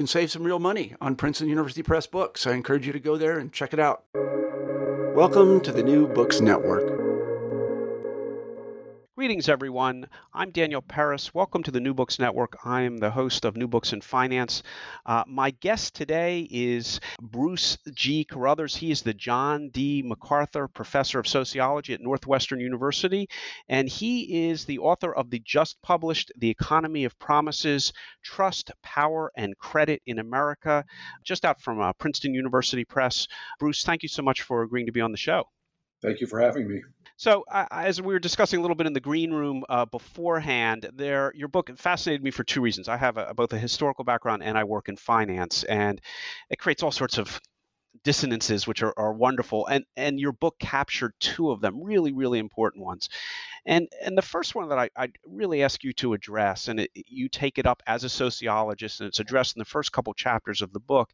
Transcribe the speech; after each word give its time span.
can 0.00 0.06
save 0.06 0.30
some 0.30 0.44
real 0.44 0.58
money 0.58 0.94
on 0.98 1.14
Princeton 1.14 1.50
University 1.50 1.82
Press 1.82 2.06
books. 2.06 2.46
I 2.46 2.54
encourage 2.54 2.86
you 2.86 2.92
to 2.94 2.98
go 2.98 3.18
there 3.18 3.38
and 3.38 3.52
check 3.52 3.74
it 3.74 3.78
out. 3.78 4.04
Welcome 5.14 5.60
to 5.60 5.72
the 5.72 5.82
New 5.82 6.08
Books 6.08 6.40
Network. 6.40 6.99
Greetings, 9.20 9.50
everyone. 9.50 10.08
I'm 10.32 10.50
Daniel 10.50 10.80
Peris. 10.80 11.34
Welcome 11.34 11.62
to 11.64 11.70
the 11.70 11.78
New 11.78 11.92
Books 11.92 12.18
Network. 12.18 12.56
I 12.64 12.80
am 12.80 12.96
the 12.96 13.10
host 13.10 13.44
of 13.44 13.54
New 13.54 13.68
Books 13.68 13.92
in 13.92 14.00
Finance. 14.00 14.62
Uh, 15.04 15.24
my 15.26 15.50
guest 15.50 15.94
today 15.94 16.48
is 16.50 17.00
Bruce 17.20 17.76
G. 17.92 18.24
Carruthers. 18.24 18.76
He 18.76 18.90
is 18.90 19.02
the 19.02 19.12
John 19.12 19.68
D. 19.68 20.02
MacArthur 20.02 20.68
Professor 20.68 21.18
of 21.18 21.28
Sociology 21.28 21.92
at 21.92 22.00
Northwestern 22.00 22.60
University, 22.60 23.28
and 23.68 23.90
he 23.90 24.48
is 24.48 24.64
the 24.64 24.78
author 24.78 25.14
of 25.14 25.28
the 25.28 25.42
just 25.44 25.76
published 25.82 26.32
The 26.38 26.48
Economy 26.48 27.04
of 27.04 27.18
Promises 27.18 27.92
Trust, 28.22 28.70
Power, 28.82 29.30
and 29.36 29.54
Credit 29.58 30.00
in 30.06 30.18
America, 30.18 30.82
just 31.24 31.44
out 31.44 31.60
from 31.60 31.78
uh, 31.78 31.92
Princeton 31.92 32.32
University 32.32 32.86
Press. 32.86 33.28
Bruce, 33.58 33.84
thank 33.84 34.02
you 34.02 34.08
so 34.08 34.22
much 34.22 34.40
for 34.40 34.62
agreeing 34.62 34.86
to 34.86 34.92
be 34.92 35.02
on 35.02 35.12
the 35.12 35.18
show. 35.18 35.44
Thank 36.02 36.20
you 36.20 36.26
for 36.26 36.40
having 36.40 36.68
me. 36.68 36.82
So, 37.16 37.44
uh, 37.50 37.66
as 37.70 38.00
we 38.00 38.14
were 38.14 38.18
discussing 38.18 38.58
a 38.58 38.62
little 38.62 38.74
bit 38.74 38.86
in 38.86 38.94
the 38.94 39.00
green 39.00 39.30
room 39.30 39.64
uh, 39.68 39.84
beforehand, 39.84 40.88
there 40.94 41.32
your 41.34 41.48
book 41.48 41.70
fascinated 41.76 42.24
me 42.24 42.30
for 42.30 42.44
two 42.44 42.62
reasons. 42.62 42.88
I 42.88 42.96
have 42.96 43.18
a, 43.18 43.34
both 43.34 43.52
a 43.52 43.58
historical 43.58 44.04
background 44.04 44.42
and 44.42 44.56
I 44.56 44.64
work 44.64 44.88
in 44.88 44.96
finance, 44.96 45.62
and 45.64 46.00
it 46.48 46.58
creates 46.58 46.82
all 46.82 46.90
sorts 46.90 47.18
of 47.18 47.38
dissonances 48.02 48.66
which 48.66 48.82
are, 48.82 48.94
are 48.96 49.12
wonderful 49.12 49.66
and 49.66 49.84
and 49.96 50.18
your 50.18 50.32
book 50.32 50.56
captured 50.58 51.12
two 51.20 51.50
of 51.50 51.60
them 51.60 51.82
really 51.82 52.12
really 52.12 52.38
important 52.38 52.84
ones. 52.84 53.08
And 53.66 53.88
and 54.02 54.16
the 54.16 54.22
first 54.22 54.54
one 54.54 54.68
that 54.70 54.78
I, 54.78 54.90
I 54.96 55.08
really 55.26 55.62
ask 55.62 55.84
you 55.84 55.92
to 55.94 56.14
address 56.14 56.68
and 56.68 56.80
it, 56.80 56.90
you 56.94 57.28
take 57.28 57.58
it 57.58 57.66
up 57.66 57.82
as 57.86 58.04
a 58.04 58.08
sociologist 58.08 59.00
and 59.00 59.08
it's 59.08 59.20
addressed 59.20 59.56
in 59.56 59.60
the 59.60 59.64
first 59.64 59.92
couple 59.92 60.14
chapters 60.14 60.62
of 60.62 60.72
the 60.72 60.80
book 60.80 61.10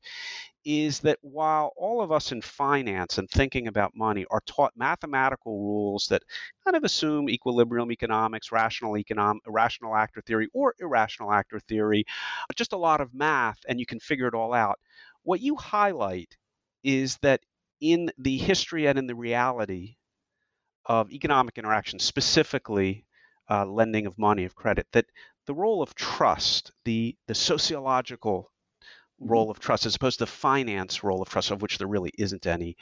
is 0.65 1.01
that 1.01 1.19
while 1.23 1.73
all 1.77 2.03
of 2.03 2.11
us 2.11 2.33
in 2.33 2.41
finance 2.43 3.19
and 3.19 3.31
thinking 3.31 3.69
about 3.69 3.97
money 3.97 4.27
are 4.31 4.43
taught 4.47 4.73
mathematical 4.77 5.61
rules 5.61 6.07
that 6.09 6.23
kind 6.65 6.77
of 6.77 6.85
assume 6.85 7.29
equilibrium 7.31 7.91
economics 7.93 8.53
rational 8.53 8.99
economic 8.99 9.43
rational 9.47 9.95
actor 9.95 10.21
theory 10.23 10.49
or 10.53 10.75
irrational 10.81 11.33
actor 11.33 11.61
theory 11.61 12.05
just 12.57 12.73
a 12.73 12.77
lot 12.77 13.01
of 13.01 13.15
math 13.15 13.59
and 13.69 13.79
you 13.79 13.87
can 13.87 14.01
figure 14.01 14.27
it 14.29 14.35
all 14.35 14.53
out 14.53 14.79
what 15.23 15.41
you 15.41 15.57
highlight 15.57 16.37
is 16.87 17.19
that 17.19 17.41
in 17.81 18.13
the 18.17 18.39
history 18.39 18.87
and 18.87 18.97
in 18.97 19.09
the 19.09 19.15
reality 19.15 19.97
of 20.87 21.11
economic 21.11 21.59
interaction, 21.59 21.99
specifically 21.99 23.05
uh, 23.51 23.67
lending 23.67 24.07
of 24.07 24.17
money, 24.17 24.45
of 24.45 24.55
credit, 24.55 24.87
that 24.93 25.07
the 25.47 25.55
role 25.55 25.83
of 25.83 25.95
trust, 25.97 26.71
the, 26.85 27.17
the 27.27 27.35
sociological 27.35 28.53
mm-hmm. 29.21 29.33
role 29.33 29.51
of 29.51 29.59
trust, 29.59 29.85
as 29.85 29.97
opposed 29.97 30.19
to 30.19 30.25
the 30.25 30.31
finance 30.31 31.03
role 31.03 31.21
of 31.21 31.29
trust, 31.29 31.51
of 31.51 31.61
which 31.61 31.79
there 31.79 31.89
really 31.89 32.13
isn't 32.17 32.47
any, 32.47 32.77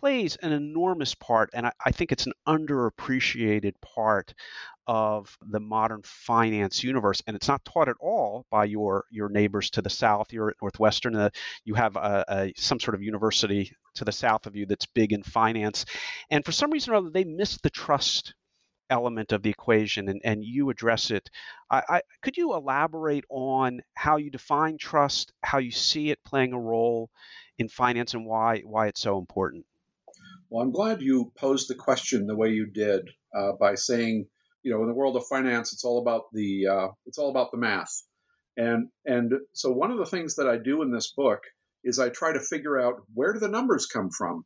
plays 0.00 0.36
an 0.42 0.52
enormous 0.52 1.14
part, 1.14 1.50
and 1.54 1.66
I, 1.66 1.72
I 1.86 1.92
think 1.92 2.10
it's 2.10 2.26
an 2.26 2.32
underappreciated 2.46 3.74
part 3.80 4.34
of 4.88 5.36
the 5.42 5.60
modern 5.60 6.00
finance 6.02 6.82
universe, 6.82 7.22
and 7.26 7.36
it's 7.36 7.46
not 7.46 7.64
taught 7.64 7.88
at 7.88 7.96
all 8.00 8.46
by 8.50 8.64
your 8.64 9.04
your 9.10 9.28
neighbors 9.28 9.68
to 9.70 9.82
the 9.82 9.90
south. 9.90 10.32
You're 10.32 10.50
at 10.50 10.56
Northwestern. 10.62 11.14
Uh, 11.14 11.30
you 11.64 11.74
have 11.74 11.96
a, 11.96 12.24
a, 12.28 12.52
some 12.56 12.80
sort 12.80 12.94
of 12.94 13.02
university 13.02 13.70
to 13.94 14.04
the 14.04 14.12
south 14.12 14.46
of 14.46 14.56
you 14.56 14.64
that's 14.64 14.86
big 14.86 15.12
in 15.12 15.22
finance, 15.22 15.84
and 16.30 16.44
for 16.44 16.52
some 16.52 16.70
reason 16.70 16.94
or 16.94 16.96
other, 16.96 17.10
they 17.10 17.24
miss 17.24 17.58
the 17.58 17.70
trust 17.70 18.34
element 18.90 19.32
of 19.32 19.42
the 19.42 19.50
equation, 19.50 20.08
and, 20.08 20.22
and 20.24 20.42
you 20.42 20.70
address 20.70 21.10
it. 21.10 21.28
I, 21.70 21.82
I, 21.88 22.00
could 22.22 22.38
you 22.38 22.54
elaborate 22.54 23.26
on 23.28 23.82
how 23.92 24.16
you 24.16 24.30
define 24.30 24.78
trust, 24.78 25.34
how 25.42 25.58
you 25.58 25.70
see 25.70 26.10
it 26.10 26.24
playing 26.24 26.54
a 26.54 26.58
role 26.58 27.10
in 27.58 27.68
finance, 27.68 28.14
and 28.14 28.24
why 28.24 28.60
why 28.60 28.86
it's 28.86 29.02
so 29.02 29.18
important? 29.18 29.66
Well, 30.48 30.62
I'm 30.62 30.72
glad 30.72 31.02
you 31.02 31.30
posed 31.36 31.68
the 31.68 31.74
question 31.74 32.26
the 32.26 32.36
way 32.36 32.48
you 32.48 32.64
did 32.64 33.10
uh, 33.36 33.52
by 33.52 33.74
saying 33.74 34.28
you 34.68 34.74
know 34.74 34.82
in 34.82 34.88
the 34.88 34.94
world 34.94 35.16
of 35.16 35.26
finance 35.26 35.72
it's 35.72 35.84
all 35.84 35.98
about 35.98 36.24
the 36.34 36.66
uh, 36.66 36.88
it's 37.06 37.16
all 37.16 37.30
about 37.30 37.50
the 37.50 37.56
math. 37.56 38.02
And 38.58 38.88
and 39.06 39.32
so 39.54 39.72
one 39.72 39.90
of 39.90 39.96
the 39.96 40.04
things 40.04 40.34
that 40.34 40.46
i 40.46 40.58
do 40.58 40.82
in 40.82 40.92
this 40.92 41.10
book 41.16 41.40
is 41.84 41.98
i 41.98 42.10
try 42.10 42.34
to 42.34 42.40
figure 42.40 42.78
out 42.78 43.00
where 43.14 43.32
do 43.32 43.38
the 43.38 43.48
numbers 43.48 43.86
come 43.86 44.10
from? 44.10 44.44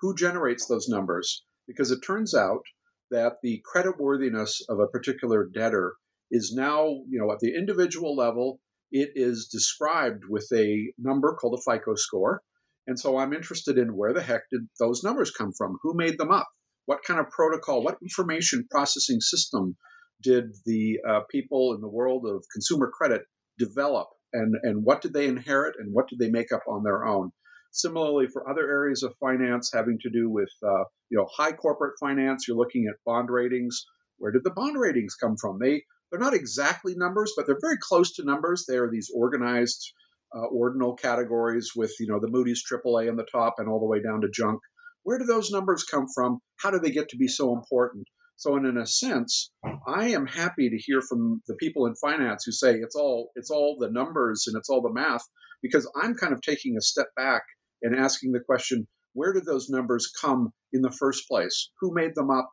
Who 0.00 0.16
generates 0.16 0.66
those 0.66 0.88
numbers? 0.88 1.44
Because 1.68 1.92
it 1.92 2.00
turns 2.00 2.34
out 2.34 2.64
that 3.12 3.34
the 3.44 3.62
creditworthiness 3.72 4.62
of 4.68 4.80
a 4.80 4.88
particular 4.88 5.48
debtor 5.54 5.94
is 6.32 6.52
now 6.52 6.86
you 7.08 7.20
know 7.20 7.30
at 7.30 7.38
the 7.38 7.54
individual 7.54 8.16
level 8.16 8.58
it 8.90 9.10
is 9.14 9.46
described 9.46 10.24
with 10.28 10.48
a 10.52 10.92
number 10.98 11.34
called 11.34 11.56
a 11.56 11.70
fico 11.70 11.94
score. 11.94 12.42
And 12.88 12.98
so 12.98 13.16
i'm 13.16 13.32
interested 13.32 13.78
in 13.78 13.96
where 13.96 14.12
the 14.12 14.22
heck 14.22 14.42
did 14.50 14.62
those 14.80 15.04
numbers 15.04 15.30
come 15.30 15.52
from? 15.56 15.78
Who 15.82 15.94
made 15.94 16.18
them 16.18 16.32
up 16.32 16.48
what 16.86 17.02
kind 17.04 17.20
of 17.20 17.30
protocol, 17.30 17.82
what 17.82 17.98
information 18.02 18.66
processing 18.70 19.20
system 19.20 19.76
did 20.22 20.44
the 20.64 20.98
uh, 21.08 21.20
people 21.30 21.74
in 21.74 21.80
the 21.80 21.88
world 21.88 22.24
of 22.26 22.44
consumer 22.52 22.90
credit 22.92 23.22
develop, 23.58 24.08
and, 24.32 24.54
and 24.62 24.84
what 24.84 25.02
did 25.02 25.12
they 25.12 25.26
inherit, 25.26 25.76
and 25.78 25.92
what 25.92 26.08
did 26.08 26.18
they 26.18 26.30
make 26.30 26.52
up 26.52 26.62
on 26.68 26.82
their 26.82 27.06
own? 27.06 27.30
Similarly, 27.72 28.26
for 28.32 28.48
other 28.48 28.68
areas 28.68 29.02
of 29.02 29.14
finance 29.18 29.70
having 29.72 29.98
to 30.02 30.10
do 30.10 30.28
with 30.28 30.50
uh, 30.62 30.84
you 31.08 31.18
know 31.18 31.26
high 31.36 31.52
corporate 31.52 31.94
finance, 31.98 32.46
you're 32.46 32.56
looking 32.56 32.86
at 32.88 32.96
bond 33.06 33.30
ratings. 33.30 33.86
Where 34.18 34.30
did 34.30 34.44
the 34.44 34.50
bond 34.50 34.78
ratings 34.78 35.14
come 35.14 35.36
from? 35.40 35.58
They 35.58 35.82
they're 36.10 36.20
not 36.20 36.34
exactly 36.34 36.94
numbers, 36.94 37.32
but 37.34 37.46
they're 37.46 37.58
very 37.60 37.78
close 37.80 38.14
to 38.16 38.24
numbers. 38.24 38.66
They 38.68 38.76
are 38.76 38.90
these 38.90 39.10
organized 39.14 39.92
uh, 40.34 40.46
ordinal 40.46 40.94
categories 40.94 41.72
with 41.74 41.92
you 41.98 42.08
know 42.08 42.20
the 42.20 42.28
Moody's 42.28 42.62
AAA 42.70 43.08
on 43.08 43.16
the 43.16 43.26
top 43.32 43.54
and 43.58 43.68
all 43.68 43.80
the 43.80 43.86
way 43.86 44.02
down 44.02 44.20
to 44.20 44.28
junk. 44.30 44.60
Where 45.04 45.18
do 45.18 45.24
those 45.24 45.50
numbers 45.50 45.84
come 45.84 46.06
from? 46.14 46.38
How 46.56 46.70
do 46.70 46.78
they 46.78 46.90
get 46.90 47.08
to 47.08 47.16
be 47.16 47.28
so 47.28 47.54
important? 47.54 48.06
So, 48.36 48.56
in, 48.56 48.66
in 48.66 48.76
a 48.76 48.86
sense, 48.86 49.50
I 49.86 50.08
am 50.10 50.26
happy 50.26 50.70
to 50.70 50.76
hear 50.76 51.00
from 51.00 51.42
the 51.46 51.54
people 51.56 51.86
in 51.86 51.94
finance 51.96 52.44
who 52.44 52.52
say 52.52 52.74
it's 52.74 52.96
all 52.96 53.30
it's 53.36 53.50
all 53.50 53.76
the 53.78 53.90
numbers 53.90 54.46
and 54.46 54.56
it's 54.56 54.68
all 54.68 54.82
the 54.82 54.92
math, 54.92 55.22
because 55.62 55.90
I'm 56.00 56.14
kind 56.14 56.32
of 56.32 56.40
taking 56.40 56.76
a 56.76 56.80
step 56.80 57.08
back 57.16 57.42
and 57.82 57.94
asking 57.94 58.32
the 58.32 58.40
question: 58.40 58.86
Where 59.12 59.32
did 59.32 59.44
those 59.44 59.68
numbers 59.68 60.10
come 60.20 60.52
in 60.72 60.82
the 60.82 60.90
first 60.90 61.28
place? 61.28 61.70
Who 61.80 61.94
made 61.94 62.14
them 62.14 62.30
up? 62.30 62.50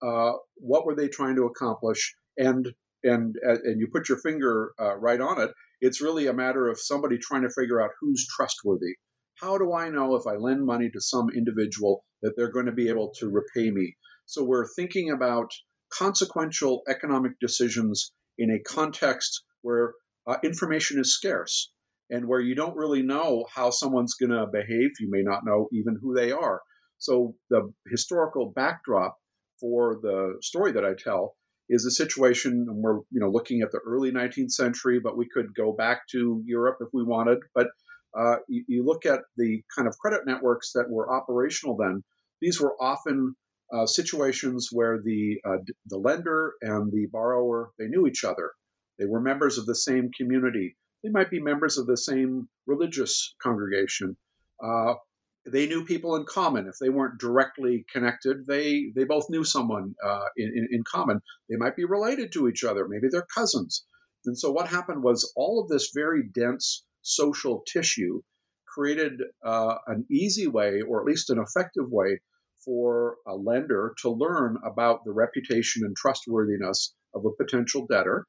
Uh, 0.00 0.32
what 0.56 0.84
were 0.84 0.94
they 0.94 1.08
trying 1.08 1.36
to 1.36 1.46
accomplish? 1.46 2.14
And 2.36 2.72
and 3.04 3.36
and 3.42 3.80
you 3.80 3.88
put 3.92 4.08
your 4.08 4.18
finger 4.18 4.72
uh, 4.78 4.96
right 4.96 5.20
on 5.20 5.40
it. 5.40 5.50
It's 5.80 6.00
really 6.00 6.26
a 6.26 6.32
matter 6.32 6.68
of 6.68 6.80
somebody 6.80 7.18
trying 7.18 7.42
to 7.42 7.50
figure 7.50 7.80
out 7.80 7.90
who's 8.00 8.26
trustworthy. 8.26 8.94
How 9.42 9.58
do 9.58 9.74
I 9.74 9.88
know 9.88 10.14
if 10.14 10.24
I 10.24 10.36
lend 10.36 10.64
money 10.64 10.88
to 10.88 11.00
some 11.00 11.28
individual 11.36 12.04
that 12.22 12.34
they're 12.36 12.52
going 12.52 12.66
to 12.66 12.72
be 12.72 12.88
able 12.88 13.12
to 13.18 13.28
repay 13.28 13.72
me? 13.72 13.96
So 14.24 14.44
we're 14.44 14.68
thinking 14.76 15.10
about 15.10 15.50
consequential 15.92 16.82
economic 16.88 17.32
decisions 17.40 18.12
in 18.38 18.52
a 18.52 18.62
context 18.62 19.42
where 19.62 19.94
uh, 20.28 20.36
information 20.44 21.00
is 21.00 21.16
scarce 21.16 21.72
and 22.08 22.28
where 22.28 22.40
you 22.40 22.54
don't 22.54 22.76
really 22.76 23.02
know 23.02 23.44
how 23.52 23.70
someone's 23.70 24.14
going 24.14 24.30
to 24.30 24.46
behave. 24.46 24.90
You 25.00 25.10
may 25.10 25.22
not 25.22 25.44
know 25.44 25.68
even 25.72 25.98
who 26.00 26.14
they 26.14 26.30
are. 26.30 26.62
So 26.98 27.34
the 27.50 27.72
historical 27.90 28.52
backdrop 28.54 29.16
for 29.60 29.98
the 30.00 30.36
story 30.40 30.70
that 30.72 30.84
I 30.84 30.92
tell 30.96 31.34
is 31.68 31.84
a 31.84 31.90
situation 31.90 32.66
and 32.68 32.80
we're 32.80 32.98
you 33.10 33.18
know 33.18 33.30
looking 33.30 33.62
at 33.62 33.72
the 33.72 33.80
early 33.84 34.12
19th 34.12 34.52
century, 34.52 35.00
but 35.02 35.16
we 35.16 35.26
could 35.28 35.52
go 35.52 35.72
back 35.72 36.02
to 36.12 36.40
Europe 36.46 36.76
if 36.80 36.88
we 36.92 37.02
wanted. 37.02 37.38
But 37.56 37.66
uh, 38.16 38.36
you, 38.48 38.64
you, 38.68 38.84
look 38.84 39.06
at 39.06 39.20
the 39.36 39.62
kind 39.74 39.88
of 39.88 39.98
credit 39.98 40.20
networks 40.26 40.72
that 40.72 40.90
were 40.90 41.12
operational 41.12 41.76
then. 41.76 42.02
These 42.40 42.60
were 42.60 42.74
often 42.80 43.34
uh, 43.72 43.86
situations 43.86 44.68
where 44.70 45.00
the 45.02 45.40
uh, 45.44 45.58
the 45.86 45.96
lender 45.96 46.54
and 46.60 46.92
the 46.92 47.06
borrower 47.10 47.70
they 47.78 47.86
knew 47.86 48.06
each 48.06 48.24
other. 48.24 48.52
They 48.98 49.06
were 49.06 49.20
members 49.20 49.58
of 49.58 49.66
the 49.66 49.74
same 49.74 50.10
community. 50.16 50.76
They 51.02 51.10
might 51.10 51.30
be 51.30 51.40
members 51.40 51.78
of 51.78 51.86
the 51.86 51.96
same 51.96 52.48
religious 52.66 53.34
congregation. 53.42 54.16
Uh, 54.62 54.94
they 55.50 55.66
knew 55.66 55.84
people 55.84 56.14
in 56.14 56.24
common. 56.24 56.68
If 56.68 56.76
they 56.80 56.90
weren't 56.90 57.18
directly 57.18 57.84
connected, 57.92 58.46
they 58.46 58.92
they 58.94 59.04
both 59.04 59.30
knew 59.30 59.42
someone 59.42 59.94
in, 60.36 60.68
in 60.70 60.84
common. 60.84 61.20
They 61.48 61.56
might 61.56 61.76
be 61.76 61.84
related 61.84 62.32
to 62.32 62.48
each 62.48 62.62
other. 62.62 62.86
Maybe 62.86 63.08
they're 63.10 63.26
cousins. 63.34 63.84
And 64.24 64.38
so 64.38 64.52
what 64.52 64.68
happened 64.68 65.02
was 65.02 65.32
all 65.34 65.60
of 65.60 65.68
this 65.68 65.90
very 65.94 66.22
dense 66.22 66.84
social 67.02 67.62
tissue 67.66 68.22
created 68.66 69.20
uh, 69.44 69.76
an 69.86 70.06
easy 70.10 70.46
way, 70.46 70.80
or 70.80 71.00
at 71.00 71.06
least 71.06 71.30
an 71.30 71.38
effective 71.38 71.90
way, 71.90 72.20
for 72.64 73.16
a 73.26 73.34
lender 73.34 73.94
to 74.00 74.08
learn 74.08 74.56
about 74.64 75.04
the 75.04 75.12
reputation 75.12 75.84
and 75.84 75.96
trustworthiness 75.96 76.94
of 77.14 77.24
a 77.26 77.42
potential 77.42 77.86
debtor. 77.86 78.26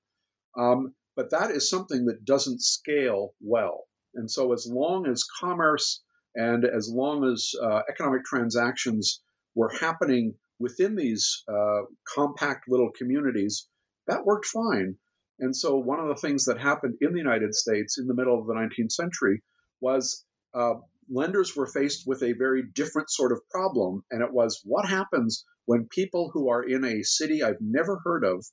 Um, 0.57 0.93
but 1.15 1.29
that 1.31 1.51
is 1.51 1.69
something 1.69 2.05
that 2.05 2.25
doesn't 2.25 2.61
scale 2.61 3.35
well. 3.39 3.85
And 4.15 4.29
so, 4.29 4.53
as 4.53 4.67
long 4.67 5.07
as 5.07 5.23
commerce 5.39 6.03
and 6.35 6.65
as 6.65 6.89
long 6.89 7.23
as 7.31 7.51
uh, 7.61 7.81
economic 7.89 8.23
transactions 8.23 9.21
were 9.55 9.69
happening 9.69 10.35
within 10.59 10.95
these 10.95 11.43
uh, 11.47 11.81
compact 12.15 12.65
little 12.67 12.91
communities, 12.91 13.67
that 14.07 14.25
worked 14.25 14.45
fine. 14.45 14.97
And 15.39 15.55
so, 15.55 15.77
one 15.77 15.99
of 15.99 16.07
the 16.07 16.21
things 16.21 16.45
that 16.45 16.59
happened 16.59 16.97
in 17.01 17.11
the 17.11 17.19
United 17.19 17.55
States 17.55 17.97
in 17.97 18.07
the 18.07 18.13
middle 18.13 18.39
of 18.39 18.47
the 18.47 18.53
19th 18.53 18.91
century 18.91 19.41
was 19.81 20.25
uh, 20.53 20.75
lenders 21.09 21.55
were 21.55 21.67
faced 21.67 22.03
with 22.05 22.21
a 22.23 22.33
very 22.33 22.63
different 22.63 23.09
sort 23.09 23.31
of 23.31 23.41
problem. 23.49 24.03
And 24.11 24.21
it 24.21 24.31
was 24.31 24.61
what 24.63 24.87
happens 24.87 25.45
when 25.65 25.87
people 25.89 26.29
who 26.33 26.49
are 26.49 26.63
in 26.63 26.83
a 26.85 27.03
city 27.03 27.43
I've 27.43 27.61
never 27.61 27.99
heard 28.03 28.23
of 28.23 28.45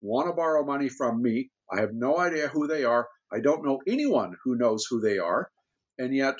want 0.00 0.28
to 0.28 0.32
borrow 0.32 0.64
money 0.64 0.88
from 0.88 1.22
me? 1.22 1.50
I 1.70 1.80
have 1.80 1.92
no 1.92 2.18
idea 2.18 2.48
who 2.48 2.66
they 2.66 2.84
are. 2.84 3.08
I 3.30 3.40
don't 3.40 3.64
know 3.64 3.80
anyone 3.86 4.36
who 4.44 4.56
knows 4.56 4.86
who 4.88 5.00
they 5.00 5.18
are. 5.18 5.50
And 5.98 6.14
yet, 6.14 6.38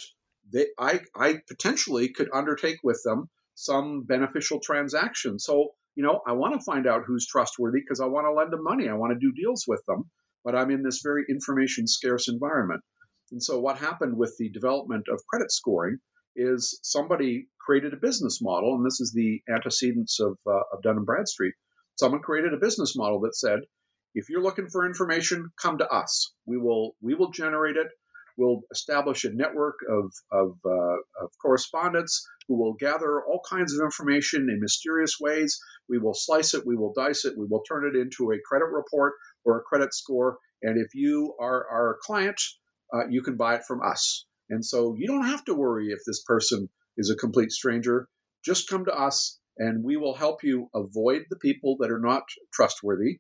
they, 0.53 0.67
I, 0.79 1.01
I 1.15 1.41
potentially 1.49 2.09
could 2.09 2.29
undertake 2.33 2.79
with 2.83 3.01
them 3.05 3.31
some 3.55 4.03
beneficial 4.03 4.61
transaction. 4.61 5.39
So, 5.39 5.75
you 5.95 6.03
know, 6.03 6.21
I 6.27 6.33
want 6.33 6.55
to 6.55 6.65
find 6.65 6.87
out 6.87 7.03
who's 7.07 7.27
trustworthy 7.27 7.81
because 7.81 8.01
I 8.01 8.07
want 8.07 8.27
to 8.27 8.33
lend 8.33 8.53
them 8.53 8.63
money. 8.65 8.89
I 8.89 8.95
want 8.95 9.13
to 9.13 9.19
do 9.19 9.33
deals 9.33 9.65
with 9.67 9.83
them. 9.87 10.11
But 10.45 10.57
I'm 10.57 10.71
in 10.71 10.83
this 10.83 11.01
very 11.03 11.25
information 11.29 11.87
scarce 11.87 12.29
environment. 12.29 12.83
And 13.31 13.43
so, 13.43 13.61
what 13.61 13.79
happened 13.79 14.17
with 14.17 14.35
the 14.39 14.51
development 14.51 15.07
of 15.09 15.21
credit 15.29 15.53
scoring 15.53 15.99
is 16.35 16.79
somebody 16.83 17.49
created 17.61 17.93
a 17.93 17.97
business 17.97 18.41
model, 18.43 18.75
and 18.75 18.85
this 18.85 19.01
is 19.01 19.13
the 19.13 19.43
antecedents 19.49 20.19
of, 20.19 20.37
uh, 20.47 20.63
of 20.73 20.83
Dun 20.83 20.97
and 20.97 21.07
Bradstreet. 21.07 21.55
Someone 21.97 22.23
created 22.23 22.55
a 22.55 22.59
business 22.59 22.97
model 22.97 23.21
that 23.21 23.37
said, 23.37 23.61
if 24.15 24.29
you're 24.29 24.43
looking 24.43 24.69
for 24.69 24.85
information, 24.85 25.51
come 25.61 25.79
to 25.79 25.89
us. 25.89 26.35
We 26.47 26.59
will 26.59 26.97
we 27.01 27.15
will 27.15 27.31
generate 27.31 27.77
it. 27.77 27.89
We'll 28.37 28.63
establish 28.71 29.25
a 29.25 29.33
network 29.33 29.77
of 29.89 30.13
of, 30.31 30.59
uh, 30.65 31.25
of 31.25 31.31
correspondents 31.41 32.27
who 32.49 32.59
will 32.59 32.75
gather 32.75 33.23
all 33.25 33.43
kinds 33.49 33.75
of 33.75 33.85
information 33.85 34.49
in 34.51 34.61
mysterious 34.61 35.19
ways. 35.21 35.61
We 35.89 35.99
will 35.99 36.15
slice 36.15 36.55
it. 36.55 36.67
We 36.67 36.77
will 36.77 36.93
dice 36.95 37.25
it. 37.25 37.35
We 37.37 37.47
will 37.47 37.63
turn 37.63 37.87
it 37.87 37.99
into 37.99 38.33
a 38.33 38.41
credit 38.45 38.69
report 38.73 39.15
or 39.45 39.59
a 39.59 39.63
credit 39.63 39.95
score. 39.95 40.39
And 40.63 40.79
if 40.79 40.95
you 40.95 41.35
are 41.41 41.67
our 41.69 41.99
client, 42.03 42.41
uh, 42.93 43.09
you 43.09 43.23
can 43.23 43.37
buy 43.37 43.57
it 43.57 43.65
from 43.67 43.81
us. 43.83 44.27
And 44.51 44.65
so 44.65 44.95
you 44.99 45.07
don't 45.07 45.27
have 45.27 45.45
to 45.47 45.55
worry 45.55 45.89
if 45.89 46.01
this 46.07 46.23
person 46.25 46.69
is 46.97 47.11
a 47.11 47.17
complete 47.17 47.53
stranger. 47.53 48.09
Just 48.45 48.69
come 48.69 48.85
to 48.85 48.93
us 48.93 49.39
and 49.57 49.85
we 49.85 49.97
will 49.97 50.15
help 50.15 50.43
you 50.43 50.69
avoid 50.75 51.27
the 51.31 51.37
people 51.37 51.77
that 51.81 51.91
are 51.91 52.01
not 52.01 52.25
trustworthy 52.53 53.19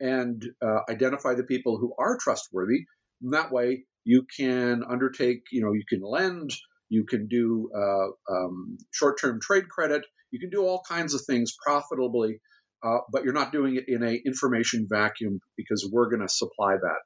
and 0.00 0.44
uh, 0.62 0.80
identify 0.88 1.34
the 1.34 1.44
people 1.44 1.78
who 1.78 1.94
are 1.98 2.18
trustworthy. 2.18 2.86
And 3.22 3.32
that 3.34 3.52
way 3.52 3.84
you 4.04 4.26
can 4.36 4.82
undertake, 4.88 5.42
you 5.50 5.62
know, 5.62 5.72
you 5.72 5.84
can 5.88 6.00
lend, 6.02 6.50
you 6.88 7.04
can 7.04 7.26
do 7.26 7.70
uh, 7.74 8.32
um, 8.32 8.78
short 8.92 9.18
term 9.20 9.40
trade 9.40 9.68
credit, 9.68 10.04
you 10.30 10.38
can 10.38 10.50
do 10.50 10.62
all 10.62 10.82
kinds 10.88 11.14
of 11.14 11.22
things 11.22 11.54
profitably. 11.64 12.40
Uh, 12.84 12.98
but 13.10 13.24
you're 13.24 13.32
not 13.32 13.50
doing 13.50 13.76
it 13.76 13.84
in 13.88 14.02
a 14.02 14.20
information 14.26 14.86
vacuum 14.90 15.40
because 15.56 15.88
we're 15.90 16.10
going 16.10 16.20
to 16.20 16.28
supply 16.28 16.74
that. 16.76 17.00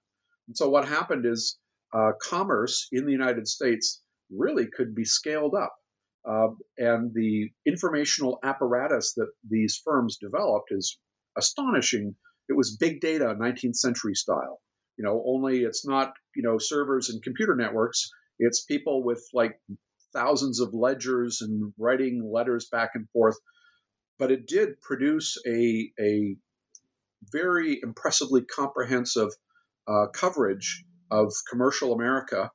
And 0.49 0.57
so 0.57 0.69
what 0.69 0.89
happened 0.89 1.25
is 1.25 1.57
uh, 1.95 2.11
commerce 2.21 2.89
in 2.91 3.07
the 3.07 3.13
United 3.13 3.47
States 3.47 4.03
really 4.31 4.67
could 4.67 4.95
be 4.95 5.05
scaled 5.05 5.55
up. 5.55 5.73
Uh, 6.29 6.49
and 6.79 7.13
the 7.15 7.49
informational 7.65 8.39
apparatus 8.43 9.15
that 9.17 9.29
these 9.49 9.81
firms 9.85 10.19
developed 10.21 10.69
is 10.71 10.99
astonishing. 11.37 12.17
It 12.49 12.57
was 12.57 12.77
big 12.77 13.01
data, 13.01 13.37
19th 13.41 13.77
century 13.77 14.15
style. 14.15 14.61
You 14.99 15.05
know, 15.05 15.23
only 15.27 15.61
it's 15.61 15.87
not 15.87 16.13
you 16.35 16.43
know 16.43 16.59
servers 16.59 17.09
and 17.09 17.23
computer 17.23 17.55
networks. 17.55 18.11
It's 18.39 18.65
people 18.65 19.05
with 19.05 19.25
like 19.33 19.61
thousands 20.13 20.61
of 20.61 20.75
ledgers 20.75 21.41
and 21.41 21.73
writing 21.79 22.29
letters 22.33 22.69
back 22.71 22.91
and 22.95 23.09
forth. 23.11 23.37
But 24.19 24.33
it 24.33 24.47
did 24.47 24.81
produce 24.81 25.37
a 25.47 25.93
a 26.01 26.37
very 27.33 27.81
impressively 27.83 28.43
comprehensive 28.45 29.31
uh, 29.87 30.07
coverage 30.13 30.85
of 31.11 31.33
commercial 31.51 31.93
America, 31.93 32.51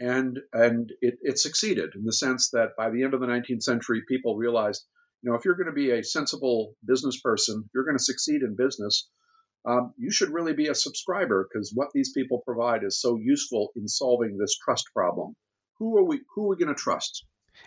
and 0.00 0.38
and 0.52 0.92
it, 1.00 1.18
it 1.22 1.38
succeeded 1.38 1.90
in 1.94 2.04
the 2.04 2.12
sense 2.12 2.50
that 2.50 2.70
by 2.76 2.90
the 2.90 3.02
end 3.02 3.14
of 3.14 3.20
the 3.20 3.26
19th 3.26 3.62
century, 3.62 4.02
people 4.08 4.36
realized, 4.36 4.84
you 5.22 5.30
know, 5.30 5.36
if 5.36 5.44
you're 5.44 5.56
going 5.56 5.66
to 5.66 5.72
be 5.72 5.90
a 5.90 6.04
sensible 6.04 6.74
business 6.86 7.20
person, 7.20 7.68
you're 7.74 7.84
going 7.84 7.98
to 7.98 8.02
succeed 8.04 8.42
in 8.42 8.56
business. 8.56 9.10
Um, 9.64 9.92
you 9.96 10.10
should 10.10 10.30
really 10.30 10.54
be 10.54 10.68
a 10.68 10.74
subscriber 10.74 11.48
because 11.48 11.72
what 11.74 11.88
these 11.92 12.12
people 12.12 12.42
provide 12.44 12.84
is 12.84 13.00
so 13.00 13.16
useful 13.16 13.70
in 13.76 13.88
solving 13.88 14.38
this 14.38 14.56
trust 14.56 14.84
problem. 14.94 15.34
Who 15.78 15.96
are 15.96 16.04
we? 16.04 16.20
Who 16.34 16.44
are 16.44 16.48
we 16.48 16.56
going 16.56 16.74
to 16.74 16.80
trust? 16.80 17.24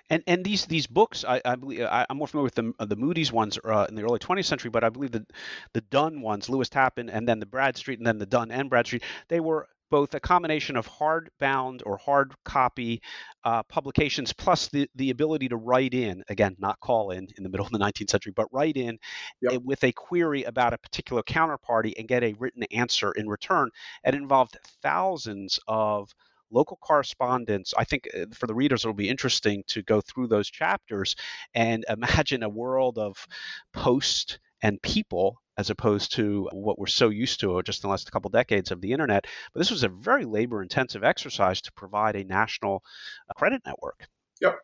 And 0.10 0.24
and 0.28 0.44
these 0.44 0.66
these 0.66 0.88
books, 0.88 1.24
I, 1.28 1.42
I 1.44 1.56
believe 1.56 1.82
I, 1.82 2.06
am 2.10 2.18
more 2.18 2.28
familiar 2.28 2.46
with 2.46 2.56
the 2.56 2.86
the 2.86 2.96
Moody's 2.96 3.32
ones 3.32 3.60
uh, 3.64 3.86
in 3.90 3.96
the 3.96 4.04
early 4.04 4.20
20th 4.20 4.46
century, 4.46 4.72
but 4.72 4.84
I 4.84 4.90
believe 4.90 5.12
the 5.12 5.26
the 5.74 5.82
Dun 5.82 6.22
ones, 6.22 6.50
Lewis 6.50 6.70
Tappan, 6.70 7.10
and 7.10 7.28
then 7.28 7.40
the 7.40 7.46
Bradstreet, 7.46 8.00
and 8.00 8.08
then 8.08 8.18
the 8.18 8.26
Dun 8.26 8.52
and 8.52 8.70
Bradstreet, 8.70 9.04
they 9.28 9.40
were 9.40 9.68
both 9.92 10.16
a 10.16 10.20
combination 10.20 10.76
of 10.76 10.88
hardbound 10.88 11.82
or 11.86 11.98
hard 11.98 12.34
copy 12.46 13.02
uh, 13.44 13.62
publications 13.64 14.34
plus 14.34 14.70
the, 14.70 14.90
the 14.96 15.12
ability 15.12 15.50
to 15.50 15.58
write 15.58 15.94
in, 15.94 16.24
again, 16.30 16.56
not 16.58 16.80
call 16.80 17.12
in 17.12 17.28
in 17.38 17.44
the 17.44 17.50
middle 17.50 17.66
of 17.66 17.72
the 17.72 17.78
19th 17.78 18.10
century, 18.10 18.34
but 18.36 18.48
write 18.52 18.78
in 18.78 18.98
yep. 19.42 19.62
with 19.64 19.84
a 19.84 19.92
query 19.92 20.44
about 20.44 20.74
a 20.74 20.78
particular 20.78 21.22
counterparty 21.22 21.94
and 22.00 22.08
get 22.08 22.24
a 22.24 22.34
written 22.40 22.64
answer 22.72 23.12
in 23.12 23.28
return. 23.28 23.70
It 24.04 24.16
involved 24.16 24.58
thousands 24.82 25.60
of 25.68 26.10
local 26.52 26.78
correspondence. 26.78 27.74
I 27.78 27.84
think 27.84 28.08
uh, 28.16 28.26
for 28.34 28.48
the 28.48 28.56
readers, 28.56 28.84
it'll 28.84 28.94
be 28.94 29.10
interesting 29.10 29.64
to 29.68 29.84
go 29.84 30.02
through 30.02 30.28
those 30.28 30.50
chapters 30.50 31.16
and 31.54 31.86
imagine 31.90 32.44
a 32.44 32.50
world 32.50 32.98
of 32.98 33.28
post 33.74 34.40
and 34.62 34.82
people 34.82 35.42
as 35.62 35.70
opposed 35.70 36.14
to 36.14 36.50
what 36.52 36.80
we're 36.80 36.88
so 36.88 37.10
used 37.10 37.40
to 37.40 37.62
just 37.62 37.84
in 37.84 37.88
the 37.88 37.92
last 37.92 38.12
couple 38.12 38.32
decades 38.32 38.72
of 38.72 38.82
the 38.82 38.92
internet. 38.92 39.28
But 39.54 39.60
this 39.60 39.70
was 39.70 39.84
a 39.84 39.90
very 39.90 40.26
labor 40.26 40.64
intensive 40.64 41.04
exercise 41.04 41.62
to 41.62 41.72
provide 41.74 42.16
a 42.16 42.24
national 42.24 42.84
uh, 43.30 43.34
credit 43.36 43.62
network. 43.64 44.08
Yep, 44.42 44.58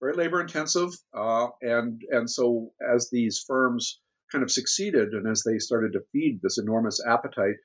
very 0.00 0.14
labor 0.14 0.40
intensive. 0.40 0.90
Uh, 1.12 1.48
and, 1.60 2.00
and 2.10 2.30
so 2.30 2.70
as 2.94 3.10
these 3.10 3.44
firms 3.44 4.00
kind 4.30 4.44
of 4.44 4.52
succeeded 4.52 5.08
and 5.14 5.26
as 5.28 5.42
they 5.42 5.58
started 5.58 5.92
to 5.94 6.06
feed 6.12 6.38
this 6.42 6.58
enormous 6.58 7.00
appetite, 7.04 7.56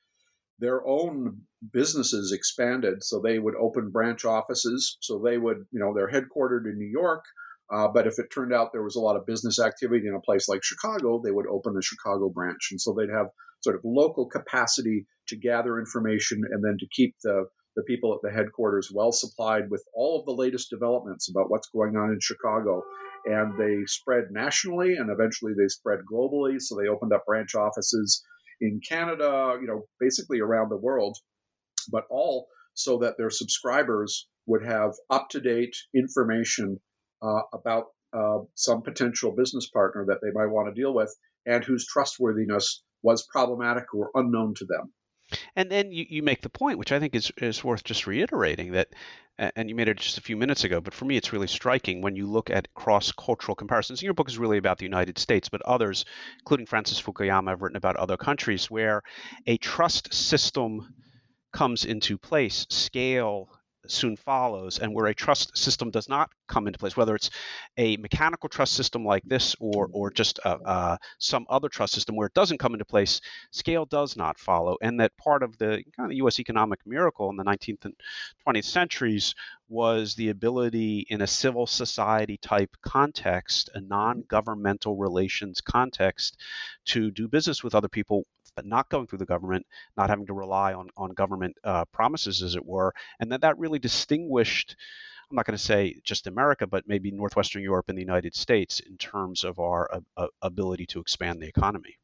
their 0.57 0.85
own 0.87 1.41
businesses 1.71 2.31
expanded. 2.31 3.03
So 3.03 3.19
they 3.19 3.37
would 3.37 3.55
open 3.55 3.91
branch 3.91 4.25
offices. 4.25 4.97
So 5.01 5.21
they 5.23 5.37
would, 5.37 5.65
you 5.71 5.79
know, 5.79 5.93
they're 5.93 6.09
headquartered 6.09 6.65
in 6.65 6.79
New 6.79 6.89
York. 6.91 7.23
Uh, 7.71 7.87
but 7.87 8.05
if 8.05 8.19
it 8.19 8.25
turned 8.33 8.53
out 8.53 8.71
there 8.73 8.83
was 8.83 8.97
a 8.97 8.99
lot 8.99 9.15
of 9.15 9.25
business 9.25 9.59
activity 9.59 10.05
in 10.07 10.13
a 10.13 10.19
place 10.19 10.49
like 10.49 10.61
Chicago, 10.63 11.21
they 11.23 11.31
would 11.31 11.47
open 11.47 11.75
a 11.77 11.81
Chicago 11.81 12.29
branch. 12.29 12.67
And 12.71 12.81
so 12.81 12.93
they'd 12.93 13.13
have 13.15 13.27
sort 13.61 13.77
of 13.77 13.81
local 13.85 14.27
capacity 14.27 15.05
to 15.29 15.37
gather 15.37 15.79
information 15.79 16.41
and 16.51 16.63
then 16.63 16.77
to 16.79 16.87
keep 16.91 17.15
the, 17.23 17.45
the 17.77 17.83
people 17.83 18.13
at 18.13 18.19
the 18.21 18.35
headquarters 18.35 18.91
well 18.93 19.13
supplied 19.13 19.69
with 19.69 19.83
all 19.93 20.19
of 20.19 20.25
the 20.25 20.33
latest 20.33 20.69
developments 20.69 21.29
about 21.29 21.49
what's 21.49 21.69
going 21.69 21.95
on 21.95 22.09
in 22.09 22.19
Chicago. 22.19 22.83
and 23.25 23.57
they 23.57 23.85
spread 23.85 24.25
nationally, 24.31 24.95
and 24.95 25.09
eventually 25.09 25.53
they 25.53 25.67
spread 25.67 25.99
globally. 26.11 26.59
So 26.59 26.75
they 26.75 26.89
opened 26.89 27.13
up 27.13 27.25
branch 27.25 27.55
offices 27.55 28.23
in 28.59 28.81
Canada, 28.87 29.57
you 29.61 29.67
know, 29.67 29.83
basically 29.99 30.39
around 30.39 30.69
the 30.69 30.77
world, 30.77 31.17
but 31.91 32.03
all 32.09 32.47
so 32.73 32.99
that 32.99 33.15
their 33.17 33.29
subscribers 33.29 34.27
would 34.45 34.65
have 34.65 34.93
up 35.09 35.29
to 35.29 35.39
date 35.39 35.75
information 35.95 36.79
uh, 37.21 37.41
about 37.53 37.85
uh, 38.13 38.39
some 38.55 38.81
potential 38.81 39.31
business 39.31 39.69
partner 39.69 40.05
that 40.07 40.19
they 40.21 40.31
might 40.31 40.47
want 40.47 40.73
to 40.73 40.79
deal 40.79 40.93
with 40.93 41.15
and 41.45 41.63
whose 41.63 41.87
trustworthiness 41.87 42.83
was 43.01 43.25
problematic 43.25 43.93
or 43.93 44.11
unknown 44.13 44.53
to 44.55 44.65
them. 44.65 44.93
And 45.55 45.71
then 45.71 45.91
you, 45.91 46.05
you 46.09 46.23
make 46.23 46.41
the 46.41 46.49
point, 46.49 46.77
which 46.77 46.91
I 46.91 46.99
think 46.99 47.15
is, 47.15 47.31
is 47.37 47.63
worth 47.63 47.83
just 47.83 48.05
reiterating, 48.05 48.73
that, 48.73 48.89
and 49.37 49.69
you 49.69 49.75
made 49.75 49.87
it 49.87 49.97
just 49.97 50.17
a 50.17 50.21
few 50.21 50.35
minutes 50.35 50.65
ago, 50.65 50.81
but 50.81 50.93
for 50.93 51.05
me 51.05 51.15
it's 51.15 51.31
really 51.31 51.47
striking 51.47 52.01
when 52.01 52.17
you 52.17 52.27
look 52.27 52.49
at 52.49 52.73
cross 52.73 53.13
cultural 53.13 53.55
comparisons. 53.55 54.03
Your 54.03 54.13
book 54.13 54.27
is 54.27 54.37
really 54.37 54.57
about 54.57 54.77
the 54.77 54.85
United 54.85 55.17
States, 55.17 55.47
but 55.47 55.61
others, 55.61 56.03
including 56.39 56.65
Francis 56.65 57.01
Fukuyama, 57.01 57.51
have 57.51 57.61
written 57.61 57.77
about 57.77 57.95
other 57.95 58.17
countries 58.17 58.69
where 58.69 59.03
a 59.47 59.57
trust 59.57 60.13
system 60.13 60.93
comes 61.53 61.85
into 61.85 62.17
place, 62.17 62.67
scale 62.69 63.49
soon 63.87 64.15
follows, 64.15 64.79
and 64.79 64.93
where 64.93 65.07
a 65.07 65.13
trust 65.13 65.57
system 65.57 65.89
does 65.89 66.07
not 66.07 66.29
come 66.47 66.67
into 66.67 66.79
place, 66.79 66.95
whether 66.95 67.15
it's 67.15 67.29
a 67.77 67.97
mechanical 67.97 68.49
trust 68.49 68.73
system 68.73 69.03
like 69.05 69.23
this 69.25 69.55
or 69.59 69.89
or 69.91 70.11
just 70.11 70.39
some 71.19 71.45
other 71.49 71.69
trust 71.69 71.93
system 71.93 72.15
where 72.15 72.27
it 72.27 72.33
doesn't 72.33 72.59
come 72.59 72.73
into 72.73 72.85
place, 72.85 73.21
scale 73.51 73.85
does 73.85 74.15
not 74.15 74.37
follow, 74.39 74.77
and 74.81 74.99
that 74.99 75.15
part 75.17 75.43
of 75.43 75.57
the 75.57 75.83
kind 75.97 76.11
of 76.11 76.17
U.S. 76.17 76.39
economic 76.39 76.79
miracle 76.85 77.29
in 77.29 77.37
the 77.37 77.43
19th 77.43 77.85
and 77.85 77.93
20th 78.47 78.65
centuries 78.65 79.35
was 79.69 80.15
the 80.15 80.29
ability 80.29 81.05
in 81.09 81.21
a 81.21 81.27
civil 81.27 81.65
society 81.65 82.37
type 82.37 82.75
context, 82.81 83.69
a 83.73 83.81
non-governmental 83.81 84.97
relations 84.97 85.61
context, 85.61 86.37
to 86.85 87.09
do 87.11 87.27
business 87.27 87.63
with 87.63 87.73
other 87.73 87.87
people 87.87 88.25
not 88.63 88.89
going 88.89 89.07
through 89.07 89.19
the 89.19 89.25
government, 89.25 89.65
not 89.97 90.09
having 90.09 90.25
to 90.27 90.33
rely 90.33 90.73
on 90.73 90.89
on 90.97 91.11
government 91.11 91.55
uh, 91.63 91.85
promises, 91.85 92.41
as 92.41 92.55
it 92.55 92.65
were, 92.65 92.93
and 93.19 93.31
that 93.31 93.41
that 93.41 93.57
really 93.57 93.79
distinguished. 93.79 94.75
I'm 95.29 95.35
not 95.35 95.45
going 95.45 95.57
to 95.57 95.63
say 95.63 95.95
just 96.03 96.27
America, 96.27 96.67
but 96.67 96.87
maybe 96.87 97.09
Northwestern 97.09 97.63
Europe 97.63 97.87
and 97.87 97.97
the 97.97 98.01
United 98.01 98.35
States 98.35 98.81
in 98.81 98.97
terms 98.97 99.45
of 99.45 99.59
our 99.59 99.89
uh, 99.93 99.99
uh, 100.17 100.27
ability 100.41 100.87
to 100.87 100.99
expand 100.99 101.41
the 101.41 101.47
economy. 101.47 101.97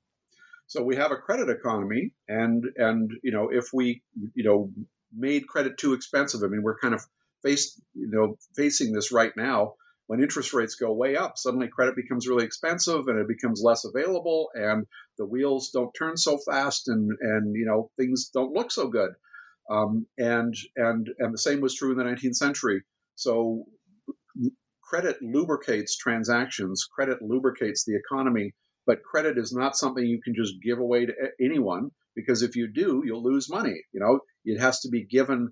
So 0.68 0.82
we 0.82 0.96
have 0.96 1.12
a 1.12 1.18
credit 1.18 1.50
economy, 1.50 2.12
and 2.27 2.66
and 2.77 3.12
you 3.24 3.32
know 3.32 3.50
if 3.50 3.74
we 3.74 4.01
you 4.34 4.44
know 4.44 4.72
made 5.16 5.48
credit 5.48 5.77
too 5.77 5.94
expensive, 5.94 6.42
I 6.44 6.48
mean 6.48 6.63
we're 6.63 6.80
kind 6.80 6.94
of 6.94 7.06
faced 7.44 7.82
you 7.94 8.10
know 8.10 8.38
facing 8.56 8.94
this 8.94 9.12
right 9.12 9.36
now 9.36 9.75
when 10.07 10.21
interest 10.21 10.53
rates 10.53 10.75
go 10.75 10.91
way 10.93 11.15
up, 11.15 11.37
suddenly 11.37 11.67
credit 11.67 11.95
becomes 11.95 12.27
really 12.27 12.45
expensive 12.45 13.07
and 13.07 13.19
it 13.19 13.27
becomes 13.27 13.61
less 13.63 13.85
available, 13.85 14.49
and 14.53 14.85
the 15.17 15.25
wheels 15.25 15.69
don't 15.71 15.93
turn 15.93 16.17
so 16.17 16.37
fast, 16.37 16.87
and 16.87 17.11
and 17.19 17.55
you 17.55 17.65
know 17.65 17.91
things 17.97 18.29
don't 18.33 18.53
look 18.53 18.71
so 18.71 18.87
good. 18.87 19.11
Um, 19.69 20.07
and 20.17 20.55
and 20.77 21.09
and 21.19 21.33
the 21.33 21.37
same 21.37 21.61
was 21.61 21.75
true 21.75 21.91
in 21.91 21.97
the 21.97 22.03
19th 22.03 22.35
century. 22.35 22.83
So 23.15 23.65
credit 24.81 25.17
lubricates 25.21 25.97
transactions, 25.97 26.87
credit 26.89 27.21
lubricates 27.21 27.83
the 27.83 27.97
economy, 27.97 28.53
but 28.85 29.03
credit 29.03 29.37
is 29.37 29.51
not 29.51 29.75
something 29.75 30.05
you 30.05 30.21
can 30.23 30.33
just 30.33 30.53
give 30.63 30.79
away 30.79 31.05
to 31.05 31.13
anyone 31.41 31.91
because 32.15 32.41
if 32.41 32.55
you 32.55 32.71
do, 32.73 33.03
you'll 33.05 33.23
lose 33.23 33.49
money. 33.49 33.83
You 33.91 33.99
know, 33.99 34.19
it 34.45 34.59
has 34.59 34.79
to 34.81 34.89
be 34.89 35.05
given 35.05 35.49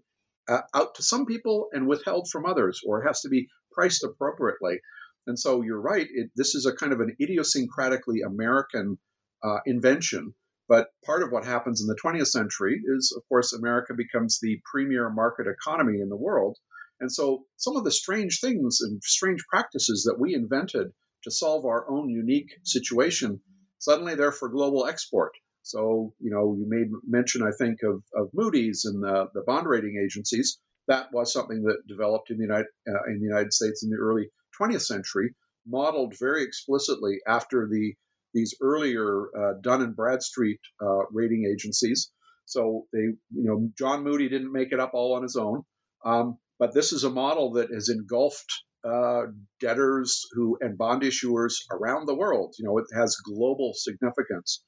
uh, 0.48 0.62
out 0.74 0.96
to 0.96 1.04
some 1.04 1.26
people 1.26 1.68
and 1.74 1.88
withheld 1.88 2.30
from 2.32 2.46
others, 2.46 2.82
or 2.86 3.04
it 3.04 3.08
has 3.08 3.22
to 3.22 3.30
be 3.30 3.48
priced 3.76 4.04
appropriately. 4.04 4.80
And 5.28 5.38
so 5.38 5.62
you're 5.62 5.82
right. 5.82 6.08
It, 6.10 6.32
this 6.36 6.56
is 6.56 6.66
a 6.66 6.76
kind 6.76 6.94
of 6.94 7.00
an 7.00 7.16
idiosyncratically 7.22 8.26
American 8.26 8.98
uh, 9.44 9.58
invention. 9.66 10.34
But 10.68 10.88
part 11.06 11.22
of 11.22 11.32
what 11.32 11.46
happens 11.46 11.82
in 11.82 11.88
the 11.88 12.00
20th 12.04 12.28
century 12.28 12.82
is, 12.84 13.14
of 13.16 13.24
course, 13.30 13.54
America 13.54 13.94
becomes 13.96 14.40
the 14.40 14.60
premier 14.72 15.10
market 15.10 15.46
economy 15.48 16.00
in 16.02 16.10
the 16.10 16.16
world. 16.16 16.58
And 17.00 17.12
so 17.12 17.46
some 17.58 17.76
of 17.76 17.84
the 17.84 17.92
strange 17.92 18.40
things 18.40 18.80
and 18.82 19.02
strange 19.04 19.44
practices 19.48 20.04
that 20.06 20.20
we 20.20 20.34
invented 20.34 20.88
to 21.24 21.32
solve 21.32 21.66
our 21.66 21.90
own 21.90 22.10
unique 22.10 22.52
situation, 22.64 23.42
suddenly 23.80 24.16
they're 24.16 24.32
for 24.32 24.50
global 24.50 24.88
export. 24.88 25.34
So, 25.62 26.14
you 26.20 26.32
know, 26.32 26.56
you 26.58 26.66
made 26.68 26.88
mention, 27.08 27.42
I 27.42 27.52
think, 27.52 27.80
of, 27.84 28.04
of 28.16 28.30
Moody's 28.34 28.86
and 28.86 29.04
the, 29.04 29.28
the 29.34 29.42
bond 29.46 29.68
rating 29.68 30.02
agencies 30.04 30.60
that 30.88 31.12
was 31.12 31.34
something 31.34 31.64
that 31.64 31.88
developed 31.88 32.32
in 32.32 32.38
the 32.38 32.44
United 32.44 32.68
uh, 32.88 33.04
in 33.08 33.20
the 33.20 33.26
United 33.26 33.54
States 33.54 33.84
in 33.84 33.90
the 33.90 33.98
early 33.98 34.30
20th 34.60 34.84
century, 34.84 35.34
modeled 35.68 36.16
very 36.20 36.44
explicitly 36.44 37.20
after 37.28 37.68
the 37.70 37.94
these 38.34 38.56
earlier 38.62 39.28
uh, 39.38 39.54
Dun 39.62 39.82
and 39.82 39.96
Bradstreet 39.96 40.60
uh, 40.82 41.06
rating 41.12 41.50
agencies. 41.52 42.12
So 42.46 42.86
they, 42.94 43.00
you 43.00 43.18
know, 43.32 43.70
John 43.78 44.04
Moody 44.04 44.30
didn't 44.30 44.52
make 44.52 44.72
it 44.72 44.80
up 44.80 44.92
all 44.94 45.16
on 45.16 45.24
his 45.24 45.36
own, 45.36 45.64
um, 46.04 46.38
but 46.60 46.74
this 46.74 46.92
is 46.94 47.04
a 47.06 47.10
model 47.10 47.54
that 47.54 47.72
has 47.72 47.90
engulfed 47.90 48.52
uh, 48.84 49.24
debtors 49.60 50.22
who 50.34 50.58
and 50.62 50.78
bond 50.78 51.02
issuers 51.02 51.54
around 51.72 52.06
the 52.06 52.14
world. 52.14 52.54
You 52.60 52.66
know, 52.66 52.78
it 52.78 52.86
has 52.94 53.16
global 53.26 53.72
significance. 53.74 54.64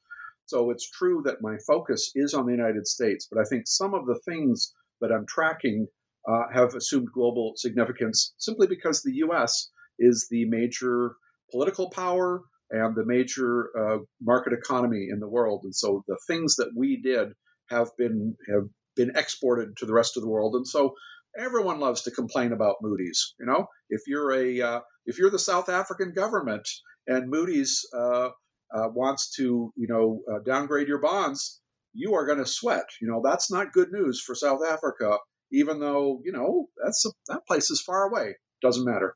So 0.45 0.71
it's 0.71 0.89
true 0.89 1.21
that 1.25 1.41
my 1.41 1.57
focus 1.67 2.11
is 2.15 2.33
on 2.33 2.45
the 2.45 2.53
United 2.53 2.87
States, 2.87 3.27
but 3.29 3.39
I 3.39 3.43
think 3.43 3.67
some 3.67 3.93
of 3.93 4.05
the 4.05 4.19
things 4.25 4.73
that 5.01 5.11
I'm 5.11 5.25
tracking 5.27 5.87
uh, 6.27 6.43
have 6.53 6.75
assumed 6.75 7.07
global 7.13 7.53
significance 7.55 8.33
simply 8.37 8.67
because 8.67 9.01
the 9.01 9.15
U.S. 9.15 9.69
is 9.97 10.27
the 10.29 10.45
major 10.45 11.15
political 11.51 11.89
power 11.89 12.41
and 12.69 12.95
the 12.95 13.05
major 13.05 13.69
uh, 13.79 13.97
market 14.21 14.53
economy 14.53 15.07
in 15.11 15.19
the 15.19 15.29
world, 15.29 15.61
and 15.63 15.73
so 15.73 16.03
the 16.07 16.17
things 16.27 16.55
that 16.57 16.71
we 16.75 17.01
did 17.01 17.29
have 17.69 17.89
been 17.97 18.35
have 18.53 18.63
been 18.95 19.11
exported 19.15 19.77
to 19.77 19.85
the 19.85 19.93
rest 19.93 20.17
of 20.17 20.23
the 20.23 20.29
world, 20.29 20.55
and 20.55 20.67
so 20.67 20.93
everyone 21.37 21.79
loves 21.79 22.01
to 22.03 22.11
complain 22.11 22.51
about 22.51 22.75
Moody's. 22.81 23.33
You 23.39 23.45
know, 23.45 23.67
if 23.89 24.01
you're 24.07 24.33
a 24.33 24.61
uh, 24.61 24.79
if 25.05 25.17
you're 25.17 25.29
the 25.29 25.39
South 25.39 25.69
African 25.69 26.13
government 26.13 26.67
and 27.07 27.29
Moody's 27.29 27.85
uh, 27.97 28.29
uh, 28.75 28.89
wants 28.93 29.33
to 29.37 29.71
you 29.77 29.87
know 29.87 30.19
uh, 30.29 30.39
downgrade 30.45 30.89
your 30.89 30.99
bonds, 30.99 31.61
you 31.93 32.15
are 32.15 32.25
going 32.25 32.39
to 32.39 32.45
sweat. 32.45 32.85
You 33.01 33.07
know, 33.07 33.21
that's 33.23 33.49
not 33.49 33.71
good 33.71 33.93
news 33.93 34.21
for 34.21 34.35
South 34.35 34.59
Africa 34.69 35.17
even 35.51 35.79
though 35.79 36.21
you 36.23 36.31
know 36.31 36.67
that's 36.83 37.05
that 37.27 37.45
place 37.47 37.69
is 37.71 37.81
far 37.81 38.03
away. 38.09 38.35
Doesn't 38.61 38.85
matter. 38.85 39.15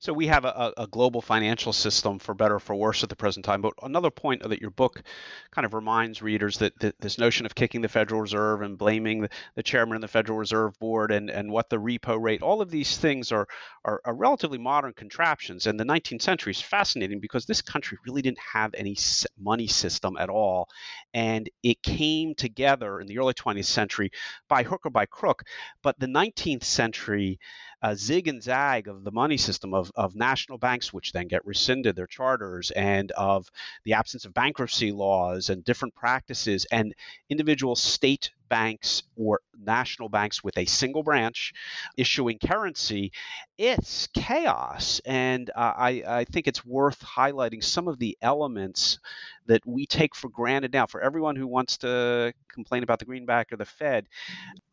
So 0.00 0.12
we 0.12 0.26
have 0.26 0.44
a, 0.44 0.72
a, 0.76 0.86
global 0.86 1.22
financial 1.22 1.72
system, 1.72 2.18
for 2.18 2.34
better 2.34 2.56
or 2.56 2.60
for 2.60 2.74
worse, 2.74 3.02
at 3.02 3.08
the 3.08 3.16
present 3.16 3.44
time. 3.44 3.62
But 3.62 3.74
another 3.82 4.10
point 4.10 4.42
that 4.42 4.60
your 4.60 4.70
book 4.70 5.02
kind 5.50 5.64
of 5.64 5.74
reminds 5.74 6.22
readers 6.22 6.58
that, 6.58 6.78
that 6.80 7.00
this 7.00 7.18
notion 7.18 7.46
of 7.46 7.54
kicking 7.54 7.80
the 7.80 7.88
Federal 7.88 8.20
Reserve 8.20 8.62
and 8.62 8.76
blaming 8.76 9.22
the, 9.22 9.30
the, 9.54 9.62
chairman 9.62 9.96
of 9.96 10.02
the 10.02 10.08
Federal 10.08 10.38
Reserve 10.38 10.78
Board 10.78 11.10
and, 11.10 11.30
and 11.30 11.50
what 11.50 11.70
the 11.70 11.78
repo 11.78 12.20
rate, 12.20 12.42
all 12.42 12.60
of 12.60 12.70
these 12.70 12.96
things 12.96 13.32
are, 13.32 13.46
are, 13.84 14.00
are 14.04 14.14
relatively 14.14 14.58
modern 14.58 14.92
contraptions. 14.92 15.66
And 15.66 15.80
the 15.80 15.84
19th 15.84 16.22
century 16.22 16.50
is 16.50 16.60
fascinating 16.60 17.20
because 17.20 17.46
this 17.46 17.62
country 17.62 17.98
really 18.06 18.22
didn't 18.22 18.40
have 18.52 18.74
any 18.74 18.96
money 19.38 19.66
system 19.66 20.16
at 20.18 20.28
all, 20.28 20.68
and 21.14 21.48
it 21.62 21.82
came 21.82 22.34
together 22.34 23.00
in 23.00 23.06
the 23.06 23.18
early 23.18 23.34
20th 23.34 23.64
century 23.64 24.10
by 24.48 24.62
hook 24.62 24.84
or 24.84 24.90
by 24.90 25.06
crook. 25.06 25.42
But 25.82 25.98
the 25.98 26.06
19th 26.06 26.64
century 26.64 27.38
uh, 27.82 27.94
zig 27.94 28.28
and 28.28 28.42
zag 28.42 28.86
of 28.86 29.04
the 29.04 29.10
money 29.10 29.36
system 29.36 29.61
of, 29.64 29.92
of 29.94 30.16
national 30.16 30.58
banks, 30.58 30.92
which 30.92 31.12
then 31.12 31.28
get 31.28 31.46
rescinded 31.46 31.96
their 31.96 32.06
charters, 32.06 32.70
and 32.72 33.10
of 33.12 33.50
the 33.84 33.92
absence 33.94 34.24
of 34.24 34.34
bankruptcy 34.34 34.92
laws 34.92 35.50
and 35.50 35.64
different 35.64 35.94
practices, 35.94 36.66
and 36.72 36.94
individual 37.30 37.76
state 37.76 38.30
banks 38.48 39.02
or 39.16 39.40
national 39.58 40.10
banks 40.10 40.44
with 40.44 40.58
a 40.58 40.66
single 40.66 41.02
branch 41.02 41.54
issuing 41.96 42.38
currency, 42.38 43.10
it's 43.56 44.08
chaos. 44.08 45.00
And 45.06 45.48
uh, 45.50 45.72
I, 45.76 46.02
I 46.06 46.24
think 46.24 46.46
it's 46.46 46.64
worth 46.64 47.00
highlighting 47.00 47.64
some 47.64 47.88
of 47.88 47.98
the 47.98 48.18
elements 48.20 48.98
that 49.46 49.66
we 49.66 49.86
take 49.86 50.14
for 50.14 50.28
granted 50.28 50.72
now. 50.72 50.86
For 50.86 51.00
everyone 51.00 51.36
who 51.36 51.46
wants 51.46 51.78
to 51.78 52.34
complain 52.48 52.82
about 52.82 52.98
the 52.98 53.06
greenback 53.06 53.52
or 53.52 53.56
the 53.56 53.64
Fed, 53.64 54.06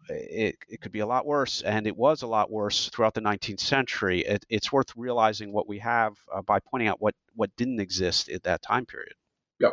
it, 0.10 0.58
it 0.68 0.82
could 0.82 0.92
be 0.92 1.00
a 1.00 1.06
lot 1.06 1.25
worse, 1.25 1.62
and 1.62 1.88
it 1.88 1.96
was 1.96 2.22
a 2.22 2.28
lot 2.28 2.51
worse 2.51 2.89
throughout 2.89 3.13
the 3.13 3.22
19th 3.22 3.60
century. 3.60 4.22
It, 4.22 4.46
it's 4.50 4.72
worth 4.72 4.96
realizing 4.96 5.51
what 5.51 5.68
we 5.68 5.80
have 5.80 6.13
uh, 6.34 6.42
by 6.42 6.60
pointing 6.60 6.88
out 6.88 7.01
what, 7.01 7.16
what 7.36 7.56
didn't 7.56 7.80
exist 7.80 8.30
at 8.30 8.44
that 8.44 8.62
time 8.62 8.86
period. 8.86 9.13
Yeah. 9.60 9.72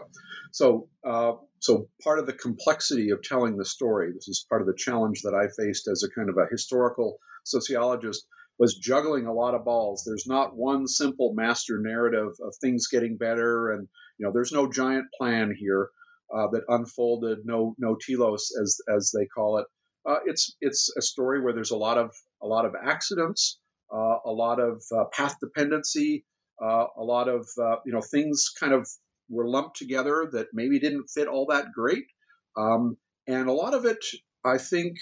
So, 0.52 0.88
uh, 1.06 1.32
so 1.60 1.88
part 2.02 2.18
of 2.18 2.26
the 2.26 2.32
complexity 2.32 3.10
of 3.10 3.22
telling 3.22 3.56
the 3.56 3.64
story, 3.64 4.12
this 4.12 4.28
is 4.28 4.46
part 4.48 4.62
of 4.62 4.66
the 4.66 4.76
challenge 4.76 5.22
that 5.22 5.34
I 5.34 5.48
faced 5.60 5.88
as 5.88 6.02
a 6.02 6.10
kind 6.10 6.28
of 6.28 6.36
a 6.36 6.46
historical 6.50 7.18
sociologist, 7.44 8.26
was 8.58 8.78
juggling 8.78 9.26
a 9.26 9.32
lot 9.32 9.54
of 9.54 9.64
balls. 9.64 10.02
There's 10.04 10.26
not 10.26 10.56
one 10.56 10.86
simple 10.86 11.34
master 11.34 11.78
narrative 11.78 12.32
of 12.42 12.54
things 12.60 12.88
getting 12.88 13.16
better, 13.16 13.72
and 13.72 13.86
you 14.18 14.26
know, 14.26 14.32
there's 14.32 14.52
no 14.52 14.70
giant 14.70 15.06
plan 15.18 15.54
here 15.56 15.90
uh, 16.34 16.48
that 16.52 16.64
unfolded, 16.68 17.40
no 17.44 17.74
no 17.78 17.96
telos 17.96 18.50
as 18.60 18.78
as 18.94 19.12
they 19.16 19.26
call 19.26 19.58
it. 19.58 19.66
Uh, 20.08 20.20
it's 20.26 20.56
it's 20.60 20.92
a 20.96 21.02
story 21.02 21.40
where 21.40 21.52
there's 21.52 21.72
a 21.72 21.76
lot 21.76 21.98
of 21.98 22.14
a 22.42 22.46
lot 22.46 22.64
of 22.64 22.74
accidents, 22.80 23.58
uh, 23.92 24.16
a 24.24 24.30
lot 24.30 24.60
of 24.60 24.82
uh, 24.96 25.04
path 25.12 25.36
dependency, 25.40 26.24
Uh, 26.62 26.86
a 26.96 27.04
lot 27.04 27.28
of 27.28 27.46
uh, 27.60 27.76
you 27.84 27.92
know 27.92 28.00
things 28.00 28.50
kind 28.60 28.72
of 28.72 28.88
were 29.28 29.48
lumped 29.48 29.76
together 29.76 30.28
that 30.32 30.46
maybe 30.52 30.78
didn't 30.80 31.10
fit 31.14 31.28
all 31.28 31.46
that 31.46 31.66
great, 31.74 32.06
um, 32.56 32.96
and 33.26 33.48
a 33.48 33.52
lot 33.52 33.74
of 33.74 33.84
it, 33.84 34.02
I 34.44 34.58
think, 34.58 34.96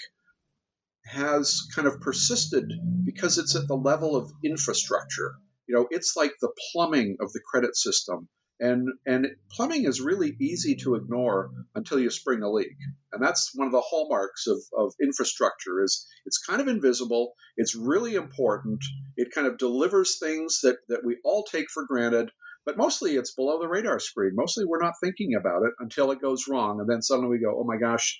has 1.05 1.61
kind 1.75 1.87
of 1.87 2.01
persisted 2.01 2.65
because 3.05 3.37
it's 3.37 3.55
at 3.55 3.67
the 3.67 3.75
level 3.91 4.15
of 4.15 4.31
infrastructure. 4.43 5.35
You 5.67 5.75
know, 5.75 5.87
it's 5.91 6.15
like 6.15 6.33
the 6.41 6.53
plumbing 6.71 7.17
of 7.21 7.31
the 7.31 7.41
credit 7.49 7.75
system. 7.77 8.27
And, 8.59 8.87
and 9.05 9.27
plumbing 9.51 9.83
is 9.83 9.99
really 9.99 10.33
easy 10.39 10.75
to 10.77 10.95
ignore 10.95 11.51
until 11.75 11.99
you 11.99 12.09
spring 12.09 12.41
a 12.41 12.49
leak. 12.49 12.77
And 13.11 13.21
that's 13.21 13.51
one 13.53 13.67
of 13.67 13.73
the 13.73 13.81
hallmarks 13.81 14.47
of, 14.47 14.59
of 14.77 14.93
infrastructure 15.01 15.83
is 15.83 16.07
it's 16.25 16.37
kind 16.37 16.61
of 16.61 16.69
invisible. 16.69 17.33
It's 17.57 17.75
really 17.75 18.15
important. 18.15 18.83
It 19.17 19.33
kind 19.33 19.47
of 19.47 19.57
delivers 19.57 20.19
things 20.19 20.61
that, 20.61 20.77
that 20.87 21.03
we 21.03 21.17
all 21.25 21.43
take 21.43 21.69
for 21.69 21.85
granted, 21.85 22.31
but 22.65 22.77
mostly 22.77 23.15
it's 23.15 23.35
below 23.35 23.59
the 23.59 23.67
radar 23.67 23.99
screen. 23.99 24.31
Mostly 24.35 24.63
we're 24.63 24.81
not 24.81 24.93
thinking 25.03 25.35
about 25.35 25.63
it 25.63 25.73
until 25.79 26.11
it 26.11 26.21
goes 26.21 26.47
wrong. 26.47 26.79
And 26.79 26.89
then 26.89 27.01
suddenly 27.01 27.29
we 27.31 27.43
go, 27.43 27.59
oh 27.59 27.65
my 27.65 27.77
gosh, 27.77 28.17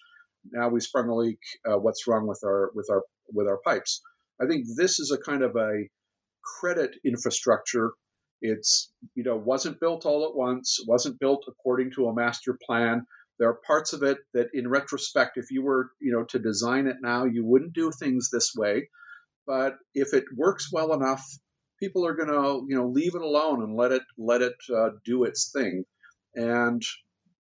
now 0.52 0.68
we 0.68 0.82
sprung 0.82 1.08
a 1.08 1.16
leak. 1.16 1.40
Uh, 1.66 1.78
what's 1.78 2.08
wrong 2.08 2.28
with 2.28 2.42
our, 2.44 2.72
with 2.76 2.90
our, 2.92 3.04
with 3.32 3.48
our 3.48 3.60
pipes? 3.64 4.02
I 4.42 4.48
think 4.48 4.66
this 4.76 5.00
is 5.00 5.12
a 5.12 5.18
kind 5.18 5.44
of 5.44 5.56
a 5.56 5.88
credit 6.44 6.98
infrastructure 7.06 7.94
it's 8.46 8.92
you 9.16 9.24
know 9.24 9.36
wasn't 9.36 9.80
built 9.80 10.06
all 10.06 10.28
at 10.28 10.36
once, 10.36 10.80
wasn't 10.88 11.20
built 11.20 11.46
according 11.48 11.92
to 11.92 12.08
a 12.08 12.16
master 12.16 12.58
plan. 12.66 13.06
There 13.38 13.50
are 13.50 13.60
parts 13.68 13.92
of 13.94 14.04
it 14.04 14.20
that, 14.34 14.48
in 14.54 14.70
retrospect, 14.70 15.38
if 15.38 15.52
you 15.52 15.62
were 15.64 15.92
you 16.00 16.12
know 16.12 16.24
to 16.26 16.40
design 16.40 16.88
it 16.88 16.98
now, 17.02 17.26
you 17.26 17.46
wouldn't 17.46 17.74
do 17.74 17.92
things 17.92 18.30
this 18.32 18.54
way. 18.56 18.90
But 19.46 19.78
if 19.94 20.14
it 20.14 20.26
works 20.36 20.72
well 20.72 20.94
enough, 20.94 21.24
people 21.80 22.06
are 22.06 22.16
going 22.16 22.30
to 22.30 22.66
you 22.68 22.76
know 22.76 22.88
leave 22.88 23.16
it 23.16 23.22
alone 23.22 23.64
and 23.64 23.76
let 23.76 23.92
it 23.92 24.04
let 24.18 24.42
it 24.42 24.56
uh, 24.74 24.90
do 25.04 25.24
its 25.24 25.52
thing. 25.52 25.86
And 26.36 26.82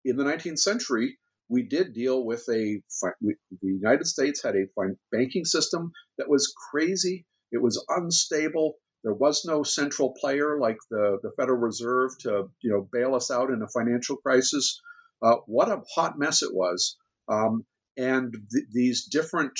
in 0.04 0.16
the 0.16 0.24
19th 0.24 0.58
century, 0.58 1.18
we 1.48 1.62
did 1.62 1.94
deal 1.94 2.24
with 2.24 2.44
a 2.48 2.80
the 3.20 3.36
United 3.62 4.06
States 4.06 4.42
had 4.42 4.54
a 4.56 4.66
banking 5.12 5.44
system 5.44 5.92
that 6.18 6.28
was 6.28 6.52
crazy. 6.70 7.26
It 7.52 7.62
was 7.62 7.84
unstable. 7.88 8.74
There 9.04 9.14
was 9.14 9.44
no 9.44 9.62
central 9.62 10.14
player 10.18 10.58
like 10.58 10.78
the, 10.90 11.18
the 11.22 11.30
Federal 11.36 11.58
Reserve 11.58 12.18
to 12.20 12.50
you 12.62 12.70
know 12.70 12.88
bail 12.90 13.14
us 13.14 13.30
out 13.30 13.50
in 13.50 13.62
a 13.62 13.68
financial 13.68 14.16
crisis. 14.16 14.80
Uh, 15.22 15.36
what 15.46 15.68
a 15.68 15.82
hot 15.94 16.18
mess 16.18 16.42
it 16.42 16.52
was. 16.52 16.96
Um, 17.28 17.64
and 17.96 18.32
th- 18.50 18.64
these 18.72 19.04
different 19.04 19.58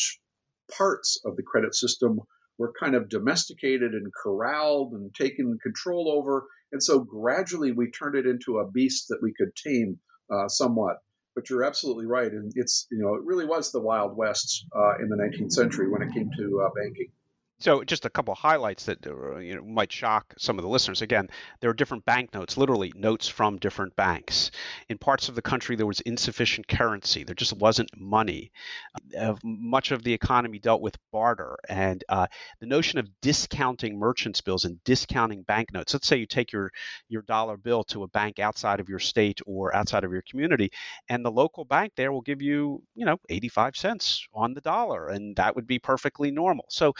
parts 0.76 1.20
of 1.24 1.36
the 1.36 1.42
credit 1.42 1.74
system 1.74 2.20
were 2.58 2.72
kind 2.78 2.94
of 2.94 3.08
domesticated 3.08 3.92
and 3.92 4.12
corralled 4.12 4.92
and 4.92 5.14
taken 5.14 5.58
control 5.62 6.10
over. 6.10 6.46
And 6.72 6.82
so 6.82 7.00
gradually 7.00 7.72
we 7.72 7.90
turned 7.90 8.16
it 8.16 8.26
into 8.26 8.58
a 8.58 8.70
beast 8.70 9.08
that 9.08 9.22
we 9.22 9.32
could 9.32 9.54
tame 9.54 9.98
uh, 10.30 10.48
somewhat. 10.48 10.96
But 11.34 11.50
you're 11.50 11.64
absolutely 11.64 12.06
right. 12.06 12.30
And 12.30 12.52
it's, 12.54 12.86
you 12.90 12.98
know, 12.98 13.14
it 13.16 13.24
really 13.24 13.44
was 13.44 13.72
the 13.72 13.80
Wild 13.80 14.16
West 14.16 14.66
uh, 14.74 14.98
in 15.00 15.08
the 15.08 15.16
19th 15.16 15.52
century 15.52 15.90
when 15.90 16.02
it 16.02 16.14
came 16.14 16.30
to 16.36 16.62
uh, 16.64 16.70
banking. 16.74 17.10
So, 17.61 17.82
just 17.82 18.04
a 18.04 18.11
couple 18.11 18.34
highlights 18.34 18.84
that 18.87 19.06
uh, 19.06 19.37
you 19.38 19.54
know, 19.54 19.62
might 19.64 19.90
shock 19.90 20.34
some 20.37 20.58
of 20.58 20.62
the 20.62 20.68
listeners. 20.68 21.00
Again, 21.02 21.28
there 21.61 21.70
are 21.70 21.75
different 21.75 22.04
banknotes, 22.04 22.56
literally 22.56 22.92
notes 22.94 23.26
from 23.28 23.56
different 23.58 23.94
banks. 23.96 24.50
In 24.88 24.99
parts 24.99 25.28
of 25.28 25.34
the 25.34 25.40
country, 25.40 25.75
there 25.76 25.87
was 25.87 26.00
insufficient 26.00 26.68
currency. 26.68 27.25
There 27.25 27.34
just 27.34 27.54
wasn't 27.54 27.88
money. 27.96 28.50
Uh, 29.18 29.34
much 29.44 29.92
of 29.92 30.02
the 30.02 30.12
economy 30.12 30.58
dealt 30.58 30.82
with 30.82 30.96
barter, 31.12 31.56
and 31.68 32.04
uh, 32.08 32.26
the 32.61 32.66
notion 32.66 32.99
of 32.99 33.08
discounting 33.23 33.99
merchants' 33.99 34.40
bills 34.40 34.64
and 34.64 34.82
discounting 34.84 35.42
banknotes. 35.42 35.94
Let's 35.94 36.08
say 36.08 36.16
you 36.16 36.26
take 36.26 36.52
your 36.52 36.70
your 37.08 37.23
dollar 37.23 37.56
bill 37.56 37.84
to 37.84 38.02
a 38.02 38.08
bank 38.08 38.40
outside 38.40 38.80
of 38.80 38.88
your 38.88 38.99
state 38.99 39.40
or 39.46 39.75
outside 39.75 40.04
of 40.04 40.12
your 40.12 40.23
community, 40.28 40.70
and 41.08 41.25
the 41.25 41.30
local 41.30 41.64
bank 41.64 41.92
there 41.96 42.12
will 42.12 42.20
give 42.20 42.42
you, 42.42 42.82
you 42.94 43.06
know, 43.06 43.16
85 43.30 43.76
cents 43.76 44.26
on 44.34 44.54
the 44.54 44.60
dollar, 44.60 45.08
and 45.08 45.36
that 45.36 45.54
would 45.56 45.67
be 45.67 45.78
perfectly 45.78 46.30
normal. 46.30 46.67
So 46.69 46.95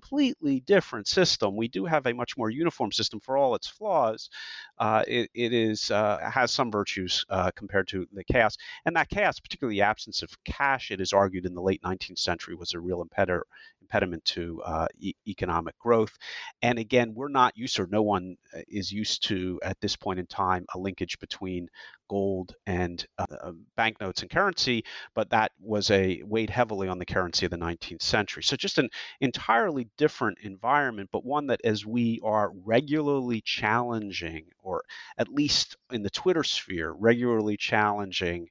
completely 0.00 0.60
different 0.60 1.06
system. 1.06 1.56
We 1.56 1.68
do 1.68 1.84
have 1.84 2.06
a 2.06 2.14
much 2.14 2.36
more 2.36 2.50
uniform 2.50 2.92
system 2.92 3.20
for 3.20 3.36
all 3.36 3.54
its 3.54 3.68
flaws. 3.68 4.30
Uh, 4.78 5.04
it, 5.06 5.30
it 5.34 5.52
is 5.52 5.90
uh, 5.90 6.18
has 6.32 6.50
some 6.50 6.70
virtues 6.70 7.24
uh, 7.28 7.50
compared 7.54 7.88
to 7.88 8.06
the 8.12 8.24
chaos, 8.24 8.56
and 8.86 8.96
that 8.96 9.10
chaos, 9.10 9.40
particularly 9.40 9.76
the 9.76 9.82
absence 9.82 10.22
of 10.22 10.30
cash, 10.44 10.90
it 10.90 11.00
is 11.00 11.12
argued 11.12 11.46
in 11.46 11.54
the 11.54 11.62
late 11.62 11.82
19th 11.82 12.18
century 12.18 12.54
was 12.54 12.74
a 12.74 12.80
real 12.80 13.02
impediment 13.02 13.46
impediment 13.90 14.24
to 14.24 14.62
uh, 14.62 14.86
e- 14.98 15.14
economic 15.26 15.78
growth. 15.78 16.16
And 16.62 16.78
again, 16.78 17.12
we're 17.14 17.28
not 17.28 17.56
used, 17.56 17.78
or 17.80 17.88
no 17.90 18.02
one 18.02 18.36
uh, 18.54 18.60
is 18.68 18.92
used 18.92 19.24
to 19.28 19.58
at 19.62 19.80
this 19.80 19.96
point 19.96 20.20
in 20.20 20.26
time, 20.26 20.64
a 20.74 20.78
linkage 20.78 21.18
between 21.18 21.68
gold 22.08 22.54
and 22.66 23.04
uh, 23.18 23.26
uh, 23.42 23.52
banknotes 23.76 24.22
and 24.22 24.30
currency, 24.30 24.84
but 25.14 25.30
that 25.30 25.52
was 25.60 25.90
a 25.90 26.22
weighed 26.24 26.50
heavily 26.50 26.88
on 26.88 26.98
the 26.98 27.06
currency 27.06 27.46
of 27.46 27.50
the 27.50 27.56
19th 27.56 28.02
century. 28.02 28.42
So 28.42 28.56
just 28.56 28.78
an 28.78 28.90
entirely 29.20 29.88
different 29.96 30.38
environment, 30.42 31.10
but 31.12 31.24
one 31.24 31.46
that 31.48 31.60
as 31.64 31.86
we 31.86 32.20
are 32.24 32.52
regularly 32.64 33.40
challenging, 33.40 34.46
or 34.60 34.82
at 35.18 35.28
least 35.28 35.76
in 35.92 36.02
the 36.02 36.10
Twitter 36.10 36.42
sphere, 36.44 36.92
regularly 36.92 37.56
challenging 37.56 38.48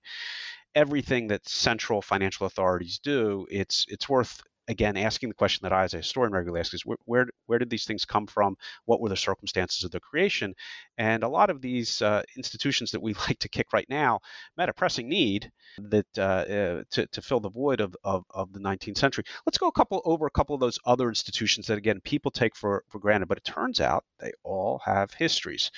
everything 0.75 1.27
that 1.27 1.47
central 1.47 2.01
financial 2.01 2.45
authorities 2.45 2.99
do, 2.99 3.45
it's 3.49 3.85
it's 3.89 4.07
worth 4.07 4.41
again, 4.69 4.95
asking 4.95 5.29
the 5.29 5.35
question 5.35 5.61
that 5.63 5.73
I, 5.73 5.83
as 5.83 5.93
a 5.95 5.97
historian, 5.97 6.31
regularly 6.31 6.59
ask 6.59 6.73
is 6.73 6.85
where, 6.85 6.97
where, 7.05 7.27
where 7.47 7.59
did 7.59 7.71
these 7.71 7.85
things 7.85 8.05
come 8.05 8.27
from? 8.27 8.55
What 8.85 9.01
were 9.01 9.09
the 9.09 9.17
circumstances 9.17 9.83
of 9.83 9.91
their 9.91 9.99
creation? 9.99 10.53
And 10.97 11.23
a 11.23 11.27
lot 11.27 11.49
of 11.49 11.59
these 11.59 12.01
uh, 12.01 12.21
institutions 12.37 12.91
that 12.91 13.01
we 13.01 13.13
like 13.27 13.39
to 13.39 13.49
kick 13.49 13.73
right 13.73 13.87
now 13.89 14.19
met 14.55 14.69
a 14.69 14.73
pressing 14.73 15.09
need 15.09 15.51
that 15.79 16.05
uh, 16.17 16.21
uh, 16.21 16.83
to, 16.91 17.07
to 17.07 17.21
fill 17.21 17.39
the 17.39 17.49
void 17.49 17.81
of, 17.81 17.95
of, 18.03 18.23
of, 18.29 18.53
the 18.53 18.59
19th 18.59 18.97
century. 18.97 19.23
Let's 19.45 19.57
go 19.57 19.67
a 19.67 19.71
couple 19.71 20.01
over 20.05 20.27
a 20.27 20.31
couple 20.31 20.53
of 20.53 20.61
those 20.61 20.79
other 20.85 21.09
institutions 21.09 21.67
that 21.67 21.77
again 21.77 21.99
people 22.01 22.31
take 22.31 22.55
for, 22.55 22.83
for 22.89 22.99
granted, 22.99 23.27
but 23.27 23.39
it 23.39 23.43
turns 23.43 23.81
out 23.81 24.05
they 24.19 24.31
all 24.43 24.81
have 24.85 25.13
histories. 25.13 25.71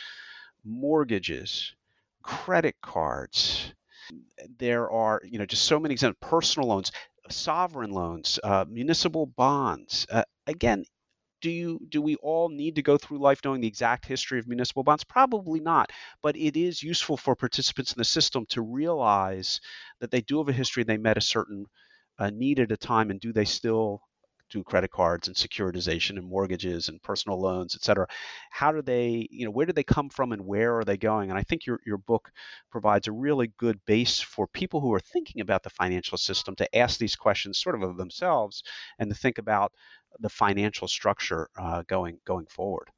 Mortgages, 0.65 1.73
credit 2.23 2.75
cards, 2.81 3.73
there 4.59 4.89
are 4.89 5.21
you 5.23 5.39
know 5.39 5.45
just 5.45 5.63
so 5.63 5.79
many 5.79 5.93
examples 5.93 6.17
personal 6.29 6.69
loans 6.69 6.91
sovereign 7.31 7.91
loans, 7.91 8.39
uh, 8.43 8.65
municipal 8.69 9.25
bonds. 9.25 10.05
Uh, 10.09 10.23
again, 10.47 10.85
do 11.41 11.49
you 11.51 11.79
do 11.89 12.01
we 12.01 12.15
all 12.17 12.49
need 12.49 12.75
to 12.75 12.81
go 12.83 12.97
through 12.97 13.19
life 13.19 13.41
knowing 13.45 13.61
the 13.61 13.67
exact 13.67 14.05
history 14.05 14.39
of 14.39 14.47
municipal 14.47 14.83
bonds? 14.83 15.03
Probably 15.03 15.59
not, 15.59 15.91
but 16.23 16.35
it 16.37 16.57
is 16.57 16.83
useful 16.83 17.17
for 17.17 17.35
participants 17.35 17.93
in 17.93 17.99
the 17.99 18.05
system 18.05 18.45
to 18.47 18.61
realize 18.61 19.59
that 19.99 20.11
they 20.11 20.21
do 20.21 20.39
have 20.39 20.49
a 20.49 20.53
history. 20.53 20.83
They 20.83 20.97
met 20.97 21.17
a 21.17 21.21
certain 21.21 21.65
uh, 22.19 22.29
need 22.31 22.59
at 22.59 22.71
a 22.71 22.77
time, 22.77 23.11
and 23.11 23.19
do 23.19 23.33
they 23.33 23.45
still 23.45 24.01
do 24.51 24.63
credit 24.63 24.91
cards 24.91 25.27
and 25.27 25.35
securitization 25.35 26.17
and 26.17 26.27
mortgages 26.27 26.89
and 26.89 27.01
personal 27.01 27.39
loans, 27.39 27.75
et 27.75 27.83
cetera. 27.83 28.07
How 28.51 28.71
do 28.71 28.81
they, 28.81 29.27
you 29.31 29.45
know, 29.45 29.51
where 29.51 29.65
do 29.65 29.73
they 29.73 29.83
come 29.83 30.09
from 30.09 30.31
and 30.31 30.45
where 30.45 30.77
are 30.77 30.83
they 30.83 30.97
going? 30.97 31.29
And 31.29 31.39
I 31.39 31.43
think 31.43 31.65
your, 31.65 31.79
your 31.85 31.97
book 31.97 32.31
provides 32.69 33.07
a 33.07 33.11
really 33.11 33.51
good 33.57 33.79
base 33.85 34.19
for 34.19 34.47
people 34.47 34.81
who 34.81 34.93
are 34.93 34.99
thinking 34.99 35.41
about 35.41 35.63
the 35.63 35.69
financial 35.69 36.17
system 36.17 36.55
to 36.57 36.77
ask 36.77 36.99
these 36.99 37.15
questions 37.15 37.59
sort 37.59 37.75
of 37.75 37.81
of 37.81 37.97
themselves 37.97 38.63
and 38.99 39.09
to 39.09 39.15
think 39.15 39.37
about 39.37 39.71
the 40.19 40.29
financial 40.29 40.87
structure 40.87 41.49
uh, 41.57 41.83
going 41.87 42.19
going 42.25 42.45
forward. 42.47 42.89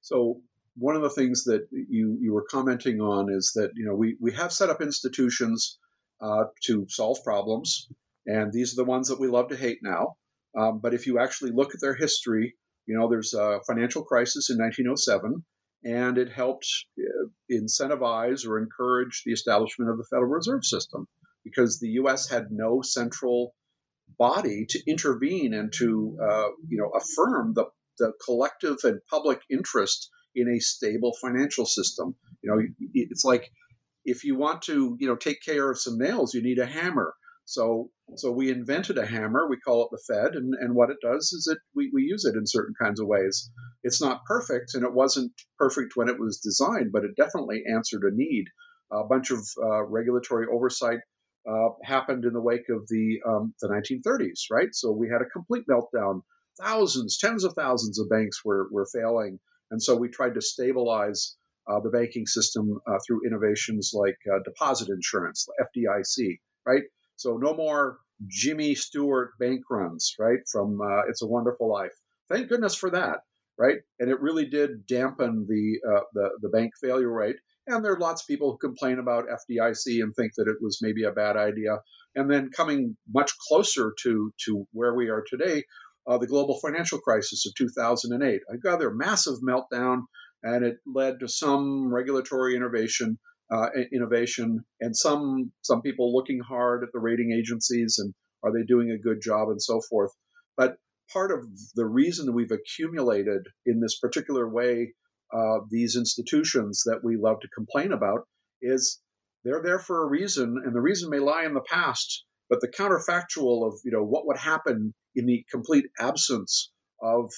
So 0.00 0.40
one 0.76 0.96
of 0.96 1.02
the 1.02 1.10
things 1.10 1.44
that 1.44 1.66
you 1.70 2.16
you 2.20 2.32
were 2.32 2.46
commenting 2.50 3.00
on 3.00 3.30
is 3.30 3.52
that 3.56 3.72
you 3.74 3.84
know 3.84 3.94
we 3.94 4.16
we 4.20 4.32
have 4.32 4.52
set 4.52 4.70
up 4.70 4.80
institutions 4.80 5.78
uh, 6.20 6.44
to 6.64 6.86
solve 6.88 7.22
problems, 7.24 7.88
and 8.26 8.52
these 8.52 8.72
are 8.72 8.82
the 8.82 8.90
ones 8.90 9.08
that 9.08 9.20
we 9.20 9.28
love 9.28 9.48
to 9.48 9.56
hate 9.56 9.80
now. 9.82 10.16
Um, 10.58 10.80
but 10.82 10.94
if 10.94 11.06
you 11.06 11.18
actually 11.18 11.52
look 11.52 11.74
at 11.74 11.80
their 11.80 11.94
history, 11.94 12.54
you 12.86 12.98
know, 12.98 13.08
there's 13.08 13.34
a 13.34 13.60
financial 13.66 14.02
crisis 14.04 14.50
in 14.50 14.58
1907, 14.58 15.44
and 15.84 16.18
it 16.18 16.32
helped 16.32 16.66
uh, 16.98 17.28
incentivize 17.50 18.46
or 18.46 18.58
encourage 18.58 19.22
the 19.24 19.32
establishment 19.32 19.90
of 19.90 19.96
the 19.96 20.06
Federal 20.10 20.30
Reserve 20.30 20.64
System 20.64 21.06
because 21.44 21.78
the 21.78 21.90
U.S. 21.90 22.28
had 22.28 22.50
no 22.50 22.82
central 22.82 23.54
body 24.18 24.66
to 24.68 24.82
intervene 24.90 25.54
and 25.54 25.72
to, 25.74 26.18
uh, 26.22 26.48
you 26.68 26.78
know, 26.78 26.90
affirm 26.90 27.54
the, 27.54 27.66
the 27.98 28.12
collective 28.24 28.78
and 28.84 29.00
public 29.08 29.40
interest 29.50 30.10
in 30.34 30.48
a 30.48 30.60
stable 30.60 31.12
financial 31.20 31.66
system. 31.66 32.14
You 32.42 32.50
know, 32.50 32.62
it's 32.94 33.24
like 33.24 33.50
if 34.04 34.24
you 34.24 34.36
want 34.36 34.62
to, 34.62 34.96
you 34.98 35.08
know, 35.08 35.16
take 35.16 35.42
care 35.42 35.70
of 35.70 35.78
some 35.78 35.98
nails, 35.98 36.34
you 36.34 36.42
need 36.42 36.58
a 36.58 36.66
hammer. 36.66 37.14
So, 37.44 37.90
so 38.16 38.30
we 38.30 38.50
invented 38.50 38.98
a 38.98 39.06
hammer. 39.06 39.48
We 39.48 39.58
call 39.58 39.84
it 39.84 39.90
the 39.90 40.14
Fed, 40.14 40.34
and, 40.34 40.54
and 40.54 40.74
what 40.74 40.90
it 40.90 40.98
does 41.02 41.32
is 41.32 41.48
it 41.50 41.58
we, 41.74 41.90
we 41.92 42.02
use 42.02 42.24
it 42.24 42.36
in 42.36 42.46
certain 42.46 42.74
kinds 42.80 43.00
of 43.00 43.06
ways. 43.06 43.50
It's 43.82 44.00
not 44.00 44.24
perfect, 44.26 44.74
and 44.74 44.84
it 44.84 44.92
wasn't 44.92 45.32
perfect 45.58 45.96
when 45.96 46.08
it 46.08 46.18
was 46.18 46.38
designed, 46.38 46.92
but 46.92 47.04
it 47.04 47.16
definitely 47.16 47.64
answered 47.72 48.02
a 48.04 48.14
need. 48.14 48.46
A 48.92 49.04
bunch 49.04 49.30
of 49.30 49.38
uh, 49.62 49.84
regulatory 49.84 50.46
oversight 50.52 50.98
uh, 51.48 51.70
happened 51.84 52.24
in 52.24 52.32
the 52.32 52.40
wake 52.40 52.68
of 52.68 52.86
the 52.88 53.20
um, 53.26 53.54
the 53.60 53.68
1930s, 53.68 54.42
right? 54.50 54.68
So 54.72 54.92
we 54.92 55.08
had 55.08 55.22
a 55.22 55.30
complete 55.30 55.64
meltdown. 55.70 56.22
Thousands, 56.60 57.18
tens 57.18 57.44
of 57.44 57.54
thousands 57.54 57.98
of 57.98 58.08
banks 58.10 58.44
were 58.44 58.68
were 58.70 58.86
failing, 58.92 59.38
And 59.70 59.82
so 59.82 59.96
we 59.96 60.08
tried 60.08 60.34
to 60.34 60.42
stabilize 60.42 61.36
uh, 61.68 61.80
the 61.80 61.90
banking 61.90 62.26
system 62.26 62.80
uh, 62.86 62.98
through 63.06 63.26
innovations 63.26 63.92
like 63.94 64.18
uh, 64.30 64.40
deposit 64.44 64.88
insurance, 64.88 65.46
FDIC, 65.60 66.40
right? 66.66 66.82
So 67.20 67.36
no 67.36 67.52
more 67.54 67.98
Jimmy 68.26 68.74
Stewart 68.74 69.32
bank 69.38 69.60
runs, 69.70 70.14
right? 70.18 70.38
From 70.50 70.80
uh, 70.80 71.02
It's 71.06 71.20
a 71.20 71.26
Wonderful 71.26 71.70
Life. 71.70 71.92
Thank 72.30 72.48
goodness 72.48 72.74
for 72.74 72.88
that, 72.92 73.18
right? 73.58 73.76
And 73.98 74.10
it 74.10 74.22
really 74.22 74.46
did 74.46 74.86
dampen 74.86 75.46
the 75.46 75.80
uh, 75.86 76.04
the, 76.14 76.30
the 76.40 76.48
bank 76.48 76.72
failure 76.80 77.12
rate. 77.12 77.36
And 77.66 77.84
there 77.84 77.92
are 77.92 78.00
lots 78.00 78.22
of 78.22 78.26
people 78.26 78.52
who 78.52 78.66
complain 78.66 78.98
about 78.98 79.26
FDIC 79.28 80.02
and 80.02 80.14
think 80.14 80.32
that 80.36 80.48
it 80.48 80.56
was 80.62 80.78
maybe 80.80 81.04
a 81.04 81.12
bad 81.12 81.36
idea. 81.36 81.80
And 82.14 82.30
then 82.30 82.48
coming 82.56 82.96
much 83.12 83.32
closer 83.48 83.92
to 84.02 84.32
to 84.46 84.66
where 84.72 84.94
we 84.94 85.10
are 85.10 85.22
today, 85.28 85.64
uh, 86.06 86.16
the 86.16 86.26
global 86.26 86.58
financial 86.60 87.00
crisis 87.00 87.44
of 87.46 87.54
2008. 87.54 88.40
I 88.50 88.56
got 88.56 88.78
their 88.78 88.94
massive 88.94 89.40
meltdown, 89.46 90.04
and 90.42 90.64
it 90.64 90.78
led 90.86 91.20
to 91.20 91.28
some 91.28 91.92
regulatory 91.92 92.56
innovation, 92.56 93.18
uh, 93.50 93.68
innovation, 93.92 94.64
and 94.80 94.96
some 94.96 95.52
some 95.62 95.82
people 95.82 96.14
looking 96.14 96.40
hard 96.40 96.84
at 96.84 96.90
the 96.92 97.00
rating 97.00 97.32
agencies 97.32 97.98
and 97.98 98.14
are 98.42 98.52
they 98.52 98.64
doing 98.64 98.90
a 98.90 98.98
good 98.98 99.20
job 99.20 99.48
and 99.48 99.60
so 99.60 99.80
forth. 99.80 100.12
But 100.56 100.76
part 101.12 101.32
of 101.32 101.46
the 101.74 101.86
reason 101.86 102.32
we've 102.32 102.52
accumulated 102.52 103.42
in 103.66 103.80
this 103.80 103.98
particular 103.98 104.48
way 104.48 104.94
uh, 105.32 105.60
these 105.70 105.96
institutions 105.96 106.82
that 106.86 107.00
we 107.04 107.16
love 107.16 107.40
to 107.40 107.48
complain 107.48 107.92
about 107.92 108.26
is 108.62 109.00
they're 109.44 109.62
there 109.62 109.78
for 109.78 110.02
a 110.02 110.08
reason, 110.08 110.60
and 110.64 110.74
the 110.74 110.80
reason 110.80 111.08
may 111.10 111.18
lie 111.18 111.44
in 111.44 111.54
the 111.54 111.60
past. 111.60 112.24
But 112.48 112.60
the 112.60 112.68
counterfactual 112.68 113.66
of 113.66 113.74
you 113.84 113.92
know 113.92 114.04
what 114.04 114.26
would 114.26 114.38
happen 114.38 114.92
in 115.14 115.26
the 115.26 115.44
complete 115.50 115.86
absence 115.98 116.72
of 117.00 117.30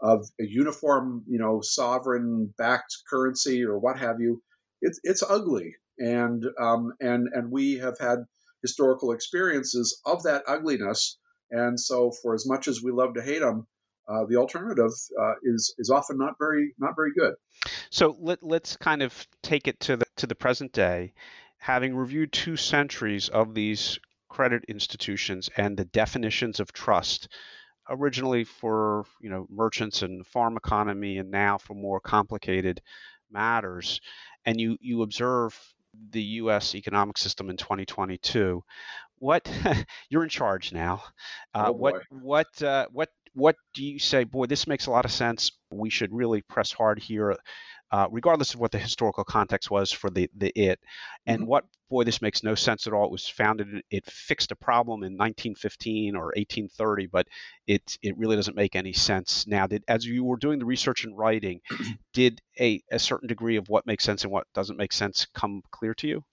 of 0.00 0.26
a 0.40 0.44
uniform, 0.44 1.24
you 1.28 1.38
know, 1.38 1.60
sovereign 1.62 2.52
backed 2.58 2.96
currency 3.08 3.64
or 3.64 3.78
what 3.78 3.98
have 3.98 4.20
you, 4.20 4.42
it's 4.82 5.00
it's 5.04 5.22
ugly, 5.22 5.76
and 5.98 6.44
um, 6.60 6.92
and 7.00 7.28
and 7.32 7.50
we 7.50 7.78
have 7.78 7.98
had 7.98 8.18
historical 8.62 9.12
experiences 9.12 10.00
of 10.04 10.24
that 10.24 10.42
ugliness, 10.46 11.18
and 11.50 11.78
so 11.80 12.12
for 12.22 12.34
as 12.34 12.46
much 12.46 12.68
as 12.68 12.82
we 12.82 12.92
love 12.92 13.14
to 13.14 13.22
hate 13.22 13.40
them, 13.40 13.66
uh, 14.08 14.24
the 14.28 14.36
alternative 14.36 14.90
uh, 15.20 15.32
is 15.42 15.74
is 15.78 15.90
often 15.90 16.18
not 16.18 16.34
very 16.38 16.74
not 16.78 16.94
very 16.96 17.12
good. 17.16 17.34
So 17.90 18.16
let 18.20 18.42
let's 18.42 18.76
kind 18.76 19.02
of 19.02 19.26
take 19.42 19.68
it 19.68 19.80
to 19.80 19.96
the 19.96 20.06
to 20.16 20.26
the 20.26 20.34
present 20.34 20.72
day, 20.72 21.14
having 21.58 21.96
reviewed 21.96 22.32
two 22.32 22.56
centuries 22.56 23.28
of 23.28 23.54
these 23.54 23.98
credit 24.28 24.64
institutions 24.66 25.50
and 25.56 25.76
the 25.76 25.84
definitions 25.84 26.58
of 26.58 26.72
trust 26.72 27.28
originally 27.88 28.44
for 28.44 29.04
you 29.20 29.28
know 29.28 29.46
merchants 29.50 30.02
and 30.02 30.26
farm 30.26 30.56
economy 30.56 31.18
and 31.18 31.30
now 31.30 31.58
for 31.58 31.74
more 31.74 32.00
complicated 32.00 32.80
matters 33.30 34.00
and 34.44 34.60
you 34.60 34.76
you 34.80 35.02
observe 35.02 35.58
the 36.10 36.22
US 36.22 36.74
economic 36.74 37.18
system 37.18 37.50
in 37.50 37.56
2022 37.56 38.62
what 39.22 39.48
you're 40.10 40.24
in 40.24 40.28
charge 40.28 40.72
now. 40.72 41.02
Uh, 41.54 41.66
oh 41.68 41.72
what 41.72 42.02
what 42.10 42.62
uh, 42.62 42.86
what 42.92 43.08
what 43.34 43.56
do 43.72 43.84
you 43.84 43.98
say 43.98 44.24
boy 44.24 44.46
this 44.46 44.66
makes 44.66 44.86
a 44.86 44.90
lot 44.90 45.04
of 45.04 45.12
sense. 45.12 45.52
We 45.70 45.90
should 45.90 46.12
really 46.12 46.42
press 46.42 46.72
hard 46.72 46.98
here 46.98 47.36
uh, 47.92 48.08
regardless 48.10 48.54
of 48.54 48.60
what 48.60 48.72
the 48.72 48.78
historical 48.78 49.22
context 49.22 49.70
was 49.70 49.92
for 49.92 50.08
the, 50.08 50.28
the 50.34 50.50
it. 50.56 50.80
And 51.26 51.42
mm-hmm. 51.42 51.48
what, 51.48 51.64
boy, 51.90 52.04
this 52.04 52.22
makes 52.22 52.42
no 52.42 52.54
sense 52.54 52.86
at 52.86 52.94
all. 52.94 53.04
It 53.04 53.12
was 53.12 53.28
founded, 53.28 53.82
it 53.90 54.06
fixed 54.06 54.50
a 54.50 54.56
problem 54.56 55.02
in 55.02 55.12
1915 55.12 56.16
or 56.16 56.32
1830, 56.34 57.06
but 57.08 57.28
it, 57.66 57.98
it 58.02 58.16
really 58.16 58.36
doesn't 58.36 58.56
make 58.56 58.74
any 58.74 58.94
sense 58.94 59.46
now. 59.46 59.66
Did, 59.66 59.84
as 59.86 60.06
you 60.06 60.24
were 60.24 60.38
doing 60.38 60.58
the 60.58 60.64
research 60.64 61.04
and 61.04 61.16
writing, 61.16 61.60
did 62.14 62.40
a, 62.58 62.82
a 62.90 62.98
certain 62.98 63.28
degree 63.28 63.56
of 63.56 63.68
what 63.68 63.86
makes 63.86 64.04
sense 64.04 64.24
and 64.24 64.32
what 64.32 64.46
doesn't 64.54 64.78
make 64.78 64.92
sense 64.92 65.26
come 65.34 65.62
clear 65.70 65.92
to 65.94 66.08
you? 66.08 66.24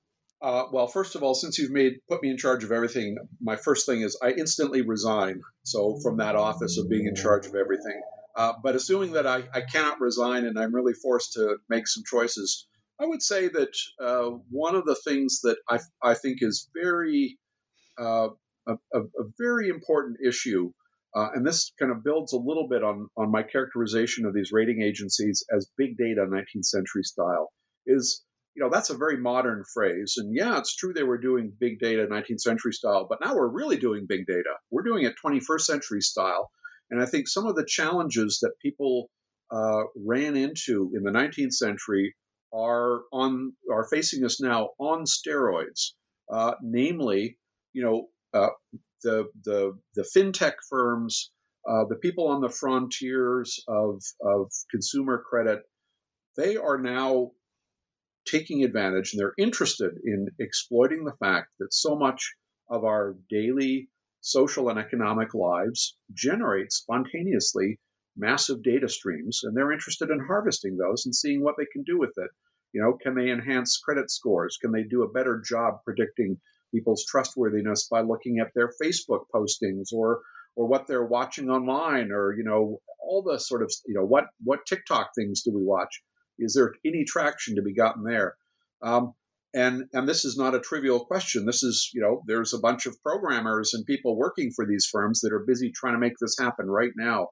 Uh, 0.41 0.63
well, 0.71 0.87
first 0.87 1.15
of 1.15 1.23
all, 1.23 1.35
since 1.35 1.57
you've 1.57 1.71
made 1.71 1.99
put 2.07 2.23
me 2.23 2.29
in 2.29 2.37
charge 2.37 2.63
of 2.63 2.71
everything, 2.71 3.17
my 3.41 3.57
first 3.57 3.85
thing 3.85 4.01
is 4.01 4.17
I 4.23 4.31
instantly 4.31 4.81
resign. 4.81 5.41
So 5.63 5.99
from 6.01 6.17
that 6.17 6.37
office 6.37 6.77
of 6.77 6.89
being 6.89 7.07
in 7.07 7.15
charge 7.15 7.45
of 7.45 7.55
everything, 7.55 8.01
uh, 8.35 8.53
but 8.63 8.75
assuming 8.75 9.13
that 9.13 9.27
I, 9.27 9.43
I, 9.53 9.61
cannot 9.61 9.99
resign 9.99 10.45
and 10.45 10.57
I'm 10.57 10.73
really 10.73 10.93
forced 10.93 11.33
to 11.33 11.57
make 11.67 11.87
some 11.87 12.03
choices, 12.05 12.67
I 12.99 13.05
would 13.05 13.23
say 13.23 13.47
that 13.47 13.75
uh, 13.99 14.37
one 14.49 14.75
of 14.75 14.85
the 14.85 14.95
things 14.95 15.41
that 15.41 15.57
I, 15.69 15.79
I 16.03 16.13
think 16.13 16.39
is 16.41 16.69
very 16.73 17.37
uh, 17.97 18.29
a, 18.67 18.73
a, 18.93 19.01
very 19.37 19.69
important 19.69 20.17
issue, 20.25 20.71
uh, 21.15 21.29
and 21.33 21.45
this 21.45 21.71
kind 21.79 21.91
of 21.91 22.03
builds 22.03 22.33
a 22.33 22.37
little 22.37 22.67
bit 22.67 22.83
on, 22.83 23.07
on 23.17 23.31
my 23.31 23.41
characterization 23.43 24.25
of 24.25 24.33
these 24.33 24.51
rating 24.51 24.81
agencies 24.81 25.43
as 25.55 25.71
big 25.77 25.97
data 25.97 26.25
19th 26.29 26.65
century 26.65 27.03
style, 27.03 27.51
is 27.87 28.23
you 28.55 28.63
know 28.63 28.69
that's 28.69 28.89
a 28.89 28.97
very 28.97 29.17
modern 29.17 29.63
phrase. 29.73 30.15
And 30.17 30.35
yeah 30.35 30.57
it's 30.57 30.75
true 30.75 30.93
they 30.93 31.03
were 31.03 31.17
doing 31.17 31.53
big 31.59 31.79
data 31.79 32.07
19th 32.09 32.41
century 32.41 32.73
style 32.73 33.07
but 33.09 33.19
now 33.23 33.35
we're 33.35 33.47
really 33.47 33.77
doing 33.77 34.05
big 34.07 34.27
data. 34.27 34.55
We're 34.71 34.83
doing 34.83 35.05
it 35.05 35.15
21st 35.25 35.61
century 35.61 36.01
style 36.01 36.51
and 36.89 37.01
I 37.01 37.05
think 37.05 37.27
some 37.27 37.45
of 37.45 37.55
the 37.55 37.65
challenges 37.65 38.39
that 38.41 38.53
people 38.61 39.09
uh, 39.51 39.83
ran 39.95 40.35
into 40.35 40.91
in 40.95 41.03
the 41.03 41.11
19th 41.11 41.53
century 41.53 42.15
are 42.53 43.01
on 43.11 43.53
are 43.71 43.87
facing 43.89 44.25
us 44.25 44.41
now 44.41 44.69
on 44.79 45.05
steroids. 45.05 45.91
Uh, 46.31 46.53
namely, 46.61 47.37
you 47.73 47.83
know, 47.83 48.07
uh, 48.33 48.49
the 49.03 49.25
the 49.43 49.77
the 49.95 50.07
fintech 50.15 50.53
firms, 50.69 51.31
uh, 51.67 51.85
the 51.89 51.95
people 51.95 52.27
on 52.27 52.41
the 52.41 52.49
frontiers 52.49 53.63
of 53.67 54.01
of 54.21 54.51
consumer 54.71 55.23
credit, 55.27 55.61
they 56.37 56.55
are 56.57 56.77
now 56.77 57.31
taking 58.27 58.63
advantage 58.63 59.13
and 59.13 59.19
they're 59.19 59.33
interested 59.37 59.91
in 60.03 60.27
exploiting 60.39 61.03
the 61.03 61.15
fact 61.19 61.49
that 61.59 61.73
so 61.73 61.95
much 61.95 62.35
of 62.69 62.83
our 62.83 63.15
daily 63.29 63.89
social 64.21 64.69
and 64.69 64.79
economic 64.79 65.33
lives 65.33 65.97
generate 66.13 66.71
spontaneously 66.71 67.79
massive 68.17 68.61
data 68.63 68.89
streams, 68.89 69.41
and 69.43 69.55
they're 69.55 69.71
interested 69.71 70.09
in 70.09 70.19
harvesting 70.19 70.77
those 70.77 71.05
and 71.05 71.15
seeing 71.15 71.41
what 71.41 71.55
they 71.57 71.65
can 71.71 71.83
do 71.83 71.97
with 71.97 72.13
it. 72.17 72.29
You 72.73 72.81
know, 72.81 72.97
can 73.01 73.15
they 73.15 73.31
enhance 73.31 73.77
credit 73.77 74.11
scores? 74.11 74.57
Can 74.61 74.71
they 74.71 74.83
do 74.83 75.03
a 75.03 75.11
better 75.11 75.41
job 75.43 75.79
predicting 75.85 76.39
people's 76.73 77.05
trustworthiness 77.05 77.87
by 77.89 78.01
looking 78.01 78.39
at 78.39 78.51
their 78.53 78.71
Facebook 78.81 79.23
postings 79.33 79.91
or 79.93 80.21
or 80.55 80.67
what 80.67 80.87
they're 80.87 81.05
watching 81.05 81.49
online 81.49 82.11
or 82.11 82.35
you 82.35 82.43
know 82.43 82.79
all 82.99 83.23
the 83.23 83.39
sort 83.39 83.63
of 83.63 83.71
you 83.87 83.95
know 83.95 84.05
what 84.05 84.25
what 84.43 84.65
TikTok 84.67 85.11
things 85.15 85.41
do 85.43 85.51
we 85.53 85.63
watch? 85.63 86.03
Is 86.37 86.53
there 86.53 86.73
any 86.85 87.05
traction 87.05 87.55
to 87.55 87.61
be 87.61 87.73
gotten 87.73 88.03
there? 88.03 88.35
Um, 88.81 89.13
and 89.53 89.85
and 89.93 90.07
this 90.07 90.25
is 90.25 90.37
not 90.37 90.55
a 90.55 90.59
trivial 90.59 91.05
question. 91.05 91.45
This 91.45 91.63
is 91.63 91.89
you 91.93 92.01
know 92.01 92.21
there's 92.27 92.53
a 92.53 92.59
bunch 92.59 92.85
of 92.85 93.01
programmers 93.03 93.73
and 93.73 93.85
people 93.85 94.15
working 94.17 94.51
for 94.55 94.65
these 94.65 94.87
firms 94.91 95.21
that 95.21 95.33
are 95.33 95.45
busy 95.45 95.71
trying 95.71 95.93
to 95.93 95.99
make 95.99 96.13
this 96.19 96.37
happen 96.39 96.67
right 96.67 96.91
now. 96.95 97.29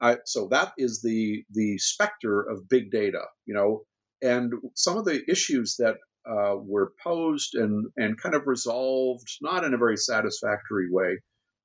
Uh, 0.00 0.16
so 0.24 0.48
that 0.48 0.72
is 0.78 1.00
the 1.02 1.44
the 1.50 1.78
specter 1.78 2.42
of 2.42 2.68
big 2.68 2.90
data 2.90 3.22
you 3.46 3.54
know? 3.54 3.82
And 4.22 4.52
some 4.74 4.96
of 4.96 5.04
the 5.04 5.22
issues 5.30 5.76
that 5.78 5.96
uh, 6.28 6.56
were 6.56 6.92
posed 7.02 7.54
and 7.54 7.86
and 7.96 8.20
kind 8.20 8.34
of 8.34 8.46
resolved 8.46 9.28
not 9.40 9.64
in 9.64 9.74
a 9.74 9.78
very 9.78 9.96
satisfactory 9.96 10.88
way 10.90 11.18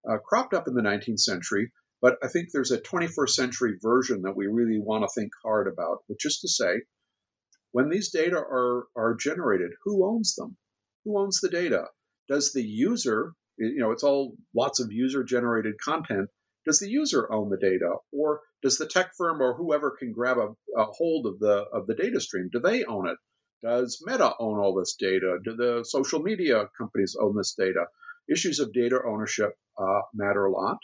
uh, 0.10 0.18
cropped 0.18 0.54
up 0.54 0.68
in 0.68 0.74
the 0.74 0.82
19th 0.82 1.20
century. 1.20 1.72
But 2.02 2.18
i 2.24 2.28
think 2.28 2.50
there's 2.52 2.72
a 2.72 2.82
21st 2.82 3.30
century 3.30 3.78
version 3.80 4.24
that 4.24 4.36
we 4.36 4.48
really 4.48 4.80
want 4.80 5.04
to 5.04 5.10
think 5.16 5.32
hard 5.44 5.68
about. 5.68 6.00
Which 6.08 6.26
is 6.26 6.40
to 6.40 6.48
say 6.48 6.82
when 7.72 7.90
these 7.90 8.10
data 8.12 8.38
are, 8.38 8.88
are 8.96 9.16
generated, 9.16 9.72
who 9.84 10.06
owns 10.06 10.36
them? 10.36 10.58
Who 11.06 11.18
owns 11.18 11.40
the 11.40 11.50
data? 11.50 11.88
Does 12.28 12.54
the 12.54 12.64
user, 12.64 13.34
you 13.58 13.80
know, 13.80 13.92
it's 13.92 14.04
all 14.04 14.36
lots 14.56 14.80
of 14.80 14.92
user 14.92 15.24
generated 15.24 15.76
content. 15.84 16.30
Does 16.66 16.80
the 16.80 16.90
user 16.90 17.32
own 17.32 17.50
the 17.50 17.58
data, 17.58 17.96
or 18.12 18.42
does 18.62 18.78
the 18.78 18.86
tech 18.88 19.14
firm 19.18 19.42
or 19.42 19.56
whoever 19.56 19.92
can 19.98 20.12
grab 20.14 20.38
a, 20.38 20.50
a 20.80 20.86
hold 20.86 21.26
of 21.26 21.40
the 21.40 21.66
of 21.74 21.88
the 21.88 21.96
data 21.96 22.20
stream? 22.20 22.50
Do 22.52 22.60
they 22.60 22.84
own 22.84 23.08
it? 23.08 23.18
Does 23.64 24.04
Meta 24.06 24.34
own 24.40 24.60
all 24.60 24.76
this 24.76 24.96
data? 24.96 25.40
Do 25.44 25.56
the 25.56 25.84
social 25.84 26.22
media 26.22 26.70
companies 26.78 27.16
own 27.20 27.36
this 27.36 27.56
data? 27.58 27.86
Issues 28.30 28.60
of 28.60 28.74
data 28.74 29.00
ownership 29.04 29.56
uh, 29.76 30.02
matter 30.14 30.46
a 30.46 30.52
lot. 30.52 30.78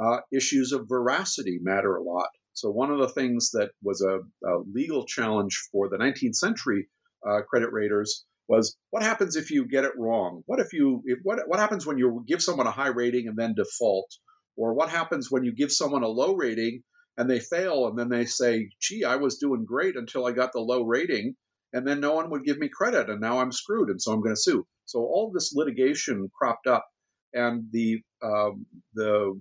Uh, 0.00 0.20
issues 0.32 0.72
of 0.72 0.88
veracity 0.88 1.58
matter 1.60 1.96
a 1.96 2.02
lot. 2.02 2.30
So 2.58 2.70
one 2.70 2.90
of 2.90 2.98
the 2.98 3.08
things 3.08 3.50
that 3.52 3.70
was 3.82 4.02
a, 4.02 4.18
a 4.48 4.62
legal 4.72 5.06
challenge 5.06 5.68
for 5.70 5.88
the 5.88 5.96
19th 5.96 6.34
century 6.34 6.88
uh, 7.24 7.42
credit 7.48 7.70
raters 7.72 8.24
was 8.48 8.76
what 8.90 9.04
happens 9.04 9.36
if 9.36 9.52
you 9.52 9.64
get 9.68 9.84
it 9.84 9.96
wrong? 9.96 10.42
What 10.46 10.58
if 10.58 10.72
you 10.72 11.02
if, 11.04 11.20
what 11.22 11.38
what 11.46 11.60
happens 11.60 11.86
when 11.86 11.98
you 11.98 12.24
give 12.26 12.42
someone 12.42 12.66
a 12.66 12.72
high 12.72 12.88
rating 12.88 13.28
and 13.28 13.36
then 13.36 13.54
default? 13.54 14.10
Or 14.56 14.74
what 14.74 14.88
happens 14.88 15.30
when 15.30 15.44
you 15.44 15.52
give 15.54 15.70
someone 15.70 16.02
a 16.02 16.08
low 16.08 16.34
rating 16.34 16.82
and 17.16 17.30
they 17.30 17.38
fail 17.38 17.86
and 17.86 17.96
then 17.96 18.08
they 18.08 18.24
say, 18.24 18.70
"Gee, 18.80 19.04
I 19.04 19.16
was 19.16 19.38
doing 19.38 19.64
great 19.64 19.94
until 19.96 20.26
I 20.26 20.32
got 20.32 20.52
the 20.52 20.60
low 20.60 20.82
rating." 20.82 21.36
And 21.72 21.86
then 21.86 22.00
no 22.00 22.14
one 22.14 22.30
would 22.30 22.44
give 22.44 22.58
me 22.58 22.70
credit, 22.70 23.10
and 23.10 23.20
now 23.20 23.38
I'm 23.38 23.52
screwed, 23.52 23.90
and 23.90 24.00
so 24.00 24.10
I'm 24.10 24.22
going 24.22 24.34
to 24.34 24.40
sue. 24.40 24.66
So 24.86 25.00
all 25.00 25.30
this 25.30 25.52
litigation 25.54 26.30
cropped 26.36 26.66
up, 26.66 26.86
and 27.34 27.68
the 27.70 28.00
um, 28.22 28.66
the 28.94 29.38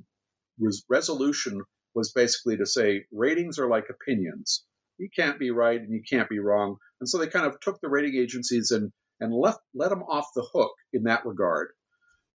res- 0.60 0.84
resolution 0.90 1.62
was 1.98 2.12
basically 2.14 2.58
to 2.58 2.66
say 2.66 3.06
ratings 3.12 3.58
are 3.60 3.68
like 3.68 3.88
opinions. 3.90 4.64
you 4.98 5.10
can't 5.16 5.40
be 5.40 5.52
right 5.52 5.82
and 5.82 5.92
you 5.92 6.02
can't 6.10 6.30
be 6.30 6.40
wrong. 6.40 6.78
And 7.00 7.10
so 7.10 7.18
they 7.18 7.28
kind 7.28 7.46
of 7.46 7.60
took 7.60 7.80
the 7.82 7.90
rating 7.90 8.16
agencies 8.16 8.72
and 8.72 8.92
and 9.20 9.34
left 9.34 9.60
let 9.74 9.90
them 9.90 10.04
off 10.04 10.28
the 10.36 10.48
hook 10.54 10.74
in 10.94 11.04
that 11.04 11.26
regard. 11.26 11.70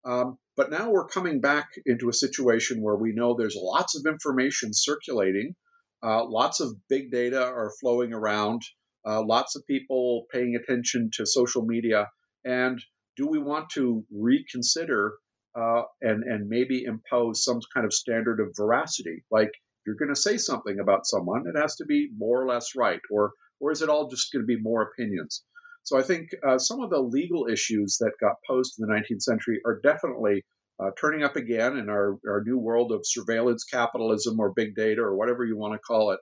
Um, 0.04 0.38
but 0.56 0.70
now 0.70 0.90
we're 0.90 1.06
coming 1.06 1.40
back 1.40 1.68
into 1.86 2.08
a 2.08 2.20
situation 2.24 2.82
where 2.82 2.96
we 2.96 3.12
know 3.12 3.34
there's 3.34 3.56
lots 3.56 3.96
of 3.96 4.04
information 4.12 4.70
circulating, 4.72 5.54
uh, 6.02 6.24
lots 6.24 6.60
of 6.60 6.74
big 6.88 7.12
data 7.12 7.40
are 7.40 7.72
flowing 7.80 8.12
around, 8.12 8.62
uh, 9.06 9.22
lots 9.24 9.54
of 9.54 9.66
people 9.66 10.26
paying 10.32 10.56
attention 10.56 11.10
to 11.14 11.24
social 11.24 11.64
media. 11.64 12.10
And 12.44 12.82
do 13.16 13.28
we 13.28 13.38
want 13.38 13.70
to 13.70 14.04
reconsider 14.10 15.14
uh, 15.54 15.82
and 16.00 16.24
and 16.24 16.48
maybe 16.48 16.84
impose 16.84 17.44
some 17.44 17.60
kind 17.72 17.86
of 17.86 17.92
standard 17.92 18.40
of 18.40 18.54
veracity? 18.56 19.24
Like 19.30 19.48
if 19.48 19.86
you're 19.86 19.96
going 19.96 20.14
to 20.14 20.20
say 20.20 20.36
something 20.36 20.78
about 20.80 21.06
someone, 21.06 21.44
it 21.46 21.58
has 21.58 21.76
to 21.76 21.84
be 21.84 22.10
more 22.16 22.42
or 22.42 22.46
less 22.46 22.74
right, 22.76 23.00
or 23.10 23.32
or 23.60 23.72
is 23.72 23.82
it 23.82 23.88
all 23.88 24.08
just 24.08 24.32
going 24.32 24.42
to 24.42 24.46
be 24.46 24.60
more 24.60 24.82
opinions? 24.82 25.44
So 25.84 25.98
I 25.98 26.02
think 26.02 26.30
uh, 26.46 26.58
some 26.58 26.80
of 26.80 26.90
the 26.90 27.00
legal 27.00 27.48
issues 27.48 27.98
that 27.98 28.12
got 28.20 28.36
posed 28.46 28.78
in 28.78 28.86
the 28.86 28.94
19th 28.94 29.22
century 29.22 29.60
are 29.66 29.80
definitely 29.82 30.44
uh, 30.80 30.90
turning 30.98 31.24
up 31.24 31.36
again 31.36 31.76
in 31.76 31.88
our, 31.88 32.18
our 32.28 32.42
new 32.44 32.58
world 32.58 32.92
of 32.92 33.00
surveillance 33.04 33.64
capitalism 33.64 34.38
or 34.38 34.52
big 34.52 34.74
data 34.74 35.00
or 35.00 35.16
whatever 35.16 35.44
you 35.44 35.56
want 35.56 35.74
to 35.74 35.78
call 35.78 36.12
it. 36.12 36.20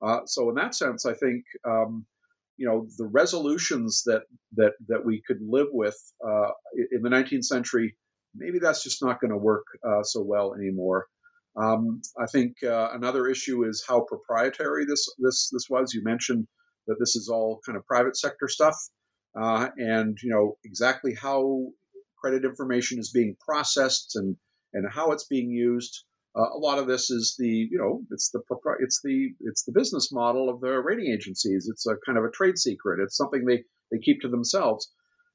Uh, 0.00 0.20
so 0.26 0.48
in 0.48 0.54
that 0.56 0.74
sense, 0.74 1.06
I 1.06 1.14
think 1.14 1.44
um, 1.66 2.06
you 2.56 2.66
know 2.66 2.86
the 2.98 3.06
resolutions 3.06 4.02
that 4.06 4.22
that 4.56 4.72
that 4.88 5.04
we 5.04 5.22
could 5.26 5.38
live 5.40 5.68
with 5.72 5.96
uh, 6.26 6.48
in 6.90 7.02
the 7.02 7.08
19th 7.08 7.44
century, 7.44 7.96
maybe 8.34 8.58
that's 8.58 8.82
just 8.82 9.02
not 9.02 9.20
going 9.20 9.30
to 9.30 9.36
work 9.36 9.64
uh, 9.86 10.02
so 10.02 10.22
well 10.22 10.54
anymore. 10.54 11.06
Um, 11.56 12.00
I 12.18 12.26
think 12.26 12.62
uh, 12.62 12.88
another 12.92 13.28
issue 13.28 13.64
is 13.64 13.84
how 13.86 14.00
proprietary 14.00 14.86
this 14.86 15.06
this 15.18 15.50
this 15.52 15.66
was. 15.68 15.92
You 15.92 16.02
mentioned 16.02 16.46
that 16.86 16.96
this 16.98 17.14
is 17.14 17.28
all 17.28 17.60
kind 17.64 17.76
of 17.76 17.86
private 17.86 18.16
sector 18.16 18.48
stuff 18.48 18.76
uh, 19.40 19.68
and 19.76 20.18
you 20.22 20.30
know 20.30 20.56
exactly 20.64 21.14
how 21.14 21.66
credit 22.18 22.44
information 22.44 22.98
is 22.98 23.10
being 23.10 23.36
processed 23.40 24.16
and 24.16 24.36
and 24.72 24.86
how 24.90 25.12
it's 25.12 25.26
being 25.26 25.50
used. 25.50 26.04
Uh, 26.34 26.48
a 26.54 26.58
lot 26.58 26.78
of 26.78 26.86
this 26.86 27.10
is 27.10 27.36
the 27.38 27.48
you 27.48 27.78
know 27.78 28.02
it's 28.10 28.30
the 28.30 28.40
it's 28.80 29.00
the 29.02 29.30
it's 29.40 29.64
the 29.64 29.72
business 29.72 30.10
model 30.12 30.48
of 30.48 30.60
the 30.60 30.70
rating 30.70 31.12
agencies. 31.12 31.68
It's 31.70 31.86
a 31.86 31.96
kind 32.04 32.18
of 32.18 32.24
a 32.24 32.30
trade 32.30 32.58
secret. 32.58 33.00
It's 33.02 33.16
something 33.16 33.44
they 33.44 33.64
they 33.90 33.98
keep 33.98 34.20
to 34.22 34.28
themselves. 34.28 34.90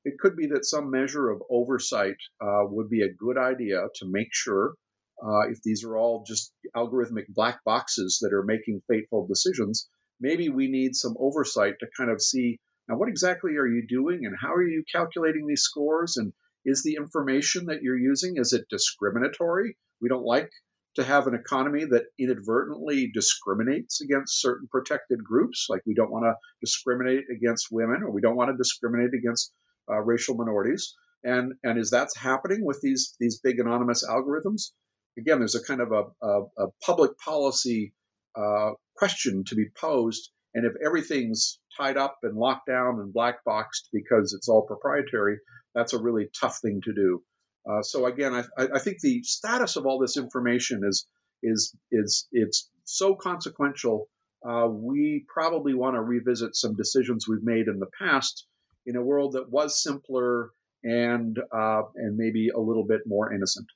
It 0.07 0.19
could 0.19 0.35
be 0.35 0.47
that 0.47 0.65
some 0.65 0.91
measure 0.91 1.29
of 1.29 1.41
oversight 1.49 2.17
uh, 2.41 2.63
would 2.63 2.89
be 2.89 3.01
a 3.01 3.13
good 3.13 3.37
idea 3.37 3.87
to 3.95 4.05
make 4.05 4.29
sure 4.31 4.73
uh, 5.21 5.49
if 5.49 5.61
these 5.63 5.83
are 5.83 5.97
all 5.97 6.23
just 6.27 6.53
algorithmic 6.75 7.27
black 7.29 7.63
boxes 7.65 8.19
that 8.21 8.33
are 8.33 8.43
making 8.43 8.81
fateful 8.87 9.27
decisions, 9.27 9.87
maybe 10.19 10.49
we 10.49 10.67
need 10.69 10.95
some 10.95 11.15
oversight 11.19 11.75
to 11.79 11.87
kind 11.97 12.11
of 12.11 12.21
see 12.21 12.59
now, 12.87 12.95
what 12.97 13.09
exactly 13.09 13.57
are 13.57 13.67
you 13.67 13.85
doing 13.85 14.25
and 14.25 14.35
how 14.39 14.53
are 14.53 14.65
you 14.65 14.83
calculating 14.89 15.45
these 15.45 15.63
scores? 15.63 16.15
And 16.15 16.31
is 16.65 16.83
the 16.83 16.95
information 16.95 17.65
that 17.65 17.81
you're 17.81 17.97
using, 17.97 18.37
is 18.37 18.53
it 18.53 18.69
discriminatory? 18.69 19.77
We 20.01 20.07
don't 20.09 20.23
like 20.23 20.49
to 20.95 21.03
have 21.03 21.27
an 21.27 21.35
economy 21.35 21.85
that 21.85 22.05
inadvertently 22.17 23.11
discriminates 23.13 24.01
against 24.01 24.41
certain 24.41 24.67
protected 24.71 25.23
groups. 25.23 25.67
Like 25.69 25.81
we 25.85 25.95
don't 25.95 26.11
want 26.11 26.25
to 26.25 26.35
discriminate 26.61 27.25
against 27.29 27.67
women 27.71 28.03
or 28.03 28.11
we 28.11 28.21
don't 28.21 28.37
want 28.37 28.51
to 28.51 28.57
discriminate 28.57 29.13
against 29.13 29.53
uh, 29.89 30.01
racial 30.01 30.35
minorities. 30.35 30.95
And, 31.23 31.53
and 31.63 31.79
is 31.79 31.89
that's 31.89 32.15
happening 32.15 32.63
with 32.63 32.79
these, 32.81 33.15
these 33.19 33.39
big 33.39 33.59
anonymous 33.59 34.05
algorithms? 34.07 34.71
Again, 35.17 35.39
there's 35.39 35.55
a 35.55 35.63
kind 35.63 35.81
of 35.81 35.91
a, 35.91 36.03
a, 36.25 36.41
a 36.57 36.67
public 36.85 37.17
policy 37.17 37.93
uh, 38.35 38.71
question 38.95 39.43
to 39.47 39.55
be 39.55 39.65
posed. 39.75 40.31
And 40.53 40.65
if 40.65 40.73
everything's 40.83 41.59
tied 41.75 41.97
up 41.97 42.17
and 42.23 42.37
locked 42.37 42.67
down 42.67 42.99
and 42.99 43.13
black 43.13 43.43
boxed 43.45 43.89
because 43.91 44.33
it's 44.33 44.47
all 44.47 44.65
proprietary, 44.65 45.37
that's 45.75 45.93
a 45.93 46.01
really 46.01 46.29
tough 46.39 46.59
thing 46.61 46.81
to 46.83 46.93
do. 46.93 47.23
Uh, 47.69 47.81
so 47.81 48.05
again, 48.05 48.33
I, 48.33 48.67
I, 48.75 48.79
think 48.79 48.99
the 49.01 49.21
status 49.23 49.75
of 49.75 49.85
all 49.85 49.99
this 49.99 50.17
information 50.17 50.81
is 50.87 51.05
is 51.43 51.75
is 51.91 52.27
it's 52.31 52.69
so 52.85 53.13
consequential. 53.15 54.07
Uh, 54.47 54.67
we 54.69 55.25
probably 55.27 55.73
want 55.73 55.95
to 55.95 56.01
revisit 56.01 56.55
some 56.55 56.75
decisions 56.75 57.27
we've 57.27 57.43
made 57.43 57.67
in 57.67 57.79
the 57.79 57.89
past 57.99 58.45
in 58.87 58.95
a 58.95 59.01
world 59.03 59.33
that 59.33 59.49
was 59.51 59.83
simpler 59.83 60.51
and 60.83 61.37
uh, 61.51 61.83
and 61.95 62.17
maybe 62.17 62.49
a 62.49 62.59
little 62.59 62.85
bit 62.85 63.01
more 63.05 63.31
innocent. 63.33 63.67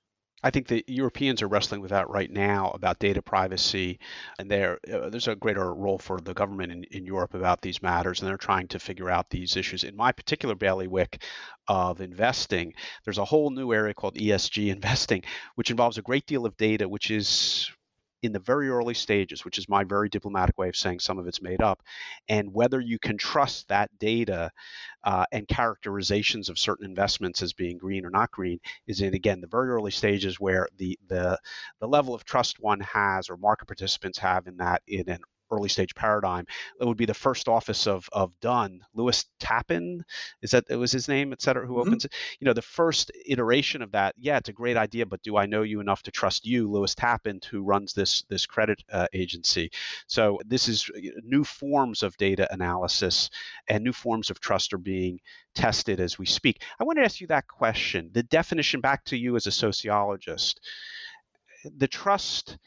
I 0.44 0.50
think 0.50 0.68
the 0.68 0.84
Europeans 0.88 1.44
are 1.44 1.48
wrestling 1.48 1.82
with 1.82 1.92
that 1.92 2.10
right 2.10 2.32
now 2.32 2.72
about 2.72 2.98
data 2.98 3.22
privacy, 3.22 4.00
and 4.40 4.50
there 4.50 4.80
uh, 4.92 5.10
there's 5.10 5.28
a 5.28 5.36
greater 5.36 5.74
role 5.74 6.00
for 6.00 6.20
the 6.20 6.34
government 6.34 6.72
in, 6.72 6.84
in 6.86 7.06
Europe 7.06 7.36
about 7.36 7.62
these 7.62 7.84
matters, 7.84 8.22
and 8.22 8.30
they're 8.30 8.38
trying 8.38 8.68
to 8.70 8.80
figure 8.80 9.10
out 9.10 9.30
these 9.30 9.56
issues. 9.56 9.84
In 9.84 9.96
my 9.96 10.12
particular 10.12 10.56
bailiwick 10.56 11.22
of 11.68 12.02
investing, 12.02 12.74
there's 13.04 13.20
a 13.20 13.26
whole 13.26 13.52
new 13.52 13.72
area 13.72 13.94
called 13.94 14.16
ESG 14.16 14.72
investing, 14.72 15.24
which 15.56 15.70
involves 15.70 16.00
a 16.00 16.02
great 16.02 16.26
deal 16.26 16.46
of 16.46 16.58
data, 16.58 16.90
which 16.90 17.12
is 17.12 17.70
in 18.22 18.32
the 18.32 18.40
very 18.40 18.70
early 18.70 18.94
stages, 18.94 19.44
which 19.44 19.58
is 19.58 19.68
my 19.70 19.84
very 19.84 20.10
diplomatic 20.10 20.58
way 20.58 20.70
of 20.70 20.76
saying 20.76 21.00
some 21.00 21.18
of 21.18 21.28
it's 21.28 21.42
made 21.42 21.62
up, 21.62 21.82
and 22.30 22.54
whether 22.54 22.80
you 22.80 23.00
can 23.00 23.18
trust 23.18 23.68
that 23.68 23.90
data 24.00 24.52
uh, 25.04 25.26
and 25.32 25.48
characterizations 25.48 26.50
of 26.50 26.60
certain 26.60 26.86
investments 26.86 27.42
as 27.42 27.54
being 27.54 27.78
green 27.78 28.06
or 28.06 28.10
not 28.10 28.32
green 28.32 28.60
is 28.88 29.02
in 29.02 29.14
again 29.14 29.42
the 29.42 29.48
very 29.48 29.70
early 29.70 29.92
stages 29.92 30.40
where 30.40 30.68
the 30.78 30.98
the 31.08 31.38
the 31.80 31.88
level 31.88 32.14
of 32.14 32.24
trust 32.26 32.60
one 32.60 32.80
has 32.82 33.30
or 33.30 33.38
market 33.38 33.66
participants 33.66 34.18
have 34.20 34.48
in 34.48 34.58
that 34.58 34.82
in 34.88 35.10
an 35.10 35.20
early 35.52 35.70
stage 35.70 35.94
paradigm. 35.96 36.46
It 36.80 36.86
would 36.86 36.98
be 36.98 37.06
the 37.06 37.14
first 37.14 37.48
office 37.48 37.88
of 37.88 38.08
of 38.12 38.40
Dun, 38.40 38.82
Lewis 38.94 39.26
Tappan, 39.40 40.04
is 40.42 40.52
that 40.52 40.66
it 40.70 40.78
was 40.78 40.92
his 40.92 41.08
name, 41.08 41.34
et 41.34 41.42
cetera, 41.42 41.66
who 41.66 41.74
mm-hmm. 41.74 41.90
opens 41.90 42.06
it. 42.06 42.14
You 42.40 42.46
know, 42.46 42.54
the 42.54 42.62
first 42.62 43.12
iteration 43.26 43.82
of 43.82 43.92
that. 43.92 44.16
Yeah, 44.18 44.38
it's 44.38 44.50
a 44.50 44.54
great 44.54 44.78
idea, 44.78 45.06
but 45.06 45.22
do 45.22 45.38
I 45.38 45.46
know 45.46 45.64
you 45.64 45.80
enough 45.80 46.04
to 46.04 46.12
trust 46.12 46.46
you, 46.46 46.70
Lewis 46.70 46.96
Tappan, 46.96 47.40
who 47.50 47.62
runs 47.62 47.94
this 47.94 48.24
this 48.30 48.46
credit 48.46 48.84
uh, 48.92 49.08
agency? 49.14 49.72
So 50.08 50.40
this 50.46 50.68
is 50.68 50.90
uh, 50.96 51.00
new 51.24 51.44
forms 51.44 52.04
of 52.04 52.18
data 52.18 52.48
analysis 52.52 53.30
and 53.68 53.84
new 53.84 53.94
forms 53.94 54.30
of 54.30 54.40
trust 54.40 54.74
are 54.74 54.78
being 54.78 55.20
tested 55.54 56.00
as 56.00 56.18
we 56.18 56.26
speak. 56.26 56.64
I 56.80 56.84
want 56.84 56.98
to 56.98 57.04
ask 57.04 57.20
you 57.20 57.28
that 57.28 57.48
question. 57.48 58.10
The 58.14 58.24
definition 58.24 58.82
back 58.82 59.04
to 59.06 59.18
you 59.18 59.36
as 59.36 59.48
a 59.48 59.52
sociologist. 59.52 60.62
The 61.78 61.88
trust 61.88 62.58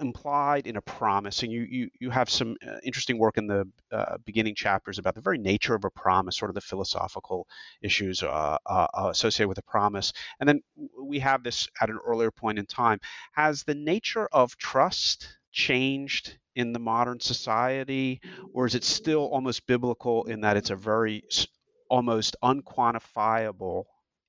implied 0.00 0.66
in 0.66 0.76
a 0.76 0.80
promise, 0.82 1.42
and 1.42 1.52
you 1.52 1.62
you, 1.62 1.90
you 2.00 2.10
have 2.10 2.28
some 2.30 2.56
uh, 2.66 2.76
interesting 2.84 3.18
work 3.18 3.38
in 3.38 3.46
the 3.46 3.68
uh, 3.92 4.16
beginning 4.24 4.54
chapters 4.54 4.98
about 4.98 5.14
the 5.14 5.20
very 5.20 5.38
nature 5.38 5.74
of 5.74 5.84
a 5.84 5.90
promise, 5.90 6.36
sort 6.36 6.50
of 6.50 6.54
the 6.54 6.60
philosophical 6.60 7.46
issues 7.82 8.22
uh, 8.22 8.58
uh, 8.66 8.86
uh, 8.94 9.08
associated 9.10 9.48
with 9.48 9.58
a 9.58 9.62
promise, 9.62 10.12
and 10.38 10.48
then 10.48 10.60
we 11.00 11.18
have 11.18 11.42
this 11.42 11.68
at 11.80 11.90
an 11.90 11.98
earlier 12.04 12.30
point 12.30 12.58
in 12.58 12.66
time. 12.66 12.98
Has 13.32 13.62
the 13.64 13.74
nature 13.74 14.28
of 14.32 14.56
trust 14.56 15.28
changed 15.52 16.38
in 16.54 16.72
the 16.72 16.78
modern 16.78 17.20
society, 17.20 18.20
or 18.52 18.66
is 18.66 18.74
it 18.74 18.84
still 18.84 19.26
almost 19.26 19.66
biblical 19.66 20.24
in 20.24 20.40
that 20.40 20.56
it's 20.56 20.70
a 20.70 20.76
very 20.76 21.24
almost 21.88 22.36
unquantifiable 22.42 23.84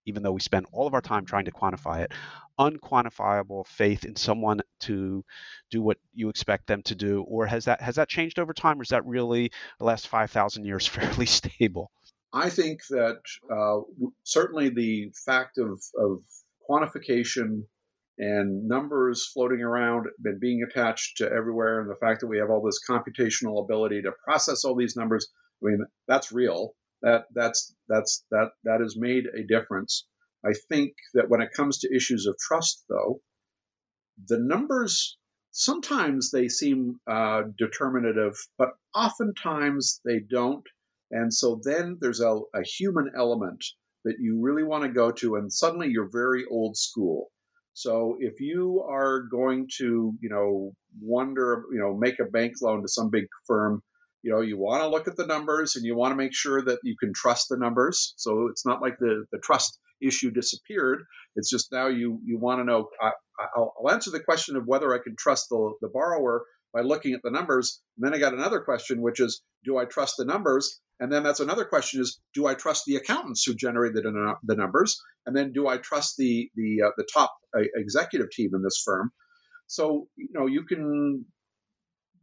even 0.05 0.23
though 0.23 0.31
we 0.31 0.39
spend 0.39 0.65
all 0.71 0.87
of 0.87 0.93
our 0.93 1.01
time 1.01 1.25
trying 1.25 1.45
to 1.45 1.51
quantify 1.51 2.03
it, 2.03 2.11
unquantifiable 2.59 3.65
faith 3.65 4.05
in 4.05 4.15
someone 4.15 4.61
to 4.81 5.23
do 5.69 5.81
what 5.81 5.97
you 6.13 6.29
expect 6.29 6.67
them 6.67 6.81
to 6.83 6.95
do, 6.95 7.23
or 7.23 7.45
has 7.45 7.65
that 7.65 7.81
has 7.81 7.95
that 7.95 8.09
changed 8.09 8.39
over 8.39 8.53
time, 8.53 8.79
or 8.79 8.83
is 8.83 8.89
that 8.89 9.05
really 9.05 9.51
the 9.79 9.85
last 9.85 10.07
five 10.07 10.31
thousand 10.31 10.65
years 10.65 10.87
fairly 10.87 11.25
stable? 11.25 11.91
I 12.33 12.49
think 12.49 12.79
that 12.89 13.19
uh, 13.51 13.81
certainly 14.23 14.69
the 14.69 15.11
fact 15.25 15.57
of, 15.57 15.81
of 15.97 16.19
quantification 16.69 17.63
and 18.17 18.67
numbers 18.67 19.29
floating 19.33 19.61
around 19.61 20.05
and 20.23 20.39
being 20.39 20.63
attached 20.63 21.17
to 21.17 21.29
everywhere, 21.29 21.81
and 21.81 21.89
the 21.89 21.95
fact 21.95 22.21
that 22.21 22.27
we 22.27 22.37
have 22.37 22.49
all 22.49 22.63
this 22.63 22.79
computational 22.89 23.63
ability 23.63 24.03
to 24.03 24.11
process 24.23 24.63
all 24.63 24.75
these 24.75 24.95
numbers, 24.95 25.27
I 25.61 25.71
mean, 25.71 25.85
that's 26.07 26.31
real 26.31 26.73
that 27.01 27.25
that's 27.33 27.75
that's 27.87 28.23
that 28.31 28.51
that 28.63 28.81
has 28.81 28.95
made 28.97 29.25
a 29.25 29.43
difference. 29.43 30.07
I 30.45 30.53
think 30.69 30.93
that 31.13 31.29
when 31.29 31.41
it 31.41 31.53
comes 31.55 31.79
to 31.79 31.95
issues 31.95 32.25
of 32.25 32.35
trust, 32.37 32.83
though, 32.89 33.21
the 34.27 34.39
numbers 34.39 35.17
sometimes 35.51 36.31
they 36.31 36.47
seem 36.47 36.99
uh, 37.09 37.43
determinative, 37.57 38.35
but 38.57 38.69
oftentimes 38.95 40.01
they 40.05 40.19
don't. 40.19 40.65
And 41.11 41.33
so 41.33 41.59
then 41.63 41.97
there's 41.99 42.21
a, 42.21 42.39
a 42.55 42.63
human 42.63 43.11
element 43.15 43.63
that 44.05 44.15
you 44.19 44.39
really 44.41 44.63
want 44.63 44.83
to 44.83 44.89
go 44.89 45.11
to, 45.11 45.35
and 45.35 45.51
suddenly 45.51 45.89
you're 45.89 46.09
very 46.11 46.45
old 46.49 46.77
school. 46.77 47.31
So 47.73 48.17
if 48.19 48.39
you 48.39 48.83
are 48.89 49.23
going 49.31 49.67
to, 49.77 50.13
you 50.21 50.29
know, 50.29 50.73
wonder, 51.01 51.63
you 51.71 51.79
know, 51.79 51.95
make 51.95 52.19
a 52.19 52.25
bank 52.25 52.53
loan 52.61 52.81
to 52.81 52.87
some 52.87 53.09
big 53.09 53.25
firm, 53.45 53.81
you 54.23 54.31
know 54.31 54.41
you 54.41 54.57
want 54.57 54.81
to 54.81 54.87
look 54.87 55.07
at 55.07 55.15
the 55.15 55.25
numbers 55.25 55.75
and 55.75 55.85
you 55.85 55.95
want 55.95 56.11
to 56.11 56.15
make 56.15 56.33
sure 56.33 56.61
that 56.61 56.79
you 56.83 56.95
can 56.99 57.11
trust 57.13 57.47
the 57.49 57.57
numbers 57.57 58.13
so 58.17 58.47
it's 58.47 58.65
not 58.65 58.81
like 58.81 58.97
the, 58.99 59.25
the 59.31 59.39
trust 59.39 59.79
issue 60.01 60.31
disappeared 60.31 61.03
it's 61.35 61.49
just 61.49 61.71
now 61.71 61.87
you 61.87 62.19
you 62.25 62.37
want 62.37 62.59
to 62.59 62.63
know 62.63 62.89
I, 63.01 63.11
will 63.55 63.91
answer 63.91 64.11
the 64.11 64.19
question 64.19 64.55
of 64.55 64.65
whether 64.65 64.93
i 64.93 64.99
can 65.03 65.15
trust 65.17 65.49
the, 65.49 65.73
the 65.81 65.89
borrower 65.89 66.43
by 66.73 66.81
looking 66.81 67.13
at 67.13 67.21
the 67.23 67.31
numbers. 67.31 67.81
And 67.97 68.05
then 68.05 68.13
I 68.13 68.19
got 68.19 68.33
another 68.33 68.61
question, 68.61 69.01
which 69.01 69.19
is, 69.19 69.41
do 69.63 69.77
I 69.77 69.85
trust 69.85 70.15
the 70.17 70.25
numbers? 70.25 70.79
And 70.99 71.11
then 71.11 71.23
that's 71.23 71.39
another 71.39 71.65
question: 71.65 72.01
is 72.01 72.19
do 72.33 72.45
I 72.45 72.53
trust 72.53 72.85
the 72.85 72.95
accountants 72.95 73.43
who 73.43 73.55
generated 73.55 74.03
the, 74.03 74.35
the 74.43 74.55
numbers? 74.55 75.01
And 75.25 75.35
then 75.35 75.51
do 75.51 75.67
I 75.67 75.77
trust 75.77 76.15
the 76.17 76.49
the 76.55 76.83
uh, 76.85 76.91
the 76.95 77.07
top 77.11 77.35
uh, 77.57 77.63
executive 77.75 78.29
team 78.29 78.51
in 78.53 78.61
this 78.61 78.81
firm? 78.85 79.11
So 79.65 80.07
you 80.15 80.29
know 80.31 80.45
you 80.45 80.63
can 80.63 81.25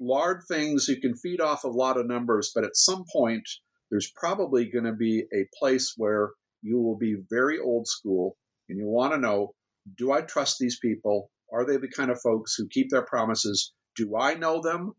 lard 0.00 0.42
things, 0.48 0.88
you 0.88 1.00
can 1.00 1.16
feed 1.16 1.40
off 1.40 1.64
a 1.64 1.68
lot 1.68 1.96
of 1.96 2.06
numbers, 2.06 2.52
but 2.54 2.64
at 2.64 2.76
some 2.76 3.04
point 3.12 3.48
there's 3.90 4.12
probably 4.14 4.70
going 4.70 4.84
to 4.84 4.92
be 4.92 5.24
a 5.32 5.48
place 5.58 5.94
where 5.96 6.30
you 6.62 6.80
will 6.80 6.96
be 6.96 7.16
very 7.30 7.58
old 7.58 7.87
school 7.87 8.37
and 8.68 8.78
you 8.78 8.87
want 8.87 9.12
to 9.12 9.18
know 9.18 9.54
do 9.96 10.12
I 10.12 10.20
trust 10.20 10.58
these 10.58 10.78
people? 10.78 11.30
Are 11.52 11.64
they 11.64 11.76
the 11.78 11.88
kind 11.88 12.11
of 12.11 12.20
folks 12.20 12.54
who 12.54 12.68
keep 12.68 12.90
their 12.90 13.06
promises? 13.06 13.72
Do 13.96 14.16
I 14.16 14.34
know 14.34 14.61
them? 14.61 14.92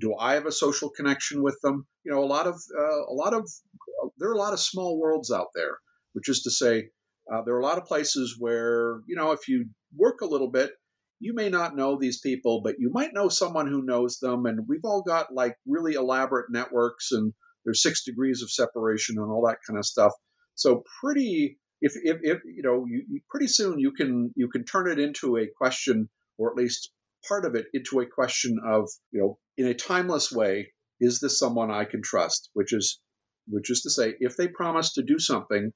Do 0.00 0.16
I 0.18 0.34
have 0.34 0.46
a 0.46 0.52
social 0.52 0.90
connection 0.90 1.42
with 1.42 1.58
them? 1.62 1.86
You 2.04 2.12
know, 2.12 2.24
a 2.24 2.26
lot 2.26 2.46
of 2.46 2.54
uh, 2.54 3.02
a 3.08 3.14
lot 3.14 3.34
of 3.34 3.48
there 4.18 4.30
are 4.30 4.34
a 4.34 4.38
lot 4.38 4.52
of 4.52 4.60
small 4.60 4.98
worlds 4.98 5.30
out 5.30 5.48
there, 5.54 5.78
which 6.12 6.28
is 6.28 6.42
to 6.42 6.50
say, 6.50 6.88
uh, 7.32 7.42
there 7.42 7.54
are 7.54 7.60
a 7.60 7.64
lot 7.64 7.78
of 7.78 7.84
places 7.84 8.36
where 8.38 9.00
you 9.06 9.16
know 9.16 9.32
if 9.32 9.48
you 9.48 9.66
work 9.94 10.22
a 10.22 10.26
little 10.26 10.50
bit, 10.50 10.72
you 11.22 11.34
may 11.34 11.48
not 11.48 11.76
know 11.76 11.96
these 11.96 12.18
people, 12.18 12.62
but 12.62 12.74
you 12.80 12.90
might 12.92 13.14
know 13.14 13.28
someone 13.28 13.68
who 13.68 13.84
knows 13.84 14.18
them. 14.18 14.44
And 14.44 14.66
we've 14.66 14.84
all 14.84 15.02
got 15.02 15.32
like 15.32 15.56
really 15.66 15.94
elaborate 15.94 16.50
networks, 16.50 17.12
and 17.12 17.32
there's 17.64 17.80
six 17.80 18.04
degrees 18.04 18.42
of 18.42 18.50
separation 18.50 19.16
and 19.18 19.30
all 19.30 19.46
that 19.46 19.58
kind 19.64 19.78
of 19.78 19.86
stuff. 19.86 20.12
So 20.56 20.82
pretty, 21.00 21.58
if, 21.80 21.92
if, 21.94 22.18
if 22.22 22.40
you 22.44 22.62
know, 22.62 22.84
you, 22.88 23.04
you, 23.08 23.20
pretty 23.30 23.46
soon 23.46 23.78
you 23.78 23.92
can 23.92 24.32
you 24.34 24.48
can 24.48 24.64
turn 24.64 24.90
it 24.90 24.98
into 24.98 25.36
a 25.36 25.46
question, 25.56 26.08
or 26.38 26.50
at 26.50 26.56
least 26.56 26.90
part 27.28 27.44
of 27.44 27.54
it 27.54 27.66
into 27.72 28.00
a 28.00 28.06
question 28.06 28.58
of 28.66 28.90
you 29.12 29.20
know, 29.20 29.38
in 29.56 29.66
a 29.66 29.74
timeless 29.74 30.32
way, 30.32 30.72
is 31.00 31.20
this 31.20 31.38
someone 31.38 31.70
I 31.70 31.84
can 31.84 32.02
trust? 32.02 32.50
Which 32.52 32.72
is 32.72 32.98
which 33.46 33.70
is 33.70 33.82
to 33.82 33.90
say, 33.90 34.14
if 34.18 34.36
they 34.36 34.48
promise 34.48 34.94
to 34.94 35.02
do 35.02 35.20
something, 35.20 35.72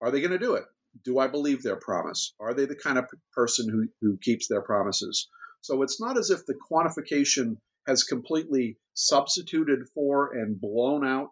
are 0.00 0.10
they 0.10 0.20
going 0.20 0.32
to 0.32 0.38
do 0.38 0.54
it? 0.54 0.64
Do 1.04 1.18
I 1.18 1.28
believe 1.28 1.62
their 1.62 1.76
promise? 1.76 2.34
Are 2.40 2.54
they 2.54 2.66
the 2.66 2.76
kind 2.76 2.98
of 2.98 3.06
person 3.32 3.68
who, 3.68 3.88
who 4.00 4.18
keeps 4.18 4.48
their 4.48 4.62
promises? 4.62 5.28
So 5.60 5.82
it's 5.82 6.00
not 6.00 6.18
as 6.18 6.30
if 6.30 6.46
the 6.46 6.54
quantification 6.70 7.56
has 7.86 8.04
completely 8.04 8.78
substituted 8.94 9.88
for 9.94 10.32
and 10.34 10.60
blown 10.60 11.06
out 11.06 11.30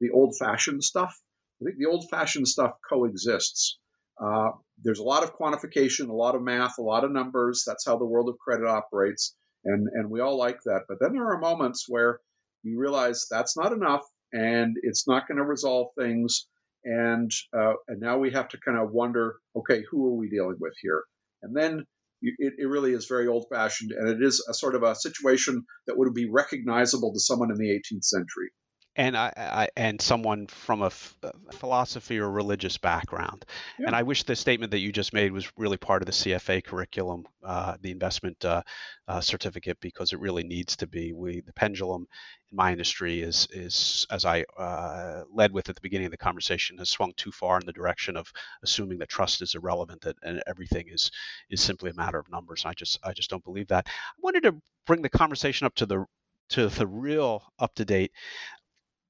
the 0.00 0.10
old 0.10 0.36
fashioned 0.38 0.84
stuff. 0.84 1.20
I 1.60 1.64
think 1.64 1.78
the 1.78 1.86
old 1.86 2.08
fashioned 2.10 2.48
stuff 2.48 2.72
coexists. 2.88 3.78
Uh, 4.20 4.50
there's 4.82 4.98
a 4.98 5.04
lot 5.04 5.22
of 5.22 5.36
quantification, 5.36 6.08
a 6.08 6.14
lot 6.14 6.34
of 6.34 6.42
math, 6.42 6.78
a 6.78 6.82
lot 6.82 7.04
of 7.04 7.12
numbers. 7.12 7.64
That's 7.66 7.86
how 7.86 7.96
the 7.98 8.06
world 8.06 8.28
of 8.28 8.38
credit 8.38 8.66
operates. 8.66 9.34
And, 9.64 9.88
and 9.92 10.10
we 10.10 10.20
all 10.20 10.38
like 10.38 10.60
that. 10.64 10.82
But 10.88 10.98
then 11.00 11.12
there 11.12 11.28
are 11.28 11.38
moments 11.38 11.86
where 11.88 12.20
you 12.62 12.78
realize 12.78 13.26
that's 13.30 13.56
not 13.56 13.72
enough 13.72 14.04
and 14.32 14.76
it's 14.82 15.06
not 15.06 15.26
going 15.26 15.38
to 15.38 15.44
resolve 15.44 15.88
things 15.98 16.46
and 16.88 17.30
uh, 17.56 17.74
and 17.88 18.00
now 18.00 18.18
we 18.18 18.30
have 18.32 18.48
to 18.48 18.58
kind 18.58 18.78
of 18.78 18.90
wonder, 18.92 19.36
okay, 19.54 19.82
who 19.90 20.06
are 20.06 20.16
we 20.16 20.30
dealing 20.30 20.56
with 20.58 20.72
here? 20.80 21.04
And 21.42 21.54
then 21.54 21.84
it, 22.22 22.54
it 22.58 22.66
really 22.66 22.92
is 22.92 23.06
very 23.06 23.28
old 23.28 23.46
fashioned, 23.52 23.92
and 23.92 24.08
it 24.08 24.22
is 24.22 24.44
a 24.48 24.54
sort 24.54 24.74
of 24.74 24.82
a 24.82 24.94
situation 24.94 25.64
that 25.86 25.98
would 25.98 26.12
be 26.14 26.28
recognizable 26.30 27.12
to 27.12 27.20
someone 27.20 27.50
in 27.50 27.58
the 27.58 27.70
18th 27.70 28.04
century 28.04 28.50
and 28.98 29.16
I, 29.16 29.32
I, 29.36 29.68
and 29.76 30.02
someone 30.02 30.48
from 30.48 30.82
a, 30.82 30.86
f- 30.86 31.16
philosophy 31.52 32.18
or 32.18 32.28
religious 32.28 32.76
background. 32.78 33.44
Yeah. 33.78 33.86
And 33.86 33.94
I 33.96 34.02
wish 34.02 34.24
the 34.24 34.34
statement 34.34 34.72
that 34.72 34.80
you 34.80 34.90
just 34.90 35.12
made 35.12 35.30
was 35.30 35.50
really 35.56 35.76
part 35.76 36.02
of 36.02 36.06
the 36.06 36.12
CFA 36.12 36.64
curriculum, 36.64 37.24
uh, 37.44 37.76
the 37.80 37.92
investment 37.92 38.44
uh, 38.44 38.62
uh, 39.06 39.20
certificate, 39.20 39.78
because 39.80 40.12
it 40.12 40.18
really 40.18 40.42
needs 40.42 40.76
to 40.78 40.88
be. 40.88 41.12
We 41.12 41.40
the 41.42 41.52
pendulum 41.52 42.08
in 42.50 42.56
my 42.56 42.72
industry 42.72 43.20
is 43.20 43.46
is 43.52 44.04
as 44.10 44.24
I 44.24 44.44
uh, 44.58 45.22
led 45.32 45.52
with 45.52 45.68
at 45.68 45.76
the 45.76 45.80
beginning 45.80 46.06
of 46.06 46.10
the 46.10 46.18
conversation 46.18 46.76
has 46.78 46.90
swung 46.90 47.12
too 47.16 47.30
far 47.30 47.60
in 47.60 47.66
the 47.66 47.72
direction 47.72 48.16
of 48.16 48.32
assuming 48.64 48.98
that 48.98 49.08
trust 49.08 49.42
is 49.42 49.54
irrelevant 49.54 50.00
that, 50.02 50.16
and 50.24 50.42
everything 50.48 50.86
is 50.88 51.12
is 51.50 51.60
simply 51.60 51.90
a 51.90 51.94
matter 51.94 52.18
of 52.18 52.28
numbers. 52.28 52.64
I 52.66 52.72
just 52.72 52.98
I 53.04 53.12
just 53.12 53.30
don't 53.30 53.44
believe 53.44 53.68
that. 53.68 53.86
I 53.86 54.20
wanted 54.20 54.42
to 54.42 54.56
bring 54.88 55.02
the 55.02 55.08
conversation 55.08 55.66
up 55.66 55.76
to 55.76 55.86
the 55.86 56.04
to 56.50 56.68
the 56.68 56.86
real 56.86 57.42
up 57.58 57.74
to 57.74 57.84
date 57.84 58.12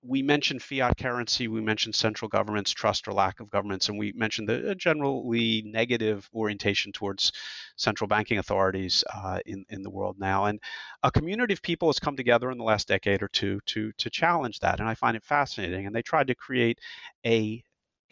we 0.03 0.23
mentioned 0.23 0.63
fiat 0.63 0.97
currency, 0.97 1.49
we 1.49 1.61
mentioned 1.61 1.95
central 1.95 2.29
government's 2.29 2.71
trust 2.71 3.09
or 3.09 3.13
lack 3.13 3.41
of 3.41 3.51
governments, 3.51 3.89
and 3.89 3.99
we 3.99 4.13
mentioned 4.13 4.49
the 4.49 4.75
generally 4.75 5.63
negative 5.67 6.29
orientation 6.35 6.93
towards 6.93 7.33
central 7.77 8.07
banking 8.07 8.39
authorities 8.39 9.03
uh, 9.13 9.41
in, 9.45 9.65
in 9.69 9.83
the 9.83 9.91
world 9.91 10.17
now. 10.19 10.45
And 10.45 10.61
a 11.03 11.11
community 11.11 11.53
of 11.53 11.63
people 11.63 11.89
has 11.89 11.99
come 11.99 12.17
together 12.17 12.51
in 12.51 12.59
the 12.59 12.65
last 12.65 12.89
decade 12.89 13.23
or 13.23 13.29
two 13.29 13.61
to, 13.67 13.93
to 13.99 14.11
challenge 14.11 14.61
that, 14.61 14.81
and 14.81 14.89
I 14.89 14.95
find 14.95 15.17
it 15.17 15.25
fascinating. 15.25 15.87
And 15.87 15.95
they 15.95 16.03
tried 16.03 16.29
to 16.29 16.35
create 16.35 16.79
a 17.27 17.63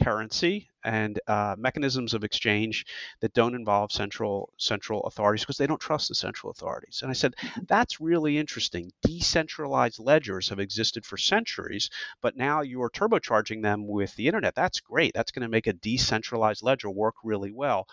currency 0.03 0.69
and 0.87 1.21
uh, 1.27 1.57
mechanisms 1.59 2.15
of 2.15 2.23
exchange 2.23 2.87
that 3.21 3.35
don't 3.35 3.57
involve 3.57 3.91
central 3.91 4.53
central 4.57 5.03
authorities 5.03 5.43
because 5.43 5.57
they 5.57 5.67
don't 5.67 5.81
trust 5.81 6.09
the 6.09 6.15
central 6.15 6.51
authorities. 6.51 7.01
And 7.03 7.11
I 7.11 7.15
said 7.15 7.35
mm-hmm. 7.37 7.63
that's 7.67 8.01
really 8.01 8.39
interesting. 8.39 8.93
Decentralized 9.03 9.99
ledgers 9.99 10.49
have 10.49 10.61
existed 10.61 11.05
for 11.05 11.17
centuries, 11.17 11.91
but 12.23 12.37
now 12.37 12.61
you're 12.61 12.89
turbocharging 12.89 13.63
them 13.63 13.87
with 13.89 14.15
the 14.15 14.29
internet. 14.29 14.55
That's 14.55 14.81
great. 14.81 15.13
That's 15.15 15.33
going 15.33 15.43
to 15.43 15.49
make 15.49 15.67
a 15.67 15.73
decentralized 15.73 16.63
ledger 16.63 16.89
work 16.89 17.17
really 17.25 17.51
well. 17.51 17.89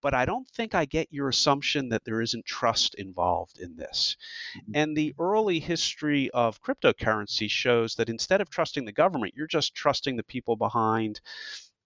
But 0.00 0.14
I 0.14 0.24
don't 0.24 0.48
think 0.48 0.74
I 0.74 0.86
get 0.86 1.12
your 1.12 1.28
assumption 1.28 1.90
that 1.90 2.04
there 2.04 2.22
isn't 2.22 2.46
trust 2.46 2.94
involved 2.94 3.58
in 3.58 3.76
this. 3.76 4.16
Mm-hmm. 4.56 4.72
And 4.74 4.96
the 4.96 5.14
early 5.18 5.60
history 5.60 6.30
of 6.30 6.62
cryptocurrency 6.62 7.50
shows 7.50 7.94
that 7.96 8.08
instead 8.08 8.40
of 8.40 8.48
trusting 8.48 8.86
the 8.86 8.92
government, 8.92 9.34
you're 9.36 9.46
just 9.46 9.74
trusting 9.74 10.16
the 10.16 10.22
people 10.22 10.56
behind 10.56 11.20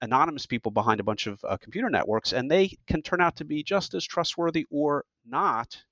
anonymous 0.02 0.44
people 0.46 0.70
behind 0.70 1.00
a 1.00 1.04
bunch 1.04 1.26
of 1.26 1.40
uh, 1.44 1.56
computer 1.56 1.88
networks, 1.88 2.32
and 2.32 2.50
they 2.50 2.76
can 2.86 3.00
turn 3.00 3.20
out 3.20 3.36
to 3.36 3.44
be 3.44 3.62
just 3.62 3.94
as 3.94 4.04
trustworthy 4.04 4.66
or 4.70 5.04
not 5.24 5.82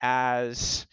as 0.00 0.86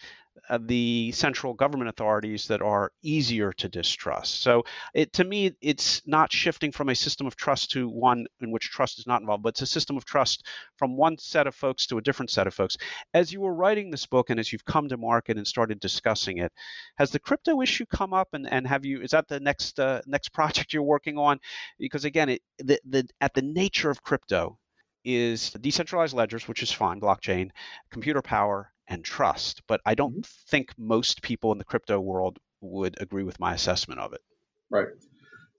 the 0.60 1.12
central 1.12 1.54
government 1.54 1.90
authorities 1.90 2.48
that 2.48 2.62
are 2.62 2.92
easier 3.04 3.52
to 3.54 3.70
distrust. 3.70 4.42
So, 4.42 4.64
it, 4.94 5.14
to 5.14 5.24
me, 5.24 5.52
it's 5.62 6.02
not 6.06 6.32
shifting 6.32 6.72
from 6.72 6.90
a 6.90 6.96
system 6.96 7.28
of 7.28 7.36
trust 7.36 7.72
to 7.72 7.90
one 7.90 8.26
in 8.42 8.52
which 8.52 8.70
trust 8.70 9.00
is 9.00 9.08
not 9.08 9.22
involved, 9.22 9.44
but 9.44 9.50
it's 9.50 9.62
a 9.62 9.68
system 9.68 9.98
of 9.98 10.06
trust 10.06 10.46
from 10.78 10.96
one 10.96 11.18
set 11.18 11.48
of 11.48 11.56
folks 11.56 11.88
to 11.88 11.98
a 11.98 12.02
different 12.02 12.30
set 12.30 12.48
of 12.48 12.54
folks. 12.54 12.78
As 13.14 13.32
you 13.32 13.42
were 13.42 13.54
writing 13.54 13.92
this 13.92 14.06
book 14.06 14.30
and 14.30 14.40
as 14.40 14.52
you've 14.52 14.66
come 14.66 14.90
to 14.90 14.98
market 14.98 15.38
and 15.38 15.48
started 15.48 15.80
discussing 15.80 16.38
it, 16.38 16.52
has 16.98 17.12
the 17.12 17.20
crypto 17.20 17.62
issue 17.62 17.86
come 17.86 18.14
up? 18.14 18.30
And, 18.34 18.52
and 18.52 18.68
have 18.68 18.86
you 18.86 19.02
is 19.02 19.12
that 19.12 19.28
the 19.28 19.40
next 19.40 19.80
uh, 19.80 20.02
next 20.06 20.30
project 20.34 20.74
you're 20.74 20.84
working 20.84 21.18
on? 21.18 21.40
Because 21.80 22.06
again, 22.06 22.30
it, 22.30 22.42
the, 22.60 22.80
the 22.88 23.08
at 23.22 23.34
the 23.34 23.42
nature 23.42 23.90
of 23.90 24.04
crypto 24.04 24.58
is 25.04 25.52
decentralized 25.52 26.14
ledgers, 26.14 26.48
which 26.48 26.62
is 26.62 26.72
fine, 26.72 27.00
blockchain, 27.00 27.50
computer 27.92 28.22
power, 28.22 28.72
and 28.88 29.04
trust. 29.04 29.62
But 29.68 29.82
I 29.86 29.96
don't 29.96 30.14
mm-hmm. 30.14 30.50
think 30.50 30.74
most 30.78 31.22
people 31.22 31.52
in 31.52 31.58
the 31.58 31.66
crypto 31.66 32.00
world 32.00 32.40
would 32.62 33.00
agree 33.02 33.24
with 33.24 33.40
my 33.40 33.54
assessment 33.54 34.00
of 34.00 34.14
it. 34.14 34.22
Right. 34.70 34.88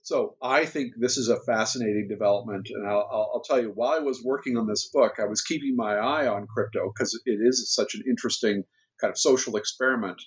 So 0.01 0.35
I 0.41 0.65
think 0.65 0.93
this 0.97 1.17
is 1.17 1.29
a 1.29 1.39
fascinating 1.41 2.07
development, 2.09 2.69
and 2.73 2.87
I'll, 2.87 3.07
I'll, 3.11 3.31
I'll, 3.35 3.43
tell 3.45 3.61
you. 3.61 3.69
While 3.69 3.91
I 3.91 3.99
was 3.99 4.23
working 4.23 4.57
on 4.57 4.65
this 4.65 4.89
book, 4.89 5.15
I 5.19 5.25
was 5.25 5.41
keeping 5.41 5.75
my 5.75 5.95
eye 5.95 6.27
on 6.27 6.47
crypto 6.47 6.91
because 6.91 7.19
it 7.25 7.39
is 7.41 7.73
such 7.73 7.95
an 7.95 8.03
interesting 8.07 8.63
kind 8.99 9.11
of 9.11 9.17
social 9.17 9.55
experiment, 9.57 10.21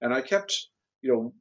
and 0.00 0.12
I 0.14 0.22
kept, 0.22 0.68
you 1.02 1.12
know, 1.12 1.34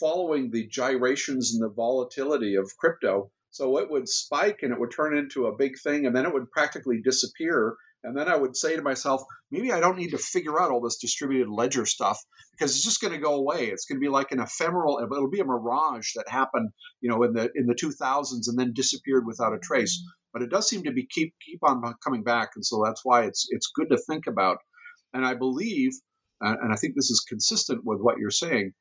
following 0.00 0.50
the 0.50 0.66
gyrations 0.68 1.52
and 1.52 1.62
the 1.62 1.74
volatility 1.74 2.54
of 2.54 2.76
crypto. 2.78 3.30
So 3.50 3.78
it 3.78 3.90
would 3.90 4.08
spike 4.08 4.60
and 4.62 4.72
it 4.72 4.80
would 4.80 4.92
turn 4.92 5.16
into 5.16 5.46
a 5.46 5.56
big 5.56 5.78
thing, 5.78 6.06
and 6.06 6.14
then 6.14 6.26
it 6.26 6.32
would 6.32 6.50
practically 6.50 7.00
disappear, 7.02 7.76
and 8.04 8.16
then 8.16 8.28
I 8.28 8.36
would 8.36 8.56
say 8.56 8.76
to 8.76 8.82
myself, 8.82 9.22
maybe 9.50 9.72
I 9.72 9.80
don't 9.80 9.96
need 9.96 10.10
to 10.10 10.18
figure 10.18 10.60
out 10.60 10.70
all 10.70 10.82
this 10.82 10.98
distributed 10.98 11.48
ledger 11.48 11.86
stuff 11.86 12.18
because 12.52 12.72
it's 12.72 12.84
just 12.84 13.00
going 13.00 13.14
to 13.14 13.18
go 13.18 13.34
away. 13.34 13.66
It's 13.68 13.86
going 13.86 13.98
to 13.98 14.04
be 14.04 14.10
like 14.10 14.30
an 14.30 14.40
ephemeral, 14.40 15.00
it'll 15.02 15.30
be 15.30 15.40
a 15.40 15.44
mirage 15.44 16.12
that 16.14 16.28
happened, 16.28 16.70
you 17.00 17.10
know, 17.10 17.22
in 17.22 17.32
the 17.32 17.50
in 17.54 17.66
the 17.66 17.74
2000s 17.74 18.46
and 18.46 18.58
then 18.58 18.74
disappeared 18.74 19.26
without 19.26 19.54
a 19.54 19.58
trace. 19.58 20.04
But 20.32 20.42
it 20.42 20.50
does 20.50 20.68
seem 20.68 20.82
to 20.84 20.92
be 20.92 21.06
keep 21.10 21.34
keep 21.44 21.60
on 21.62 21.82
coming 22.04 22.22
back, 22.22 22.50
and 22.56 22.64
so 22.64 22.82
that's 22.84 23.04
why 23.04 23.24
it's 23.24 23.46
it's 23.50 23.70
good 23.74 23.88
to 23.90 23.96
think 23.96 24.26
about. 24.26 24.58
And 25.12 25.24
I 25.24 25.34
believe, 25.34 25.92
and 26.40 26.72
I 26.72 26.76
think 26.76 26.94
this 26.94 27.10
is 27.10 27.24
consistent 27.26 27.82
with 27.84 28.00
what 28.00 28.18
you're 28.18 28.30
saying, 28.30 28.72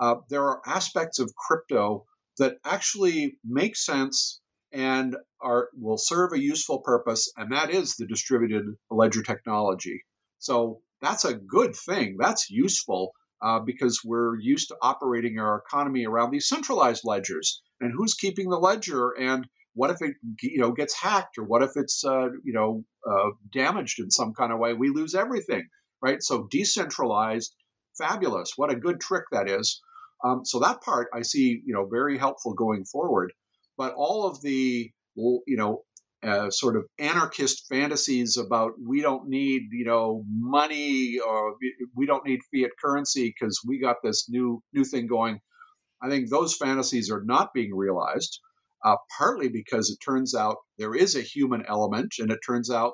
uh, 0.00 0.16
there 0.30 0.44
are 0.44 0.62
aspects 0.66 1.18
of 1.18 1.30
crypto 1.36 2.06
that 2.38 2.56
actually 2.64 3.38
make 3.44 3.76
sense 3.76 4.40
and 4.72 5.16
are 5.40 5.68
will 5.74 5.98
serve 5.98 6.32
a 6.32 6.40
useful 6.40 6.80
purpose, 6.80 7.32
and 7.36 7.52
that 7.52 7.70
is 7.70 7.96
the 7.96 8.06
distributed 8.06 8.64
ledger 8.90 9.22
technology. 9.22 10.02
So 10.38 10.80
that's 11.00 11.24
a 11.24 11.34
good 11.34 11.74
thing. 11.74 12.16
That's 12.18 12.50
useful 12.50 13.12
uh, 13.42 13.60
because 13.60 14.00
we're 14.04 14.38
used 14.38 14.68
to 14.68 14.76
operating 14.80 15.38
our 15.38 15.62
economy 15.66 16.06
around 16.06 16.30
these 16.30 16.48
centralized 16.48 17.02
ledgers. 17.04 17.60
And 17.80 17.92
who's 17.94 18.14
keeping 18.14 18.48
the 18.48 18.58
ledger? 18.58 19.10
And 19.10 19.46
what 19.74 19.90
if 19.90 19.96
it 20.00 20.14
you 20.42 20.58
know 20.58 20.72
gets 20.72 20.94
hacked, 20.94 21.38
or 21.38 21.44
what 21.44 21.62
if 21.62 21.72
it's 21.76 22.04
uh, 22.04 22.28
you 22.44 22.52
know 22.52 22.84
uh, 23.08 23.30
damaged 23.52 24.00
in 24.00 24.10
some 24.10 24.32
kind 24.34 24.52
of 24.52 24.58
way? 24.58 24.74
We 24.74 24.90
lose 24.90 25.14
everything, 25.14 25.68
right? 26.00 26.22
So 26.22 26.46
decentralized 26.50 27.54
fabulous. 27.98 28.52
What 28.56 28.70
a 28.70 28.76
good 28.76 29.00
trick 29.00 29.24
that 29.32 29.48
is. 29.48 29.80
Um, 30.24 30.44
so 30.44 30.60
that 30.60 30.82
part 30.82 31.08
I 31.12 31.22
see, 31.22 31.62
you 31.64 31.74
know, 31.74 31.86
very 31.86 32.16
helpful 32.16 32.54
going 32.54 32.84
forward. 32.84 33.32
But 33.82 33.94
all 33.94 34.28
of 34.28 34.40
the, 34.42 34.92
you 35.16 35.56
know, 35.56 35.82
uh, 36.22 36.50
sort 36.50 36.76
of 36.76 36.84
anarchist 37.00 37.66
fantasies 37.68 38.36
about 38.36 38.74
we 38.80 39.02
don't 39.02 39.28
need, 39.28 39.62
you 39.72 39.84
know, 39.84 40.22
money 40.28 41.18
or 41.18 41.56
we 41.96 42.06
don't 42.06 42.24
need 42.24 42.38
fiat 42.54 42.70
currency 42.80 43.34
because 43.34 43.60
we 43.66 43.80
got 43.80 43.96
this 44.00 44.28
new 44.28 44.62
new 44.72 44.84
thing 44.84 45.08
going. 45.08 45.40
I 46.00 46.08
think 46.08 46.30
those 46.30 46.56
fantasies 46.56 47.10
are 47.10 47.24
not 47.24 47.52
being 47.52 47.74
realized. 47.74 48.38
Uh, 48.84 48.98
partly 49.18 49.48
because 49.48 49.90
it 49.90 49.98
turns 49.98 50.32
out 50.32 50.58
there 50.78 50.94
is 50.94 51.16
a 51.16 51.20
human 51.20 51.64
element, 51.66 52.14
and 52.20 52.30
it 52.30 52.38
turns 52.46 52.70
out 52.70 52.92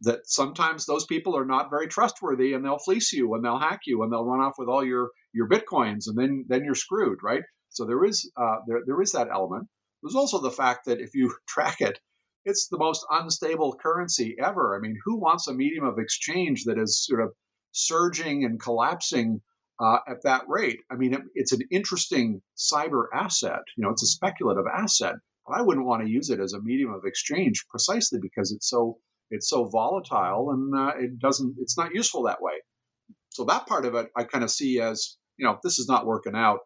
that 0.00 0.20
sometimes 0.24 0.86
those 0.86 1.04
people 1.04 1.36
are 1.36 1.44
not 1.44 1.68
very 1.68 1.88
trustworthy 1.88 2.54
and 2.54 2.64
they'll 2.64 2.78
fleece 2.78 3.12
you 3.12 3.34
and 3.34 3.44
they'll 3.44 3.58
hack 3.58 3.80
you 3.84 4.02
and 4.02 4.10
they'll 4.10 4.24
run 4.24 4.40
off 4.40 4.54
with 4.56 4.70
all 4.70 4.84
your 4.84 5.10
your 5.34 5.48
bitcoins 5.50 6.04
and 6.06 6.16
then 6.16 6.46
then 6.48 6.64
you're 6.64 6.74
screwed 6.74 7.18
right 7.22 7.42
so 7.68 7.84
there 7.84 8.04
is 8.04 8.30
uh, 8.36 8.56
there, 8.66 8.80
there 8.86 9.02
is 9.02 9.12
that 9.12 9.28
element 9.30 9.68
there's 10.04 10.14
also 10.14 10.38
the 10.38 10.50
fact 10.50 10.84
that 10.84 11.00
if 11.00 11.14
you 11.14 11.34
track 11.48 11.80
it 11.80 11.98
it's 12.44 12.68
the 12.68 12.76
most 12.76 13.06
unstable 13.10 13.74
currency 13.82 14.36
ever. 14.38 14.76
I 14.76 14.78
mean 14.78 14.98
who 15.04 15.16
wants 15.16 15.48
a 15.48 15.54
medium 15.54 15.84
of 15.84 15.98
exchange 15.98 16.64
that 16.64 16.78
is 16.78 17.04
sort 17.04 17.22
of 17.22 17.32
surging 17.72 18.44
and 18.44 18.60
collapsing 18.60 19.40
uh, 19.80 19.98
at 20.06 20.22
that 20.24 20.44
rate? 20.46 20.80
I 20.92 20.96
mean 20.96 21.14
it, 21.14 21.22
it's 21.34 21.52
an 21.52 21.62
interesting 21.70 22.42
cyber 22.56 23.06
asset 23.14 23.62
you 23.76 23.82
know 23.82 23.90
it's 23.90 24.02
a 24.02 24.06
speculative 24.06 24.66
asset. 24.66 25.14
But 25.46 25.58
i 25.58 25.62
wouldn't 25.62 25.86
want 25.86 26.04
to 26.04 26.10
use 26.10 26.28
it 26.30 26.40
as 26.40 26.52
a 26.52 26.60
medium 26.60 26.92
of 26.92 27.06
exchange 27.06 27.64
precisely 27.70 28.18
because 28.20 28.52
it's 28.52 28.68
so 28.68 28.98
it's 29.30 29.48
so 29.48 29.64
volatile 29.64 30.50
and 30.50 30.74
uh, 30.76 30.92
it 30.98 31.18
doesn't 31.18 31.56
it's 31.58 31.78
not 31.78 31.94
useful 31.94 32.24
that 32.24 32.42
way. 32.42 32.54
So 33.30 33.46
that 33.46 33.66
part 33.66 33.86
of 33.86 33.94
it 33.94 34.10
i 34.14 34.24
kind 34.24 34.44
of 34.44 34.50
see 34.50 34.80
as 34.80 35.16
you 35.38 35.46
know 35.46 35.58
this 35.64 35.78
is 35.78 35.88
not 35.88 36.04
working 36.04 36.36
out 36.36 36.60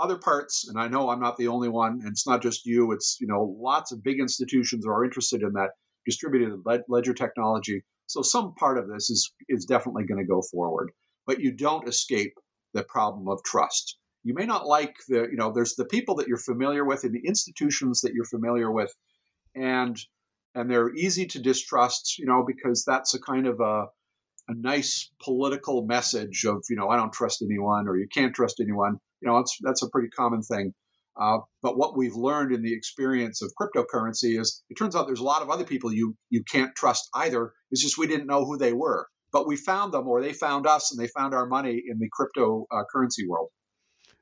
other 0.00 0.16
parts 0.16 0.68
and 0.68 0.78
i 0.78 0.88
know 0.88 1.10
i'm 1.10 1.20
not 1.20 1.36
the 1.36 1.48
only 1.48 1.68
one 1.68 2.00
and 2.02 2.08
it's 2.08 2.26
not 2.26 2.42
just 2.42 2.66
you 2.66 2.92
it's 2.92 3.18
you 3.20 3.26
know 3.26 3.56
lots 3.60 3.92
of 3.92 4.02
big 4.02 4.20
institutions 4.20 4.86
are 4.86 5.04
interested 5.04 5.42
in 5.42 5.52
that 5.52 5.70
distributed 6.06 6.60
ledger 6.88 7.14
technology 7.14 7.82
so 8.06 8.22
some 8.22 8.54
part 8.54 8.78
of 8.78 8.88
this 8.88 9.10
is 9.10 9.32
is 9.48 9.64
definitely 9.64 10.04
going 10.04 10.20
to 10.20 10.26
go 10.26 10.42
forward 10.50 10.90
but 11.26 11.40
you 11.40 11.52
don't 11.52 11.88
escape 11.88 12.34
the 12.74 12.84
problem 12.84 13.28
of 13.28 13.42
trust 13.42 13.98
you 14.24 14.34
may 14.34 14.46
not 14.46 14.66
like 14.66 14.94
the 15.08 15.28
you 15.30 15.36
know 15.36 15.52
there's 15.52 15.74
the 15.74 15.84
people 15.84 16.16
that 16.16 16.28
you're 16.28 16.38
familiar 16.38 16.84
with 16.84 17.04
and 17.04 17.14
the 17.14 17.26
institutions 17.26 18.00
that 18.00 18.12
you're 18.14 18.24
familiar 18.24 18.70
with 18.70 18.94
and 19.54 19.98
and 20.54 20.70
they're 20.70 20.94
easy 20.94 21.26
to 21.26 21.40
distrust, 21.40 22.18
you 22.18 22.26
know, 22.26 22.44
because 22.46 22.84
that's 22.84 23.14
a 23.14 23.20
kind 23.20 23.46
of 23.46 23.60
a, 23.60 23.86
a 24.48 24.54
nice 24.54 25.10
political 25.22 25.86
message 25.86 26.44
of, 26.44 26.64
you 26.68 26.76
know, 26.76 26.88
I 26.88 26.96
don't 26.96 27.12
trust 27.12 27.42
anyone 27.42 27.86
or 27.86 27.96
you 27.96 28.08
can't 28.12 28.34
trust 28.34 28.60
anyone. 28.60 28.98
You 29.20 29.28
know, 29.28 29.44
that's 29.62 29.82
a 29.82 29.90
pretty 29.90 30.08
common 30.08 30.42
thing. 30.42 30.74
Uh, 31.20 31.38
but 31.62 31.76
what 31.76 31.96
we've 31.96 32.14
learned 32.14 32.52
in 32.52 32.62
the 32.62 32.72
experience 32.72 33.42
of 33.42 33.52
cryptocurrency 33.60 34.40
is 34.40 34.62
it 34.70 34.74
turns 34.74 34.94
out 34.94 35.06
there's 35.06 35.20
a 35.20 35.24
lot 35.24 35.42
of 35.42 35.50
other 35.50 35.64
people 35.64 35.92
you 35.92 36.14
you 36.30 36.44
can't 36.44 36.74
trust 36.76 37.08
either. 37.14 37.52
It's 37.70 37.82
just 37.82 37.98
we 37.98 38.06
didn't 38.06 38.28
know 38.28 38.44
who 38.44 38.56
they 38.56 38.72
were, 38.72 39.08
but 39.32 39.46
we 39.46 39.56
found 39.56 39.92
them 39.92 40.06
or 40.06 40.22
they 40.22 40.32
found 40.32 40.66
us 40.66 40.92
and 40.92 41.00
they 41.00 41.08
found 41.08 41.34
our 41.34 41.46
money 41.46 41.82
in 41.88 41.98
the 41.98 42.08
cryptocurrency 42.08 43.24
uh, 43.24 43.28
world. 43.28 43.48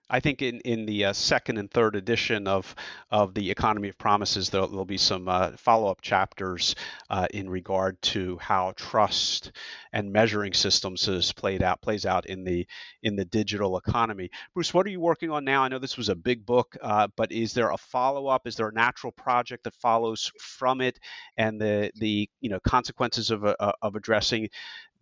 I 0.09 0.21
think 0.21 0.41
in, 0.41 0.61
in 0.61 0.87
the 0.87 1.07
uh, 1.07 1.13
second 1.13 1.59
and 1.59 1.69
third 1.69 1.97
edition 1.97 2.47
of 2.47 2.77
of 3.11 3.35
the 3.35 3.51
Economy 3.51 3.89
of 3.89 3.99
Promises, 3.99 4.51
there'll, 4.51 4.85
be 4.85 4.99
some 4.99 5.27
uh, 5.27 5.57
follow 5.57 5.91
up 5.91 6.01
chapters 6.01 6.77
uh, 7.11 7.27
in 7.35 7.51
regard 7.51 8.01
to 8.03 8.39
how 8.39 8.73
trust 8.77 9.51
and 9.93 10.13
measuring 10.13 10.53
systems 10.53 11.07
has 11.07 11.33
played 11.33 11.61
out 11.61 11.83
plays 11.83 12.07
out 12.07 12.27
in 12.27 12.45
the 12.45 12.69
in 13.03 13.17
the 13.17 13.25
digital 13.25 13.77
economy. 13.77 14.31
Bruce, 14.55 14.73
what 14.73 14.87
are 14.87 14.91
you 14.91 15.01
working 15.01 15.33
on 15.33 15.45
now? 15.45 15.65
I 15.65 15.69
know 15.69 15.81
this 15.81 15.97
was 15.97 16.09
a 16.09 16.15
big 16.15 16.47
book, 16.47 16.77
uh, 16.81 17.09
but 17.17 17.33
is 17.33 17.53
there 17.53 17.71
a 17.71 17.77
follow 17.77 18.29
up? 18.29 18.47
Is 18.47 18.55
there 18.55 18.69
a 18.69 18.73
natural 18.73 19.13
project 19.13 19.65
that 19.65 19.75
follows 19.75 20.31
from 20.39 20.81
it, 20.81 21.01
and 21.37 21.61
the 21.61 21.91
the 21.97 22.31
you 22.41 22.51
know 22.51 22.61
consequences 22.61 23.33
of 23.33 23.45
uh, 23.45 23.57
of 23.83 23.97
addressing 23.97 24.51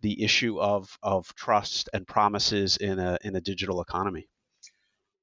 the 0.01 0.23
issue 0.23 0.59
of 0.59 0.97
of 1.03 1.33
trust 1.35 1.89
and 1.93 2.07
promises 2.07 2.77
in 2.77 2.97
a 2.97 3.19
in 3.23 3.35
a 3.35 3.41
digital 3.41 3.81
economy? 3.81 4.27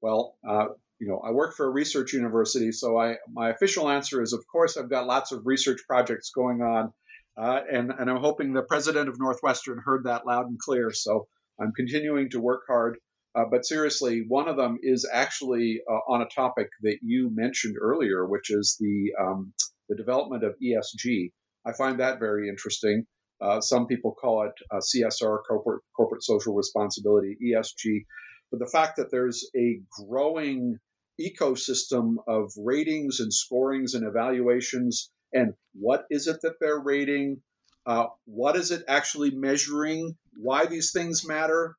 Well, 0.03 0.37
uh, 0.47 0.67
you 0.99 1.09
know, 1.09 1.21
I 1.25 1.31
work 1.31 1.57
for 1.57 1.67
a 1.67 1.71
research 1.71 2.13
university, 2.13 2.73
so 2.73 2.99
I 2.99 3.17
my 3.33 3.51
official 3.51 3.89
answer 3.89 4.23
is, 4.23 4.33
of 4.33 4.45
course, 4.51 4.77
I've 4.77 4.91
got 4.91 5.07
lots 5.07 5.33
of 5.33 5.47
research 5.47 5.81
projects 5.89 6.31
going 6.31 6.61
on, 6.61 6.93
uh, 7.37 7.61
and 7.73 7.93
and 7.93 8.11
I'm 8.11 8.21
hoping 8.21 8.53
the 8.53 8.63
president 8.63 9.09
of 9.09 9.19
Northwestern 9.19 9.81
heard 9.85 10.05
that 10.05 10.27
loud 10.27 10.47
and 10.47 10.59
clear. 10.59 10.91
So 10.93 11.27
I'm 11.61 11.73
continuing 11.73 12.31
to 12.31 12.41
work 12.41 12.63
hard. 12.69 12.99
Uh, 13.35 13.45
but 13.51 13.65
seriously, 13.65 14.25
one 14.29 14.47
of 14.49 14.57
them 14.57 14.79
is 14.83 15.09
actually 15.11 15.81
uh, 15.91 16.13
on 16.13 16.21
a 16.21 16.27
topic 16.27 16.69
that 16.83 16.99
you 17.03 17.31
mentioned 17.33 17.77
earlier, 17.81 18.27
which 18.27 18.51
is 18.51 18.77
the 18.79 19.13
um, 19.21 19.55
the 19.89 19.97
development 19.97 20.45
of 20.45 20.55
ESG. 20.63 21.31
I 21.65 21.73
find 21.73 22.01
that 22.01 22.19
very 22.19 22.49
interesting. 22.49 23.07
Uh, 23.41 23.61
some 23.61 23.87
people 23.87 24.13
call 24.13 24.45
it 24.45 24.53
uh, 24.71 24.79
CSR, 24.79 25.39
corporate 25.49 25.83
corporate 25.97 26.23
social 26.23 26.55
responsibility, 26.55 27.37
ESG 27.43 28.05
but 28.53 28.61
the 28.61 28.71
fact 28.71 28.99
that 28.99 29.11
there's 29.11 29.51
a 29.57 29.81
growing 29.91 30.79
ecosystem 31.19 32.17
of 32.29 32.53
ratings 32.57 33.19
and 33.19 33.33
scorings 33.33 33.95
and 33.95 34.07
evaluations 34.07 35.11
and 35.33 35.55
what 35.73 36.05
is 36.11 36.27
it 36.27 36.43
that 36.43 36.61
they're 36.61 36.79
rating? 36.79 37.41
Uh, 37.87 38.07
what 38.27 38.55
is 38.55 38.71
it 38.71 38.85
actually 38.87 39.31
measuring? 39.31 40.17
Why 40.37 40.67
these 40.67 40.93
things 40.93 41.27
matter? 41.27 41.77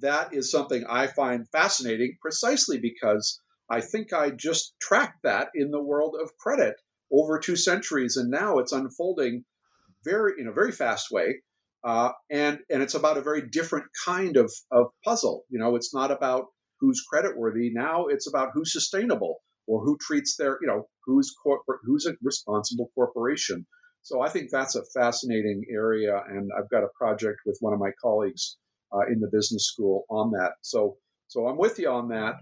That 0.00 0.34
is 0.34 0.50
something 0.50 0.84
i 0.88 1.06
find 1.06 1.48
fascinating 1.48 2.18
precisely 2.20 2.78
because 2.78 3.40
i 3.70 3.80
think 3.80 4.12
i 4.12 4.30
just 4.30 4.74
tracked 4.80 5.22
that 5.22 5.50
in 5.54 5.70
the 5.70 5.82
world 5.82 6.16
of 6.20 6.36
credit 6.36 6.74
over 7.10 7.38
two 7.38 7.56
centuries 7.56 8.16
and 8.16 8.30
now 8.30 8.58
it's 8.58 8.72
unfolding 8.72 9.44
very 10.04 10.34
in 10.38 10.48
a 10.48 10.52
very 10.52 10.72
fast 10.72 11.10
way 11.10 11.40
uh, 11.86 12.10
and 12.30 12.58
and 12.68 12.82
it's 12.82 12.94
about 12.94 13.16
a 13.16 13.22
very 13.22 13.42
different 13.48 13.86
kind 14.04 14.36
of, 14.36 14.52
of 14.72 14.86
puzzle. 15.04 15.44
You 15.48 15.60
know, 15.60 15.76
it's 15.76 15.94
not 15.94 16.10
about 16.10 16.46
who's 16.80 17.04
creditworthy. 17.10 17.70
Now 17.72 18.06
it's 18.06 18.28
about 18.28 18.50
who's 18.52 18.72
sustainable 18.72 19.38
or 19.68 19.84
who 19.84 19.96
treats 20.00 20.36
their, 20.36 20.58
you 20.60 20.66
know, 20.66 20.88
who's 21.04 21.32
corporate, 21.42 21.80
who's 21.84 22.06
a 22.06 22.14
responsible 22.22 22.90
corporation. 22.94 23.66
So 24.02 24.20
I 24.20 24.28
think 24.28 24.50
that's 24.50 24.74
a 24.76 24.84
fascinating 24.94 25.64
area, 25.70 26.20
and 26.28 26.50
I've 26.56 26.70
got 26.70 26.84
a 26.84 26.88
project 26.98 27.38
with 27.46 27.56
one 27.60 27.72
of 27.72 27.78
my 27.78 27.90
colleagues 28.02 28.56
uh, 28.92 29.06
in 29.08 29.20
the 29.20 29.30
business 29.32 29.66
school 29.66 30.04
on 30.10 30.32
that. 30.32 30.54
So 30.62 30.96
so 31.28 31.46
I'm 31.46 31.56
with 31.56 31.78
you 31.78 31.88
on 31.88 32.08
that. 32.08 32.34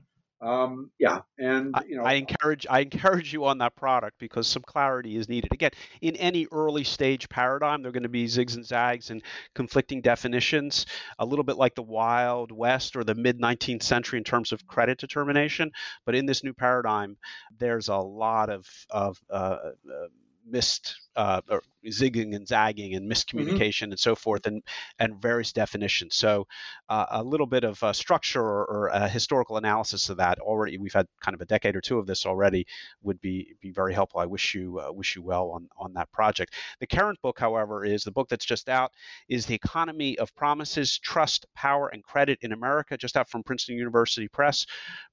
Um, 0.44 0.90
yeah, 0.98 1.20
and 1.38 1.74
you 1.88 1.96
know, 1.96 2.04
I 2.04 2.14
encourage 2.14 2.66
I 2.68 2.80
encourage 2.80 3.32
you 3.32 3.46
on 3.46 3.58
that 3.58 3.74
product 3.76 4.18
because 4.18 4.46
some 4.46 4.62
clarity 4.62 5.16
is 5.16 5.28
needed. 5.28 5.52
Again, 5.52 5.70
in 6.02 6.16
any 6.16 6.46
early 6.52 6.84
stage 6.84 7.28
paradigm, 7.30 7.82
there 7.82 7.88
are 7.88 7.92
going 7.92 8.02
to 8.02 8.10
be 8.10 8.26
zigs 8.26 8.54
and 8.54 8.64
zags 8.64 9.08
and 9.08 9.22
conflicting 9.54 10.02
definitions, 10.02 10.84
a 11.18 11.24
little 11.24 11.44
bit 11.44 11.56
like 11.56 11.74
the 11.74 11.82
Wild 11.82 12.52
West 12.52 12.94
or 12.94 13.04
the 13.04 13.14
mid 13.14 13.40
19th 13.40 13.82
century 13.82 14.18
in 14.18 14.24
terms 14.24 14.52
of 14.52 14.66
credit 14.66 14.98
determination. 14.98 15.70
But 16.04 16.14
in 16.14 16.26
this 16.26 16.44
new 16.44 16.52
paradigm, 16.52 17.16
there's 17.58 17.88
a 17.88 17.96
lot 17.96 18.50
of 18.50 18.66
of 18.90 19.18
uh, 19.30 19.56
uh, 19.90 20.06
missed 20.46 21.03
uh, 21.16 21.40
zigging 21.86 22.34
and 22.34 22.46
zagging 22.46 22.94
and 22.94 23.10
miscommunication 23.10 23.84
mm-hmm. 23.84 23.92
and 23.92 24.00
so 24.00 24.14
forth 24.14 24.46
and 24.46 24.62
and 24.98 25.20
various 25.20 25.52
definitions. 25.52 26.16
So 26.16 26.46
uh, 26.88 27.06
a 27.10 27.22
little 27.22 27.46
bit 27.46 27.64
of 27.64 27.82
structure 27.96 28.42
or, 28.42 28.64
or, 28.64 28.86
a 28.88 29.08
historical 29.08 29.56
analysis 29.56 30.08
of 30.08 30.18
that 30.18 30.38
already 30.38 30.78
we've 30.78 30.92
had 30.92 31.06
kind 31.20 31.34
of 31.34 31.40
a 31.40 31.44
decade 31.44 31.76
or 31.76 31.80
two 31.80 31.98
of 31.98 32.06
this 32.06 32.26
already 32.26 32.66
would 33.02 33.20
be 33.20 33.54
be 33.60 33.70
very 33.70 33.94
helpful. 33.94 34.20
I 34.20 34.26
wish 34.26 34.54
you 34.54 34.80
uh, 34.80 34.92
wish 34.92 35.16
you 35.16 35.22
well 35.22 35.50
on 35.50 35.68
on 35.76 35.92
that 35.94 36.10
project. 36.12 36.54
The 36.80 36.86
current 36.86 37.20
book 37.22 37.38
however 37.38 37.84
is 37.84 38.04
the 38.04 38.12
book 38.12 38.28
that's 38.28 38.44
just 38.44 38.68
out 38.68 38.92
is 39.28 39.46
the 39.46 39.54
economy 39.54 40.18
of 40.18 40.34
promises 40.34 40.98
trust 40.98 41.46
power 41.54 41.88
and 41.88 42.02
credit 42.02 42.38
in 42.42 42.52
america 42.52 42.96
just 42.96 43.16
out 43.16 43.28
from 43.28 43.42
princeton 43.42 43.76
university 43.76 44.28
press. 44.28 44.66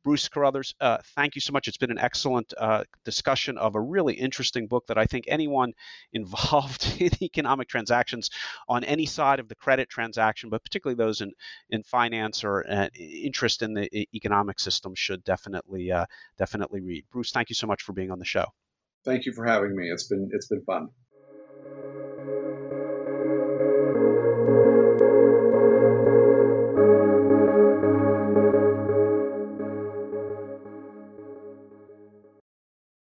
Bruce 0.04 0.28
carruthers 0.28 0.74
uh, 0.80 0.98
thank 1.16 1.36
you 1.36 1.42
so 1.42 1.54
much. 1.54 1.68
It's 1.68 1.78
been 1.78 1.92
an 1.92 2.00
excellent 2.00 2.54
uh, 2.58 2.84
discussion 3.06 3.58
of 3.58 3.76
a 3.76 3.80
really 3.80 4.14
interesting 4.14 4.68
book 4.68 4.88
that 4.88 4.98
i 4.98 5.06
think 5.06 5.26
anyone 5.28 5.74
involved 6.14 6.96
in 7.00 7.12
economic 7.22 7.68
transactions 7.68 8.30
on 8.68 8.84
any 8.84 9.06
side 9.06 9.40
of 9.40 9.48
the 9.48 9.56
credit 9.56 9.90
transaction, 9.90 10.50
but 10.50 10.64
particularly 10.64 10.96
those 10.98 11.22
in, 11.22 11.32
in 11.70 11.84
finance 11.84 12.44
or 12.44 12.66
uh, 12.70 12.90
interest 12.98 13.62
in 13.62 13.74
the 13.74 14.08
economic 14.14 14.60
system 14.60 14.94
should 14.96 15.24
definitely 15.24 15.92
uh, 15.92 16.06
definitely 16.38 16.82
read. 16.82 17.06
Bruce, 17.12 17.32
thank 17.32 17.50
you 17.50 17.56
so 17.56 17.68
much 17.68 17.84
for 17.84 17.94
being 17.94 18.12
on 18.12 18.20
the 18.20 18.26
show. 18.26 18.46
Thank 19.04 19.26
you 19.26 19.34
for 19.34 19.46
having 19.46 19.76
me. 19.76 19.90
It's 19.90 20.08
been 20.08 20.30
it's 20.32 20.48
been 20.48 20.64
fun. 20.64 20.90